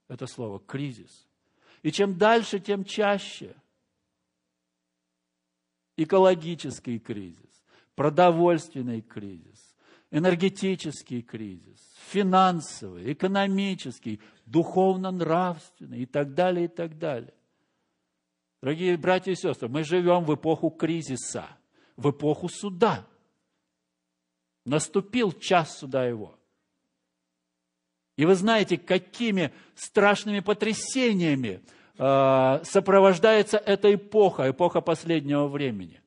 это 0.07 0.27
слово 0.27 0.59
«кризис». 0.59 1.27
И 1.81 1.91
чем 1.91 2.15
дальше, 2.15 2.59
тем 2.59 2.83
чаще. 2.85 3.55
Экологический 5.97 6.99
кризис, 6.99 7.63
продовольственный 7.95 9.01
кризис, 9.01 9.75
энергетический 10.11 11.23
кризис, 11.23 11.79
финансовый, 12.09 13.13
экономический, 13.13 14.21
духовно-нравственный 14.45 16.03
и 16.03 16.05
так 16.05 16.35
далее, 16.35 16.65
и 16.65 16.67
так 16.67 16.99
далее. 16.99 17.33
Дорогие 18.61 18.95
братья 18.95 19.31
и 19.31 19.35
сестры, 19.35 19.67
мы 19.69 19.83
живем 19.83 20.23
в 20.23 20.35
эпоху 20.35 20.69
кризиса, 20.69 21.47
в 21.97 22.11
эпоху 22.11 22.47
суда. 22.47 23.07
Наступил 24.65 25.31
час 25.31 25.79
суда 25.79 26.05
его. 26.05 26.37
И 28.17 28.25
вы 28.25 28.35
знаете, 28.35 28.77
какими 28.77 29.51
страшными 29.73 30.41
потрясениями 30.41 31.63
э, 31.97 32.63
сопровождается 32.63 33.57
эта 33.57 33.95
эпоха, 33.95 34.51
эпоха 34.51 34.81
последнего 34.81 35.47
времени. 35.47 35.99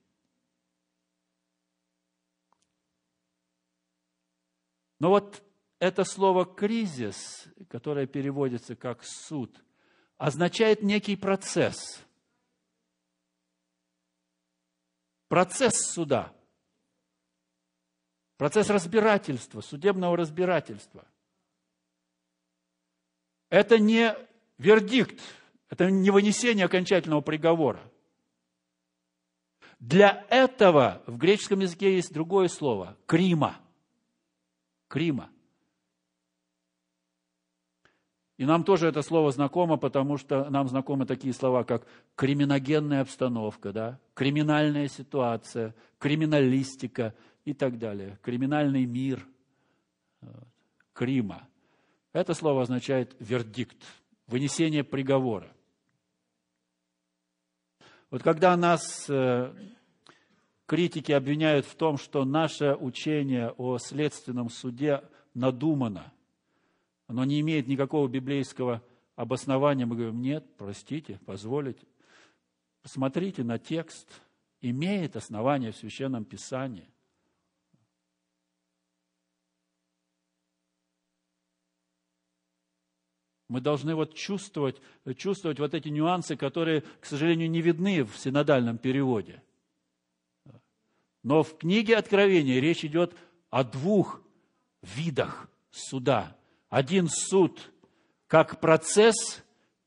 Но 5.01 5.09
вот 5.09 5.43
это 5.81 6.05
слово 6.05 6.45
«кризис», 6.45 7.49
которое 7.69 8.07
переводится 8.07 8.77
как 8.77 9.03
«суд», 9.03 9.65
означает 10.19 10.83
некий 10.83 11.17
процесс. 11.17 12.05
Процесс 15.35 15.91
суда. 15.91 16.33
Процесс 18.37 18.71
разбирательства, 18.71 19.63
судебного 19.63 20.17
разбирательства– 20.17 21.05
это 23.51 23.81
не 23.81 24.15
вердикт, 24.59 25.21
это 25.71 25.91
не 25.91 26.13
вынесение 26.13 26.67
окончательного 26.67 27.21
приговора. 27.21 27.83
Для 29.81 30.25
этого 30.31 31.03
в 31.09 31.17
греческом 31.17 31.59
языке 31.59 31.97
есть 31.97 32.13
другое 32.13 32.47
слово– 32.47 32.97
крима. 33.07 33.61
Крима. 34.87 35.33
И 38.37 38.45
нам 38.45 38.65
тоже 38.65 38.89
это 38.89 39.03
слово 39.03 39.31
знакомо, 39.31 39.77
потому 39.77 40.17
что 40.17 40.51
нам 40.51 40.69
знакомы 40.69 41.07
такие 41.07 41.33
слова, 41.33 41.63
как 41.63 41.87
криминогенная 42.17 43.03
обстановка, 43.03 43.73
да? 43.73 44.01
криминальная 44.15 44.89
ситуация, 44.89 45.75
криминалистика 45.99 47.15
и 47.45 47.55
так 47.55 47.79
далее, 47.79 48.19
криминальный 48.23 48.87
мир, 48.87 49.25
Крима. 50.95 51.49
Это 52.13 52.35
слово 52.35 52.63
означает 52.63 53.17
вердикт, 53.19 53.77
вынесение 54.29 54.85
приговора. 54.85 55.53
Вот 58.11 58.23
когда 58.23 58.57
нас 58.57 59.07
э, 59.09 59.53
критики 60.67 61.11
обвиняют 61.11 61.67
в 61.67 61.75
том, 61.75 61.99
что 61.99 62.25
наше 62.25 62.77
учение 62.77 63.51
о 63.59 63.79
следственном 63.79 64.51
суде 64.51 65.03
надумано, 65.35 66.13
оно 67.07 67.25
не 67.25 67.41
имеет 67.41 67.67
никакого 67.67 68.09
библейского 68.09 68.83
обоснование 69.17 69.87
мы 69.87 69.97
говорим, 69.97 70.21
нет, 70.21 70.45
простите, 70.57 71.21
позволите. 71.25 71.87
Посмотрите 72.83 73.45
на 73.45 73.59
текст, 73.59 74.09
имеет 74.61 75.17
основание 75.17 75.73
в 75.73 75.77
Священном 75.77 76.25
Писании. 76.25 76.89
Мы 83.49 83.61
должны 83.61 83.95
вот 83.95 84.15
чувствовать, 84.15 84.81
чувствовать 85.17 85.61
вот 85.61 85.75
эти 85.75 85.89
нюансы, 85.89 86.37
которые, 86.37 86.83
к 87.01 87.07
сожалению, 87.07 87.51
не 87.51 87.61
видны 87.61 88.03
в 88.03 88.17
синодальном 88.17 88.79
переводе. 88.79 89.43
Но 91.23 91.43
в 91.43 91.57
книге 91.59 91.97
Откровения 91.97 92.61
речь 92.61 92.85
идет 92.85 93.15
о 93.51 93.65
двух 93.65 94.21
видах 94.83 95.49
суда. 95.71 96.37
Один 96.75 97.07
суд 97.07 97.71
как 98.27 98.59
процесс, 98.59 99.45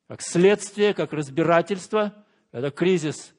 как 0.08 0.22
следствие, 0.22 0.94
как 0.94 1.12
разбирательство, 1.12 2.26
это 2.54 2.72
кризис. 2.72 3.36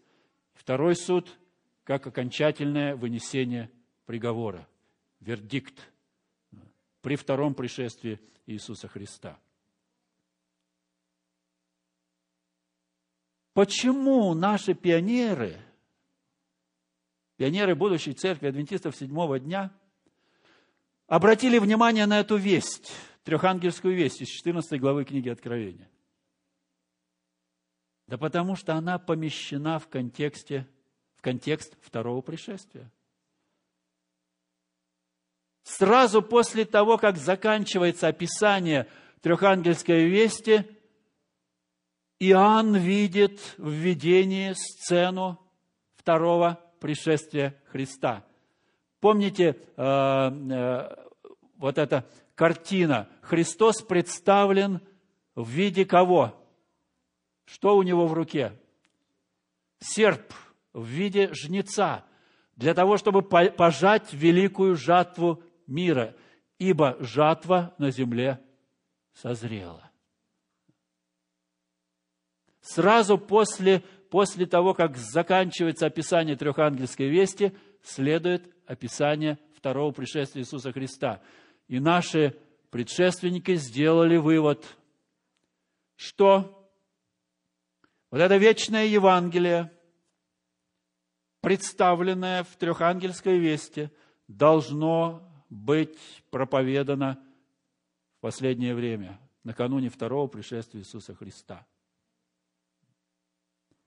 Второй 0.53 0.95
суд 0.95 1.35
как 1.83 2.07
окончательное 2.07 2.95
вынесение 2.95 3.71
приговора, 4.05 4.69
вердикт 5.21 5.81
при 7.01 7.17
втором 7.17 7.55
пришествии 7.55 8.21
Иисуса 8.45 8.87
Христа. 8.87 9.39
Почему 13.55 14.35
наши 14.35 14.75
пионеры, 14.75 15.57
пионеры 17.39 17.75
будущей 17.75 18.13
церкви 18.13 18.49
адвентистов 18.49 18.95
седьмого 18.95 19.41
дня, 19.41 19.73
обратили 21.07 21.59
внимание 21.59 22.05
на 22.05 22.21
эту 22.21 22.37
весть, 22.37 22.93
трехангельскую 23.29 23.95
весть 23.95 24.23
из 24.23 24.29
14 24.29 24.81
главы 24.81 25.05
книги 25.05 25.29
Откровения? 25.29 25.87
Да 28.07 28.17
потому 28.17 28.57
что 28.57 28.73
она 28.73 28.99
помещена 28.99 29.79
в 29.79 29.87
контексте, 29.87 30.67
в 31.15 31.21
контекст 31.21 31.77
второго 31.83 32.23
пришествия. 32.23 32.91
Сразу 35.63 36.23
после 36.23 36.65
того, 36.65 36.97
как 36.97 37.19
заканчивается 37.19 38.09
описание 38.09 38.89
трехангельской 39.21 40.09
вести– 40.09 40.65
Иоанн 42.21 42.75
видит 42.75 43.39
в 43.59 43.71
видении 43.71 44.53
сцену 44.55 45.39
второго 45.95 46.59
пришествия 46.81 47.55
Христа. 47.67 48.25
Помните 48.99 49.57
э, 49.77 49.83
э, 49.85 50.97
вот 51.59 51.79
эта 51.79 52.05
картина? 52.39 53.09
Христос 53.21 53.83
представлен 53.83 54.81
в 55.35 55.47
виде 55.51 55.85
кого? 55.85 56.35
Что 57.45 57.77
у 57.77 57.83
него 57.83 58.07
в 58.07 58.15
руке? 58.15 58.59
Серп 59.81 60.33
в 60.73 60.87
виде 60.87 61.31
жнеца, 61.35 62.05
для 62.57 62.75
того, 62.75 62.97
чтобы 62.97 63.23
пожать 63.23 64.13
великую 64.13 64.77
жатву 64.77 65.43
мира, 65.67 66.15
ибо 66.59 66.97
жатва 67.01 67.75
на 67.79 67.91
земле 67.91 68.41
созрела 69.13 69.89
сразу 72.69 73.17
после, 73.19 73.83
после 74.11 74.47
того, 74.47 74.75
как 74.75 74.97
заканчивается 74.97 75.87
описание 75.87 76.37
трехангельской 76.37 77.09
вести, 77.09 77.53
следует 77.83 78.55
описание 78.67 79.39
второго 79.57 79.91
пришествия 79.93 80.43
Иисуса 80.43 80.73
Христа. 80.73 81.21
И 81.69 81.81
наши 81.81 82.37
предшественники 82.71 83.55
сделали 83.55 84.17
вывод, 84.17 84.65
что? 85.97 86.71
Вот 88.11 88.21
это 88.21 88.37
вечное 88.37 88.87
Евангелие, 88.87 89.73
представленное 91.41 92.43
в 92.45 92.57
трехангельской 92.57 93.39
вести, 93.39 93.91
должно 94.27 95.23
быть 95.51 95.99
проповедано 96.31 97.23
в 98.17 98.21
последнее 98.21 98.75
время, 98.75 99.21
накануне 99.45 99.89
второго 99.89 100.27
пришествия 100.27 100.81
Иисуса 100.81 101.15
Христа– 101.15 101.67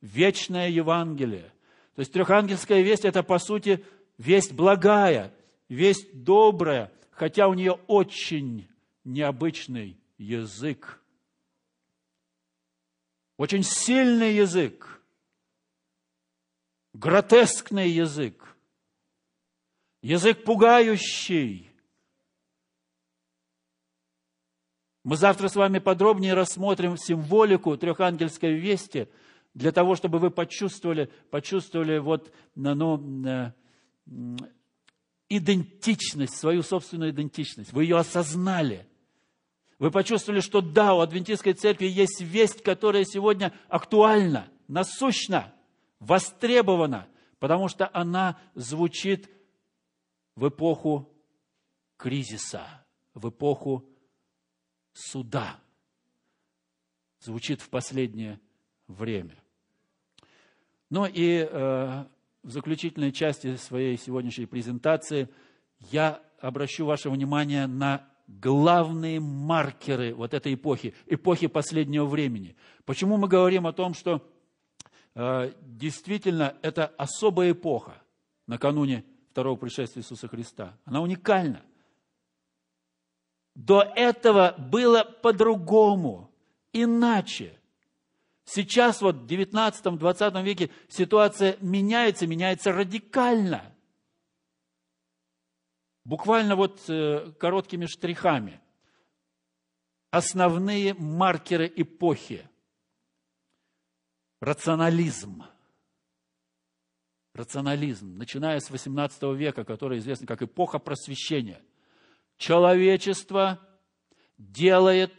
вечное 0.02 0.70
Евангелие. 0.70 1.52
То 1.96 2.02
есть 2.02 2.12
трехангельская 2.12 2.82
весть– 2.82 3.06
это, 3.06 3.24
по 3.24 3.38
сути, 3.38 3.86
весть 4.18 4.54
благая, 4.54 5.34
весть 5.70 6.24
добрая, 6.24 6.92
хотя 7.22 7.48
у 7.48 7.54
нее 7.54 7.74
очень 7.86 8.68
необычный 9.04 9.96
язык. 10.18 11.00
Очень 13.38 13.62
сильный 13.62 14.34
язык, 14.34 15.04
гротескный 16.94 17.92
язык, 17.92 18.58
язык 20.02 20.44
пугающий. 20.44 21.70
Мы 25.04 25.16
завтра 25.16 25.48
с 25.48 25.56
вами 25.56 25.78
подробнее 25.78 26.34
рассмотрим 26.34 26.98
символику 26.98 27.78
трехангельской 27.78 28.54
вести– 28.54 29.08
для 29.54 29.72
того, 29.72 29.96
чтобы 29.96 30.18
вы 30.20 30.32
почувствовали, 30.32 31.12
почувствовали 31.30 31.98
вот, 32.00 32.32
ну, 32.56 33.28
э, 33.28 33.52
идентичность, 35.38 36.36
свою 36.36 36.62
собственную 36.62 37.12
идентичность. 37.12 37.72
Вы 37.72 37.86
ее 37.86 37.98
осознали. 37.98 38.88
Вы 39.80 39.90
почувствовали, 39.90 40.42
что 40.42 40.62
да, 40.62 40.94
у 40.94 41.00
адвентистской 41.00 41.54
церкви 41.54 41.88
есть 41.88 42.20
весть, 42.20 42.62
которая 42.62 43.06
сегодня 43.06 43.54
актуальна, 43.70 44.50
насущна, 44.68 45.54
востребована, 46.00 47.08
потому 47.40 47.70
что 47.70 47.90
она 47.94 48.40
звучит 48.56 49.30
в 50.36 50.50
эпоху 50.50 51.10
кризиса, 51.96 52.86
в 53.14 53.30
эпоху 53.30 53.88
суда. 54.92 55.60
Звучит 57.20 57.62
в 57.62 57.70
последнее 57.70 58.40
время. 58.88 59.42
Ну 60.90 61.06
и 61.06 61.48
э, 61.50 62.06
в 62.44 62.52
заключительной 62.52 63.12
части 63.12 63.56
своей 63.56 63.98
сегодняшней 63.98 64.46
презентации 64.46 65.30
я 65.92 66.22
обращу 66.40 66.86
ваше 66.86 67.10
внимание 67.10 67.68
на 67.68 68.08
главные 68.28 69.20
маркеры 69.20 70.14
вот 70.14 70.34
этой 70.34 70.54
эпохи, 70.54 70.94
эпохи 71.06 71.48
последнего 71.48 72.06
времени. 72.06 72.56
Почему 72.86 73.18
мы 73.18 73.28
говорим 73.28 73.68
о 73.68 73.74
том, 73.74 73.94
что 73.94 74.28
э, 75.16 75.52
действительно 75.62 76.56
это 76.62 76.88
особая 76.98 77.52
эпоха 77.52 78.02
накануне 78.48 79.04
второго 79.32 79.58
пришествия 79.58 80.02
Иисуса 80.02 80.28
Христа? 80.28 80.78
Она 80.86 81.02
уникальна. 81.02 81.62
До 83.54 83.82
этого 83.82 84.56
было 84.58 85.04
по-другому, 85.04 86.32
иначе– 86.74 87.58
Сейчас 88.44 89.02
вот 89.02 89.16
в 89.16 89.26
19-20 89.26 90.44
веке 90.44 90.70
ситуация 90.90 91.58
меняется, 91.62 92.28
меняется 92.28 92.72
радикально. 92.72 93.76
Буквально 96.04 96.56
вот 96.56 96.82
э, 96.90 97.32
короткими 97.40 97.86
штрихами. 97.86 98.60
Основные 100.10 100.94
маркеры 100.96 101.72
эпохи. 101.74 102.48
Рационализм. 104.40 105.44
Рационализм, 107.34 108.18
начиная 108.18 108.60
с 108.60 108.70
18 108.70 109.24
века, 109.36 109.64
который 109.64 110.00
известен 110.00 110.26
как 110.26 110.42
эпоха 110.42 110.80
просвещения. 110.80 111.62
Человечество 112.36 113.60
делает 114.38 115.14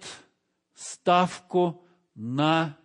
ставку 0.74 1.86
на 2.14 2.76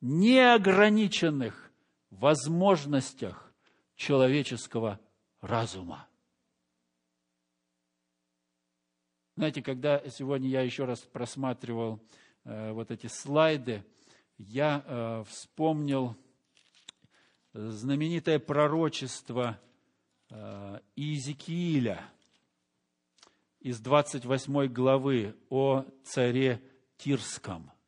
неограниченных 0.00 1.72
возможностях 2.10 3.52
человеческого 3.96 5.00
разума. 5.40 6.08
Знаете, 9.36 9.62
когда 9.62 10.06
сегодня 10.10 10.48
я 10.48 10.62
еще 10.62 10.84
раз 10.84 11.00
просматривал 11.00 12.00
э, 12.44 12.72
вот 12.72 12.90
эти 12.90 13.06
слайды, 13.06 13.84
я 14.38 14.84
э, 14.84 15.24
вспомнил 15.28 16.16
знаменитое 17.52 18.38
пророчество 18.38 19.58
э, 20.30 20.80
Иезекииля 20.96 22.02
из 23.60 23.80
28 23.80 24.66
главы 24.66 25.36
о 25.48 25.84
царе 26.04 26.62
Тирском– 26.96 27.70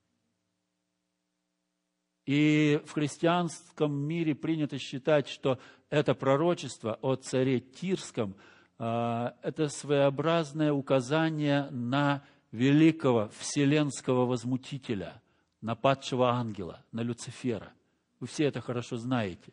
и 2.27 2.81
в 2.87 2.93
христианском 2.93 3.93
мире 3.93 4.35
принято 4.35 4.79
считать, 4.79 5.29
что 5.29 5.59
это 5.91 6.15
пророчество 6.15 6.99
о 7.03 7.17
царе 7.17 7.61
Тирском 7.61 8.37
а,– 8.79 9.35
это 9.43 9.69
своеобразное 9.69 10.73
указание 10.73 11.69
на 11.71 12.23
великого 12.53 13.31
вселенского 13.39 14.27
возмутителя, 14.27 15.21
на 15.61 15.75
падшего 15.75 16.31
ангела, 16.31 16.85
на 16.93 17.01
Люцифера. 17.01 17.73
Вы 18.21 18.27
все 18.27 18.45
это 18.45 18.61
хорошо 18.61 18.97
знаете. 18.97 19.53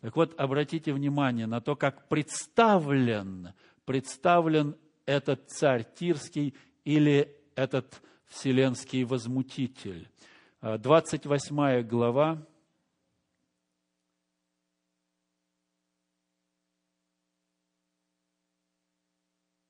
Так 0.00 0.16
вот, 0.16 0.38
обратите 0.38 0.92
внимание 0.92 1.46
на 1.46 1.60
то, 1.60 1.76
как 1.76 2.08
представлен, 2.08 3.52
представлен 3.84 4.76
этот 5.04 5.50
царь 5.50 5.86
Тирский 5.98 6.54
или 6.84 7.36
этот 7.54 8.00
вселенский 8.26 9.04
возмутитель. 9.04 10.08
28 10.62 11.82
глава, 11.88 12.46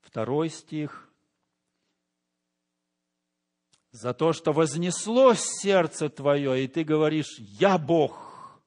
второй 0.00 0.48
стих. 0.48 1.08
За 3.92 4.14
то, 4.14 4.32
что 4.32 4.52
вознеслось 4.52 5.44
сердце 5.60 6.08
твое, 6.08 6.64
и 6.64 6.66
ты 6.66 6.82
говоришь, 6.82 7.38
я 7.38 7.78
Бог, 7.78 8.60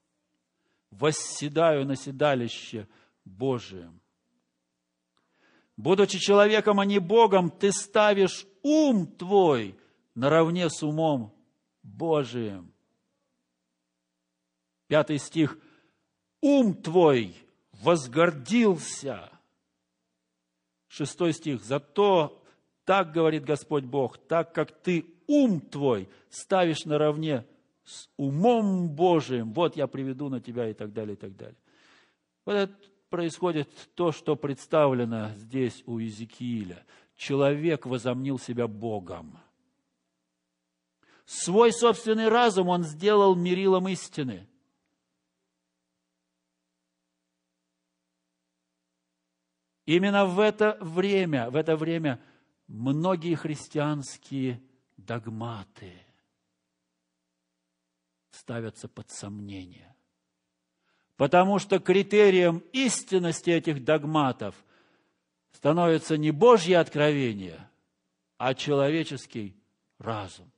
восседаю 0.91 1.85
на 1.85 1.97
седалище 1.97 2.87
Божием. 3.25 3.99
Будучи 5.75 6.19
человеком, 6.19 6.79
а 6.79 6.85
не 6.85 6.99
Богом, 6.99 7.49
ты 7.51 7.73
ставишь 7.73 8.45
ум 8.61 9.07
твой 9.07 9.77
наравне 10.15 10.69
с 10.69 10.83
умом 10.83 11.33
Божиим. 11.83 12.73
Пятый 14.87 15.19
стих. 15.19 15.57
Ум 16.41 16.73
твой 16.73 17.35
возгордился. 17.81 19.29
Шестой 20.87 21.33
стих. 21.33 21.63
Зато 21.63 22.41
так 22.85 23.11
говорит 23.11 23.45
Господь 23.45 23.85
Бог, 23.85 24.17
так 24.17 24.53
как 24.53 24.71
ты 24.71 25.05
ум 25.27 25.61
твой 25.61 26.09
ставишь 26.29 26.85
наравне 26.85 27.45
с 27.83 28.09
умом 28.17 28.89
Божиим, 28.89 29.53
вот 29.53 29.75
я 29.75 29.87
приведу 29.87 30.29
на 30.29 30.39
тебя 30.39 30.69
и 30.69 30.73
так 30.73 30.93
далее, 30.93 31.13
и 31.13 31.17
так 31.17 31.35
далее. 31.35 31.57
Вот 32.45 32.53
это 32.53 32.73
происходит 33.09 33.69
то, 33.95 34.11
что 34.11 34.35
представлено 34.35 35.31
здесь 35.35 35.83
у 35.85 35.99
Иезекииля. 35.99 36.85
Человек 37.15 37.85
возомнил 37.85 38.39
себя 38.39 38.67
Богом. 38.67 39.37
Свой 41.25 41.71
собственный 41.71 42.27
разум 42.27 42.67
он 42.69 42.83
сделал 42.83 43.35
мерилом 43.35 43.87
истины. 43.87 44.47
Именно 49.85 50.25
в 50.25 50.39
это 50.39 50.77
время, 50.79 51.49
в 51.49 51.55
это 51.55 51.75
время 51.75 52.21
многие 52.67 53.35
христианские 53.35 54.61
догматы 54.95 55.93
ставятся 58.31 58.87
под 58.87 59.09
сомнение. 59.09 59.93
Потому 61.17 61.59
что 61.59 61.79
критерием 61.79 62.59
истинности 62.71 63.49
этих 63.49 63.83
догматов 63.83 64.55
становится 65.51 66.17
не 66.17 66.31
Божье 66.31 66.79
откровение, 66.79 67.69
а 68.37 68.53
человеческий 68.53 69.55
разум. 69.99 70.52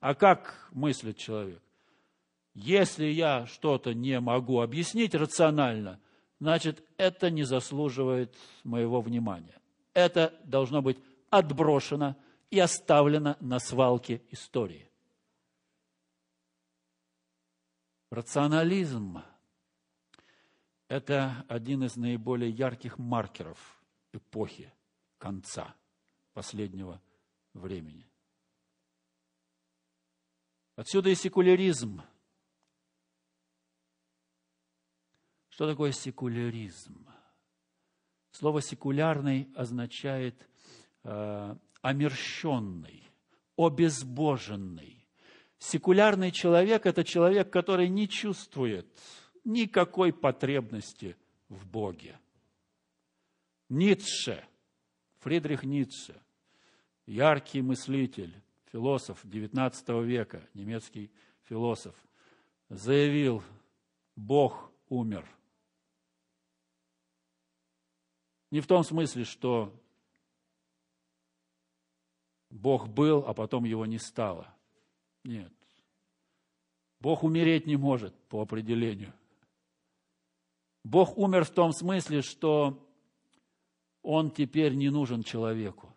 А 0.00 0.14
как 0.14 0.68
мыслит 0.72 1.16
человек? 1.16 1.62
Если 2.54 3.06
я 3.06 3.46
что-то 3.46 3.94
не 3.94 4.18
могу 4.20 4.60
объяснить 4.60 5.14
рационально, 5.14 6.00
значит, 6.40 6.84
это 6.96 7.30
не 7.30 7.44
заслуживает 7.44 8.36
моего 8.64 9.00
внимания. 9.00 9.60
Это 9.94 10.34
должно 10.44 10.82
быть 10.82 10.98
отброшено 11.30 12.16
и 12.50 12.58
оставлено 12.58 13.36
на 13.40 13.58
свалке 13.58 14.22
истории. 14.30 14.90
Рационализм– 18.10 19.22
это 20.88 21.44
один 21.48 21.84
из 21.84 21.96
наиболее 21.96 22.50
ярких 22.50 22.98
маркеров 22.98 23.58
эпохи 24.12 24.72
конца 25.18 25.74
последнего 26.32 27.02
времени. 27.52 28.07
Отсюда 30.78 31.10
и 31.10 31.16
секуляризм. 31.16 32.02
Что 35.48 35.66
такое 35.66 35.90
секуляризм? 35.90 37.04
Слово 38.30 38.62
секулярный 38.62 39.50
означает 39.56 40.48
э, 41.02 41.56
омерщенный, 41.82 43.10
обезбоженный. 43.56 45.04
Секулярный 45.58 46.30
человек– 46.30 46.82
это 46.86 47.02
человек, 47.02 47.52
который 47.52 47.88
не 47.88 48.08
чувствует 48.08 48.86
никакой 49.42 50.12
потребности 50.12 51.16
в 51.48 51.66
Боге. 51.66 52.20
Ницше, 53.68 54.46
Фридрих 55.18 55.64
Ницше, 55.64 56.22
яркий 57.04 57.62
мыслитель, 57.62 58.32
философ 58.72 59.24
XIX 59.24 60.04
века, 60.04 60.46
немецкий 60.54 61.10
философ, 61.44 61.94
заявил, 62.68 63.42
Бог 64.16 64.72
умер. 64.88 65.26
Не 68.50 68.60
в 68.60 68.66
том 68.66 68.82
смысле, 68.82 69.24
что 69.24 69.72
Бог 72.50 72.88
был, 72.88 73.24
а 73.26 73.34
потом 73.34 73.64
его 73.64 73.86
не 73.86 73.98
стало. 73.98 74.54
Нет. 75.24 75.52
Бог 77.00 77.22
умереть 77.22 77.66
не 77.66 77.76
может 77.76 78.14
по 78.28 78.40
определению. 78.42 79.12
Бог 80.82 81.16
умер 81.18 81.44
в 81.44 81.50
том 81.50 81.72
смысле, 81.72 82.22
что 82.22 82.84
он 84.02 84.30
теперь 84.30 84.74
не 84.74 84.88
нужен 84.88 85.22
человеку. 85.22 85.94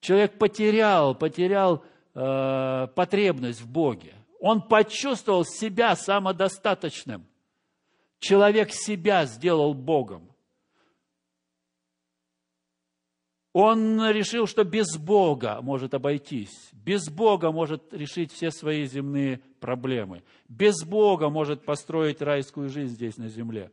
Человек 0.00 0.38
потерял, 0.38 1.14
потерял 1.14 1.84
э, 2.14 2.86
потребность 2.94 3.60
в 3.60 3.68
Боге. 3.68 4.14
Он 4.40 4.62
почувствовал 4.62 5.44
себя 5.44 5.96
самодостаточным. 5.96 7.26
Человек 8.20 8.72
себя 8.72 9.24
сделал 9.24 9.74
Богом. 9.74 10.28
Он 13.52 14.08
решил, 14.10 14.46
что 14.46 14.62
без 14.62 14.96
Бога 14.96 15.60
может 15.62 15.94
обойтись. 15.94 16.70
Без 16.72 17.08
Бога 17.08 17.50
может 17.50 17.92
решить 17.92 18.32
все 18.32 18.50
свои 18.50 18.84
земные 18.84 19.40
проблемы. 19.58 20.22
Без 20.48 20.84
Бога 20.84 21.28
может 21.28 21.64
построить 21.64 22.22
райскую 22.22 22.68
жизнь 22.68 22.94
здесь 22.94 23.16
на 23.16 23.28
земле. 23.28 23.72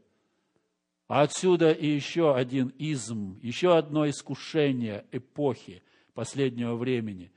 А 1.07 1.21
отсюда 1.21 1.71
и 1.71 1.85
еще 1.85 2.35
один 2.35 2.69
изм, 2.79 3.37
еще 3.43 3.77
одно 3.77 4.09
искушение 4.09 5.05
эпохи 5.11 5.83
последнего 6.15 6.75
времени. 6.75 7.31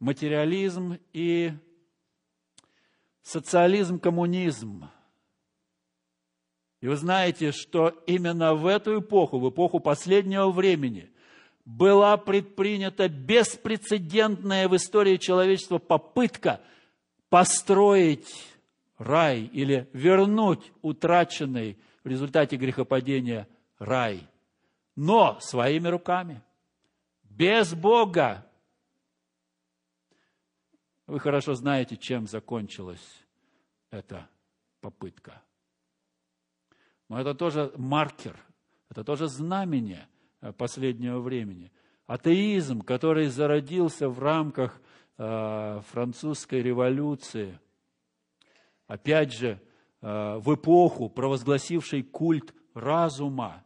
Материализм 0.00 0.98
и 1.12 1.52
социализм, 3.22 4.00
коммунизм. 4.00 4.88
И 6.80 6.88
вы 6.88 6.96
знаете, 6.96 7.52
что 7.52 7.90
именно 8.06 8.54
в 8.54 8.66
эту 8.66 8.98
эпоху, 8.98 9.38
в 9.38 9.48
эпоху 9.48 9.78
последнего 9.78 10.50
времени, 10.50 11.10
была 11.64 12.16
предпринята 12.16 13.08
беспрецедентная 13.08 14.68
в 14.68 14.74
истории 14.74 15.16
человечества 15.16 15.78
попытка 15.78 16.60
построить 17.28 18.28
рай 18.98 19.42
или 19.52 19.88
вернуть 19.92 20.72
утраченный 20.82 21.78
в 22.02 22.08
результате 22.08 22.56
грехопадения 22.56 23.46
рай, 23.78 24.26
но 24.96 25.38
своими 25.40 25.86
руками, 25.86 26.42
без 27.36 27.74
Бога. 27.74 28.46
Вы 31.06 31.20
хорошо 31.20 31.54
знаете, 31.54 31.96
чем 31.96 32.26
закончилась 32.26 33.24
эта 33.90 34.28
попытка. 34.80 35.42
Но 37.08 37.20
это 37.20 37.34
тоже 37.34 37.72
маркер, 37.76 38.38
это 38.88 39.04
тоже 39.04 39.28
знамение– 39.28 40.08
Э, 40.42 40.52
последнего 40.52 41.20
времени. 41.20 41.70
Атеизм, 42.06 42.80
который 42.80 43.28
зародился 43.28 44.08
в 44.08 44.18
рамках 44.18 44.82
э, 45.16 45.80
французской 45.86 46.62
революции, 46.62 47.60
опять 48.88 49.32
же, 49.32 49.62
э, 50.00 50.36
в 50.38 50.52
эпоху, 50.52 51.08
провозгласившей 51.08 52.02
культ 52.02 52.52
разума. 52.74 53.64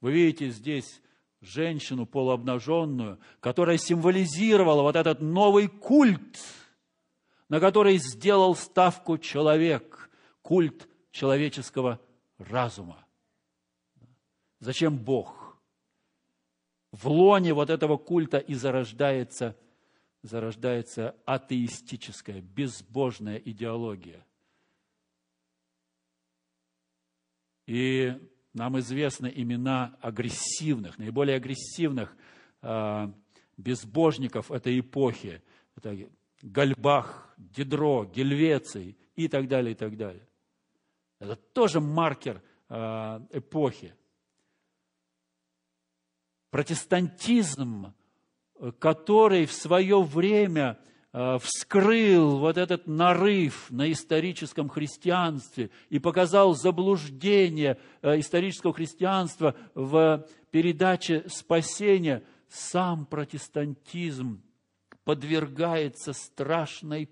Вы 0.00 0.12
видите 0.12 0.50
здесь 0.50 1.02
женщину 1.46 2.06
полуобнаженную, 2.06 3.18
которая 3.40 3.78
символизировала 3.78 4.82
вот 4.82 4.96
этот 4.96 5.20
новый 5.20 5.68
культ, 5.68 6.38
на 7.48 7.60
который 7.60 7.98
сделал 7.98 8.54
ставку 8.56 9.18
человек, 9.18 10.10
культ 10.42 10.88
человеческого 11.10 12.00
разума. 12.38 13.06
Зачем 14.60 14.96
Бог? 14.96 15.44
в 16.94 17.08
лоне 17.08 17.52
вот 17.52 17.70
этого 17.70 17.96
культа 17.96 18.38
и 18.38 18.54
зарождается, 18.54 19.56
зарождается 20.22 21.16
атеистическая, 21.24 22.40
безбожная 22.40 23.36
идеология. 23.38 24.24
И 27.66 28.12
нам 28.54 28.78
известны 28.78 29.30
имена 29.34 29.96
агрессивных, 30.00 30.96
наиболее 30.98 31.36
агрессивных 31.36 32.16
э, 32.62 33.12
безбожников 33.56 34.50
этой 34.50 34.78
эпохи. 34.78 35.42
Это 35.76 36.08
Гальбах, 36.40 37.34
Дидро, 37.36 38.04
Гельвеций 38.04 38.96
и 39.16 39.28
так 39.28 39.48
далее, 39.48 39.72
и 39.72 39.74
так 39.74 39.96
далее. 39.96 40.26
Это 41.18 41.36
тоже 41.36 41.80
маркер 41.80 42.42
э, 42.68 43.20
эпохи. 43.32 43.94
Протестантизм, 46.50 47.92
который 48.78 49.46
в 49.46 49.52
свое 49.52 50.00
время 50.00 50.78
вскрыл 51.14 52.38
вот 52.38 52.58
этот 52.58 52.88
нарыв 52.88 53.70
на 53.70 53.92
историческом 53.92 54.68
христианстве 54.68 55.70
и 55.88 56.00
показал 56.00 56.56
заблуждение 56.56 57.78
э, 58.02 58.18
исторического 58.18 58.74
христианства 58.74 59.54
в 59.74 60.26
передаче 60.50 61.24
спасения, 61.28 62.24
сам 62.48 63.06
протестантизм 63.06 64.42
подвергается 65.04 66.12
страшной 66.12 67.08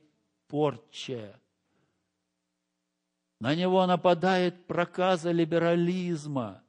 порче. 0.49 1.37
На 3.39 3.55
него 3.55 3.87
нападает 3.87 4.66
проказа 4.66 5.31
либерализма. 5.31 6.65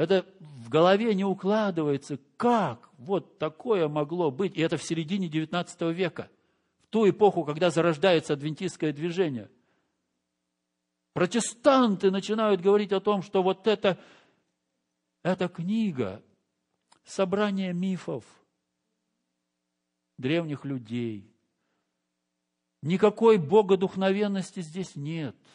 Это 0.00 0.24
в 0.40 0.70
голове 0.70 1.14
не 1.14 1.26
укладывается, 1.26 2.18
как 2.38 2.88
вот 2.96 3.38
такое 3.38 3.86
могло 3.86 4.30
быть. 4.30 4.56
И 4.56 4.62
это 4.62 4.78
в 4.78 4.82
середине 4.82 5.28
XIX 5.28 5.92
века, 5.92 6.30
в 6.78 6.86
ту 6.86 7.06
эпоху, 7.06 7.44
когда 7.44 7.68
зарождается 7.68 8.32
адвентистское 8.32 8.94
движение. 8.94 9.50
Протестанты 11.12 12.10
начинают 12.10 12.62
говорить 12.62 12.92
о 12.92 13.00
том, 13.00 13.20
что 13.20 13.42
вот 13.42 13.66
это, 13.66 13.98
эта 15.22 15.48
книга, 15.48 16.22
собрание 17.04 17.74
мифов 17.74 18.24
древних 20.16 20.64
людей. 20.64 21.30
Никакой 22.80 23.36
богодухновенности 23.36 24.60
здесь 24.60 24.96
нет– 24.96 25.36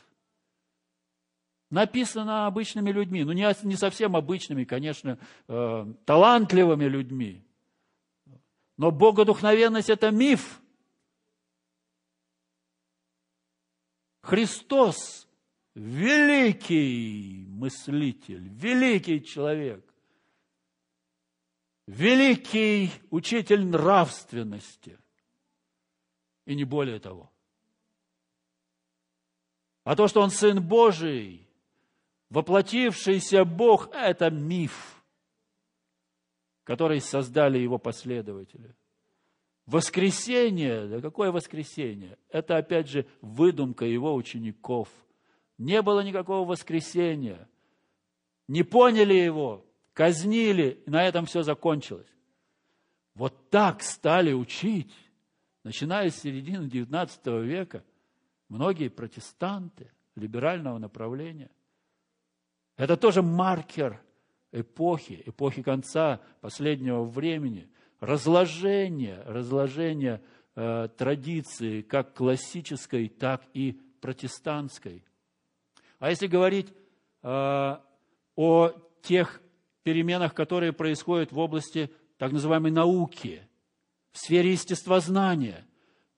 написано 1.75 2.47
обычными 2.47 2.89
людьми, 2.89 3.25
ну 3.25 3.33
не, 3.33 3.53
не 3.63 3.75
совсем 3.75 4.15
обычными, 4.15 4.63
конечно, 4.63 5.19
э, 5.49 5.93
талантливыми 6.05 6.85
людьми. 6.85 7.45
Но 8.77 8.91
богодухновенность– 8.91 9.89
это 9.89 10.09
миф. 10.09 10.61
Христос– 14.21 15.27
великий 15.75 17.45
мыслитель, 17.49 18.47
великий 18.47 19.21
человек, 19.21 19.85
великий 21.87 22.91
учитель 23.11 23.65
нравственности. 23.65 24.97
И 26.45 26.55
не 26.55 26.63
более 26.63 26.99
того. 26.99 27.29
А 29.83 29.97
то, 29.97 30.07
что 30.07 30.21
Он 30.21 30.29
Сын 30.29 30.65
Божий– 30.65 31.41
Воплотившийся 32.35 33.45
Бог– 33.45 33.87
это 33.93 34.29
миф, 34.29 35.01
который 36.65 36.99
создали 36.99 37.59
его 37.59 37.77
последователи. 37.77 38.75
Воскресение, 39.65 40.85
да 40.87 40.99
какое 40.99 41.31
воскресение? 41.31 42.17
Это 42.27 42.57
опять 42.57 42.89
же 42.89 43.07
выдумка 43.21 43.85
его 43.85 44.13
учеников. 44.13 44.89
Не 45.57 45.81
было 45.81 46.01
никакого 46.01 46.45
воскресения. 46.45 47.47
Не 48.49 48.63
поняли 48.63 49.13
его, 49.13 49.65
казнили, 49.93 50.83
и 50.85 50.89
на 50.89 51.05
этом 51.05 51.27
все 51.27 51.41
закончилось. 51.41 52.13
Вот 53.13 53.49
так 53.49 53.81
стали 53.81 54.33
учить, 54.33 54.93
начиная 55.63 56.09
с 56.09 56.19
середины 56.19 56.67
XIX 56.67 57.41
века, 57.45 57.85
многие 58.49 58.89
протестанты 58.89 59.89
либерального 60.17 60.79
направления. 60.79 61.49
Это 62.77 62.97
тоже 62.97 63.21
маркер 63.21 64.01
эпохи, 64.51 65.23
эпохи 65.25 65.61
конца 65.61 66.21
последнего 66.41 67.03
времени, 67.03 67.69
разложение, 67.99 69.21
разложение 69.25 70.21
э, 70.55 70.89
традиции 70.97 71.81
как 71.81 72.13
классической, 72.13 73.07
так 73.07 73.43
и 73.53 73.79
протестантской. 74.01 75.03
А 75.99 76.09
если 76.09 76.27
говорить 76.27 76.73
э, 77.23 77.77
о 78.35 78.71
тех 79.01 79.41
переменах, 79.83 80.33
которые 80.33 80.73
происходят 80.73 81.31
в 81.31 81.39
области 81.39 81.89
так 82.17 82.31
называемой 82.31 82.71
науки, 82.71 83.41
в 84.11 84.17
сфере 84.17 84.51
естествознания, 84.51 85.65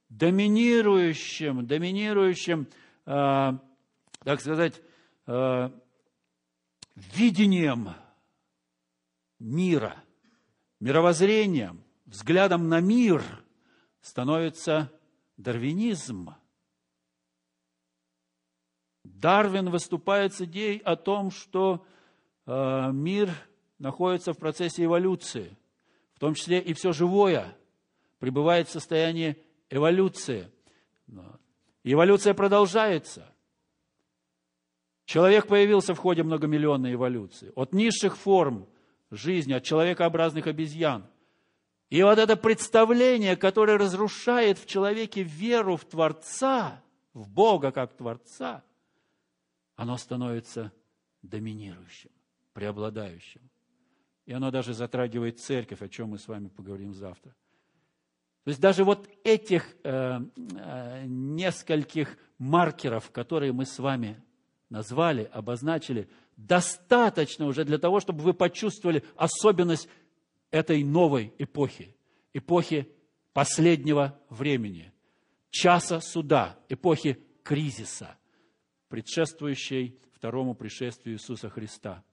доминирующим, 0.10 1.66
доминирующим, 1.66 2.68
э, 3.06 3.52
так 4.24 4.42
сказать, 4.42 4.82
э, 5.28 5.70
видением 6.98 7.90
мира, 9.40 9.96
мировоззрением, 10.80 11.84
взглядом 12.06 12.70
на 12.70 12.80
мир 12.80 13.24
становится 14.02 14.92
дарвинизм. 15.38 16.36
Дарвин 19.04 19.70
выступает 19.70 20.34
с 20.34 20.42
идеей 20.42 20.80
о 20.80 20.96
том, 20.96 21.32
что 21.32 21.86
э, 22.46 22.92
мир 22.92 23.30
находится 23.78 24.34
в 24.34 24.38
процессе 24.38 24.86
эволюции, 24.86 25.56
в 26.16 26.20
том 26.20 26.34
числе 26.34 26.60
и 26.60 26.74
все 26.74 26.92
живое 26.94 27.56
пребывает 28.20 28.68
в 28.68 28.72
состоянии 28.72 29.38
эволюции. 29.70 30.52
эволюция 31.84 32.34
продолжается– 32.34 33.32
Человек 35.08 35.48
появился 35.48 35.96
в 35.96 36.00
ходе 36.00 36.22
многомиллионной 36.24 36.96
эволюции. 36.96 37.54
От 37.56 37.72
низших 37.72 38.18
форм 38.18 38.68
жизни, 39.10 39.54
от 39.54 39.64
человекообразных 39.64 40.48
обезьян. 40.48 41.08
И 41.90 42.04
вот 42.04 42.20
это 42.20 42.36
представление, 42.36 43.38
которое 43.38 43.78
разрушает 43.78 44.60
в 44.60 44.66
человеке 44.66 45.24
веру 45.24 45.78
в 45.78 45.86
Творца, 45.86 46.84
в 47.14 47.30
Бога 47.30 47.72
как 47.72 47.96
Творца, 47.96 48.66
оно 49.78 49.96
становится 49.96 50.74
доминирующим, 51.22 52.12
преобладающим. 52.52 53.50
И 54.26 54.34
оно 54.34 54.52
даже 54.52 54.74
затрагивает 54.74 55.40
церковь, 55.40 55.82
о 55.82 55.88
чем 55.88 56.10
мы 56.10 56.18
с 56.18 56.28
вами 56.28 56.50
поговорим 56.50 56.94
завтра. 56.94 57.34
То 58.44 58.50
есть 58.50 58.60
даже 58.60 58.84
вот 58.84 59.10
этих 59.24 59.74
э, 59.86 60.20
э, 60.20 61.04
нескольких 61.06 62.18
маркеров, 62.38 63.10
которые 63.12 63.54
мы 63.54 63.66
с 63.66 63.80
вами 63.80 64.22
назвали, 64.70 65.30
обозначили, 65.32 66.10
достаточно 66.36 67.46
уже 67.46 67.64
для 67.64 67.78
того, 67.78 68.00
чтобы 68.00 68.22
вы 68.22 68.34
почувствовали 68.34 69.04
особенность 69.16 69.90
этой 70.52 70.84
новой 70.84 71.34
эпохи, 71.38 71.96
эпохи 72.34 72.88
последнего 73.34 74.20
времени, 74.30 74.92
часа 75.50 76.00
суда, 76.00 76.58
эпохи 76.70 77.24
кризиса, 77.44 78.18
предшествующей 78.90 80.00
второму 80.14 80.56
пришествию 80.56 81.16
Иисуса 81.16 81.50
Христа. 81.50 82.04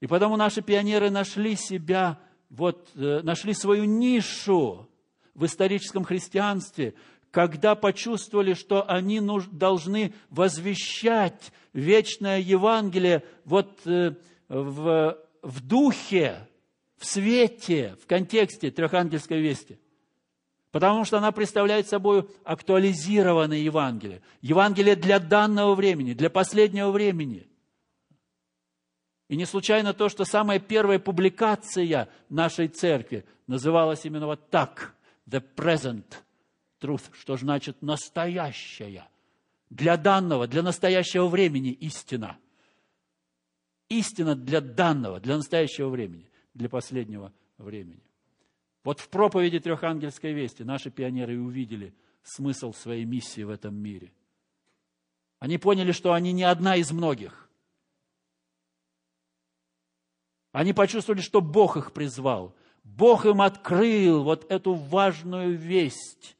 И 0.00 0.06
потому 0.06 0.36
наши 0.36 0.62
пионеры 0.62 1.10
нашли 1.10 1.56
себя, 1.56 2.20
вот, 2.50 2.90
э, 2.94 3.20
нашли 3.22 3.52
свою 3.52 3.84
нишу 3.84 4.88
в 5.34 5.44
историческом 5.44 6.04
христианстве, 6.04 6.94
когда 7.30 7.74
почувствовали, 7.74 8.54
что 8.54 8.88
они 8.88 9.20
должны 9.52 10.14
возвещать 10.30 11.52
вечное 11.72 12.38
Евангелие 12.40 13.22
вот 13.44 13.86
э, 13.86 14.14
в, 14.48 15.18
в 15.42 15.66
духе, 15.66 16.48
в 16.96 17.06
свете, 17.06 17.96
в 18.02 18.06
контексте 18.06 18.70
трехангельской 18.70 19.40
вести. 19.40 19.78
Потому 20.70 21.04
что 21.04 21.18
она 21.18 21.32
представляет 21.32 21.88
собой 21.88 22.28
актуализированное 22.44 23.58
Евангелие. 23.58 24.20
Евангелие 24.42 24.96
для 24.96 25.18
данного 25.18 25.74
времени, 25.74 26.12
для 26.12 26.30
последнего 26.30 26.90
времени. 26.90 27.48
И 29.28 29.36
не 29.36 29.44
случайно 29.44 29.92
то, 29.92 30.08
что 30.08 30.24
самая 30.24 30.58
первая 30.58 30.98
публикация 30.98 32.08
нашей 32.28 32.68
церкви 32.68 33.24
называлась 33.46 34.04
именно 34.04 34.26
вот 34.26 34.50
так– 34.50 34.94
«The 35.28 35.42
Present 35.56 36.27
truth, 36.80 37.10
что 37.12 37.36
значит 37.36 37.82
настоящая, 37.82 39.08
для 39.70 39.96
данного, 39.96 40.46
для 40.46 40.62
настоящего 40.62 41.26
времени 41.26 41.72
истина. 41.72 42.38
истина 43.88 44.34
для 44.34 44.60
данного, 44.60 45.20
для 45.20 45.36
настоящего 45.36 45.88
времени, 45.88 46.28
для 46.54 46.68
последнего 46.68 47.32
времени. 47.56 48.02
Вот 48.84 49.00
в 49.00 49.08
проповеди 49.08 49.60
Трехангельской 49.60 50.32
вести 50.32 50.62
наши 50.62 50.90
пионеры 50.90 51.38
увидели 51.38 51.94
смысл 52.22 52.72
своей 52.72 53.04
миссии 53.04 53.42
в 53.42 53.50
этом 53.50 53.74
мире. 53.74 54.12
Они 55.38 55.58
поняли, 55.58 55.92
что 55.92 56.12
они 56.12 56.32
не 56.32 56.44
одна 56.44 56.76
из 56.76 56.90
многих. 56.90 57.48
Они 60.52 60.72
почувствовали, 60.72 61.20
что 61.20 61.40
Бог 61.40 61.76
их 61.76 61.92
призвал. 61.92 62.54
Бог 62.82 63.26
им 63.26 63.42
открыл 63.42 64.24
вот 64.24 64.50
эту 64.50 64.74
важную 64.74 65.56
весть, 65.56 66.36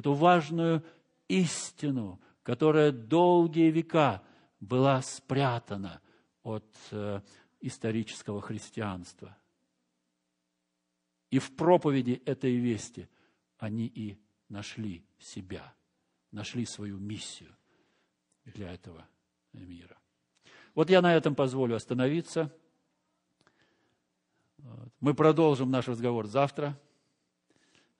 эту 0.00 0.14
важную 0.14 0.82
истину, 1.28 2.20
которая 2.42 2.90
долгие 2.90 3.70
века 3.70 4.22
была 4.58 5.02
спрятана 5.02 6.00
от 6.42 6.64
э, 6.90 7.20
исторического 7.60 8.40
христианства. 8.40 9.36
И 11.30 11.38
в 11.38 11.54
проповеди 11.54 12.22
этой 12.24 12.56
вести 12.56 13.08
они 13.58 13.86
и 13.86 14.18
нашли 14.48 15.04
себя, 15.18 15.74
нашли 16.32 16.64
свою 16.64 16.98
миссию 16.98 17.54
для 18.46 18.72
этого 18.72 19.06
мира. 19.52 19.98
Вот 20.74 20.88
я 20.88 21.02
на 21.02 21.14
этом 21.14 21.34
позволю 21.34 21.76
остановиться. 21.76 22.50
Мы 24.98 25.12
продолжим 25.12 25.70
наш 25.70 25.88
разговор 25.88 26.26
завтра. 26.26 26.80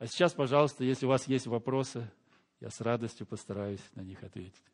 А 0.00 0.06
сейчас, 0.06 0.32
пожалуйста, 0.32 0.82
если 0.82 1.04
у 1.04 1.10
вас 1.10 1.28
есть 1.28 1.46
вопросы, 1.46 2.10
я 2.58 2.70
с 2.70 2.80
радостью 2.80 3.26
постараюсь 3.26 3.82
на 3.94 4.00
них 4.00 4.22
ответить. 4.24 4.69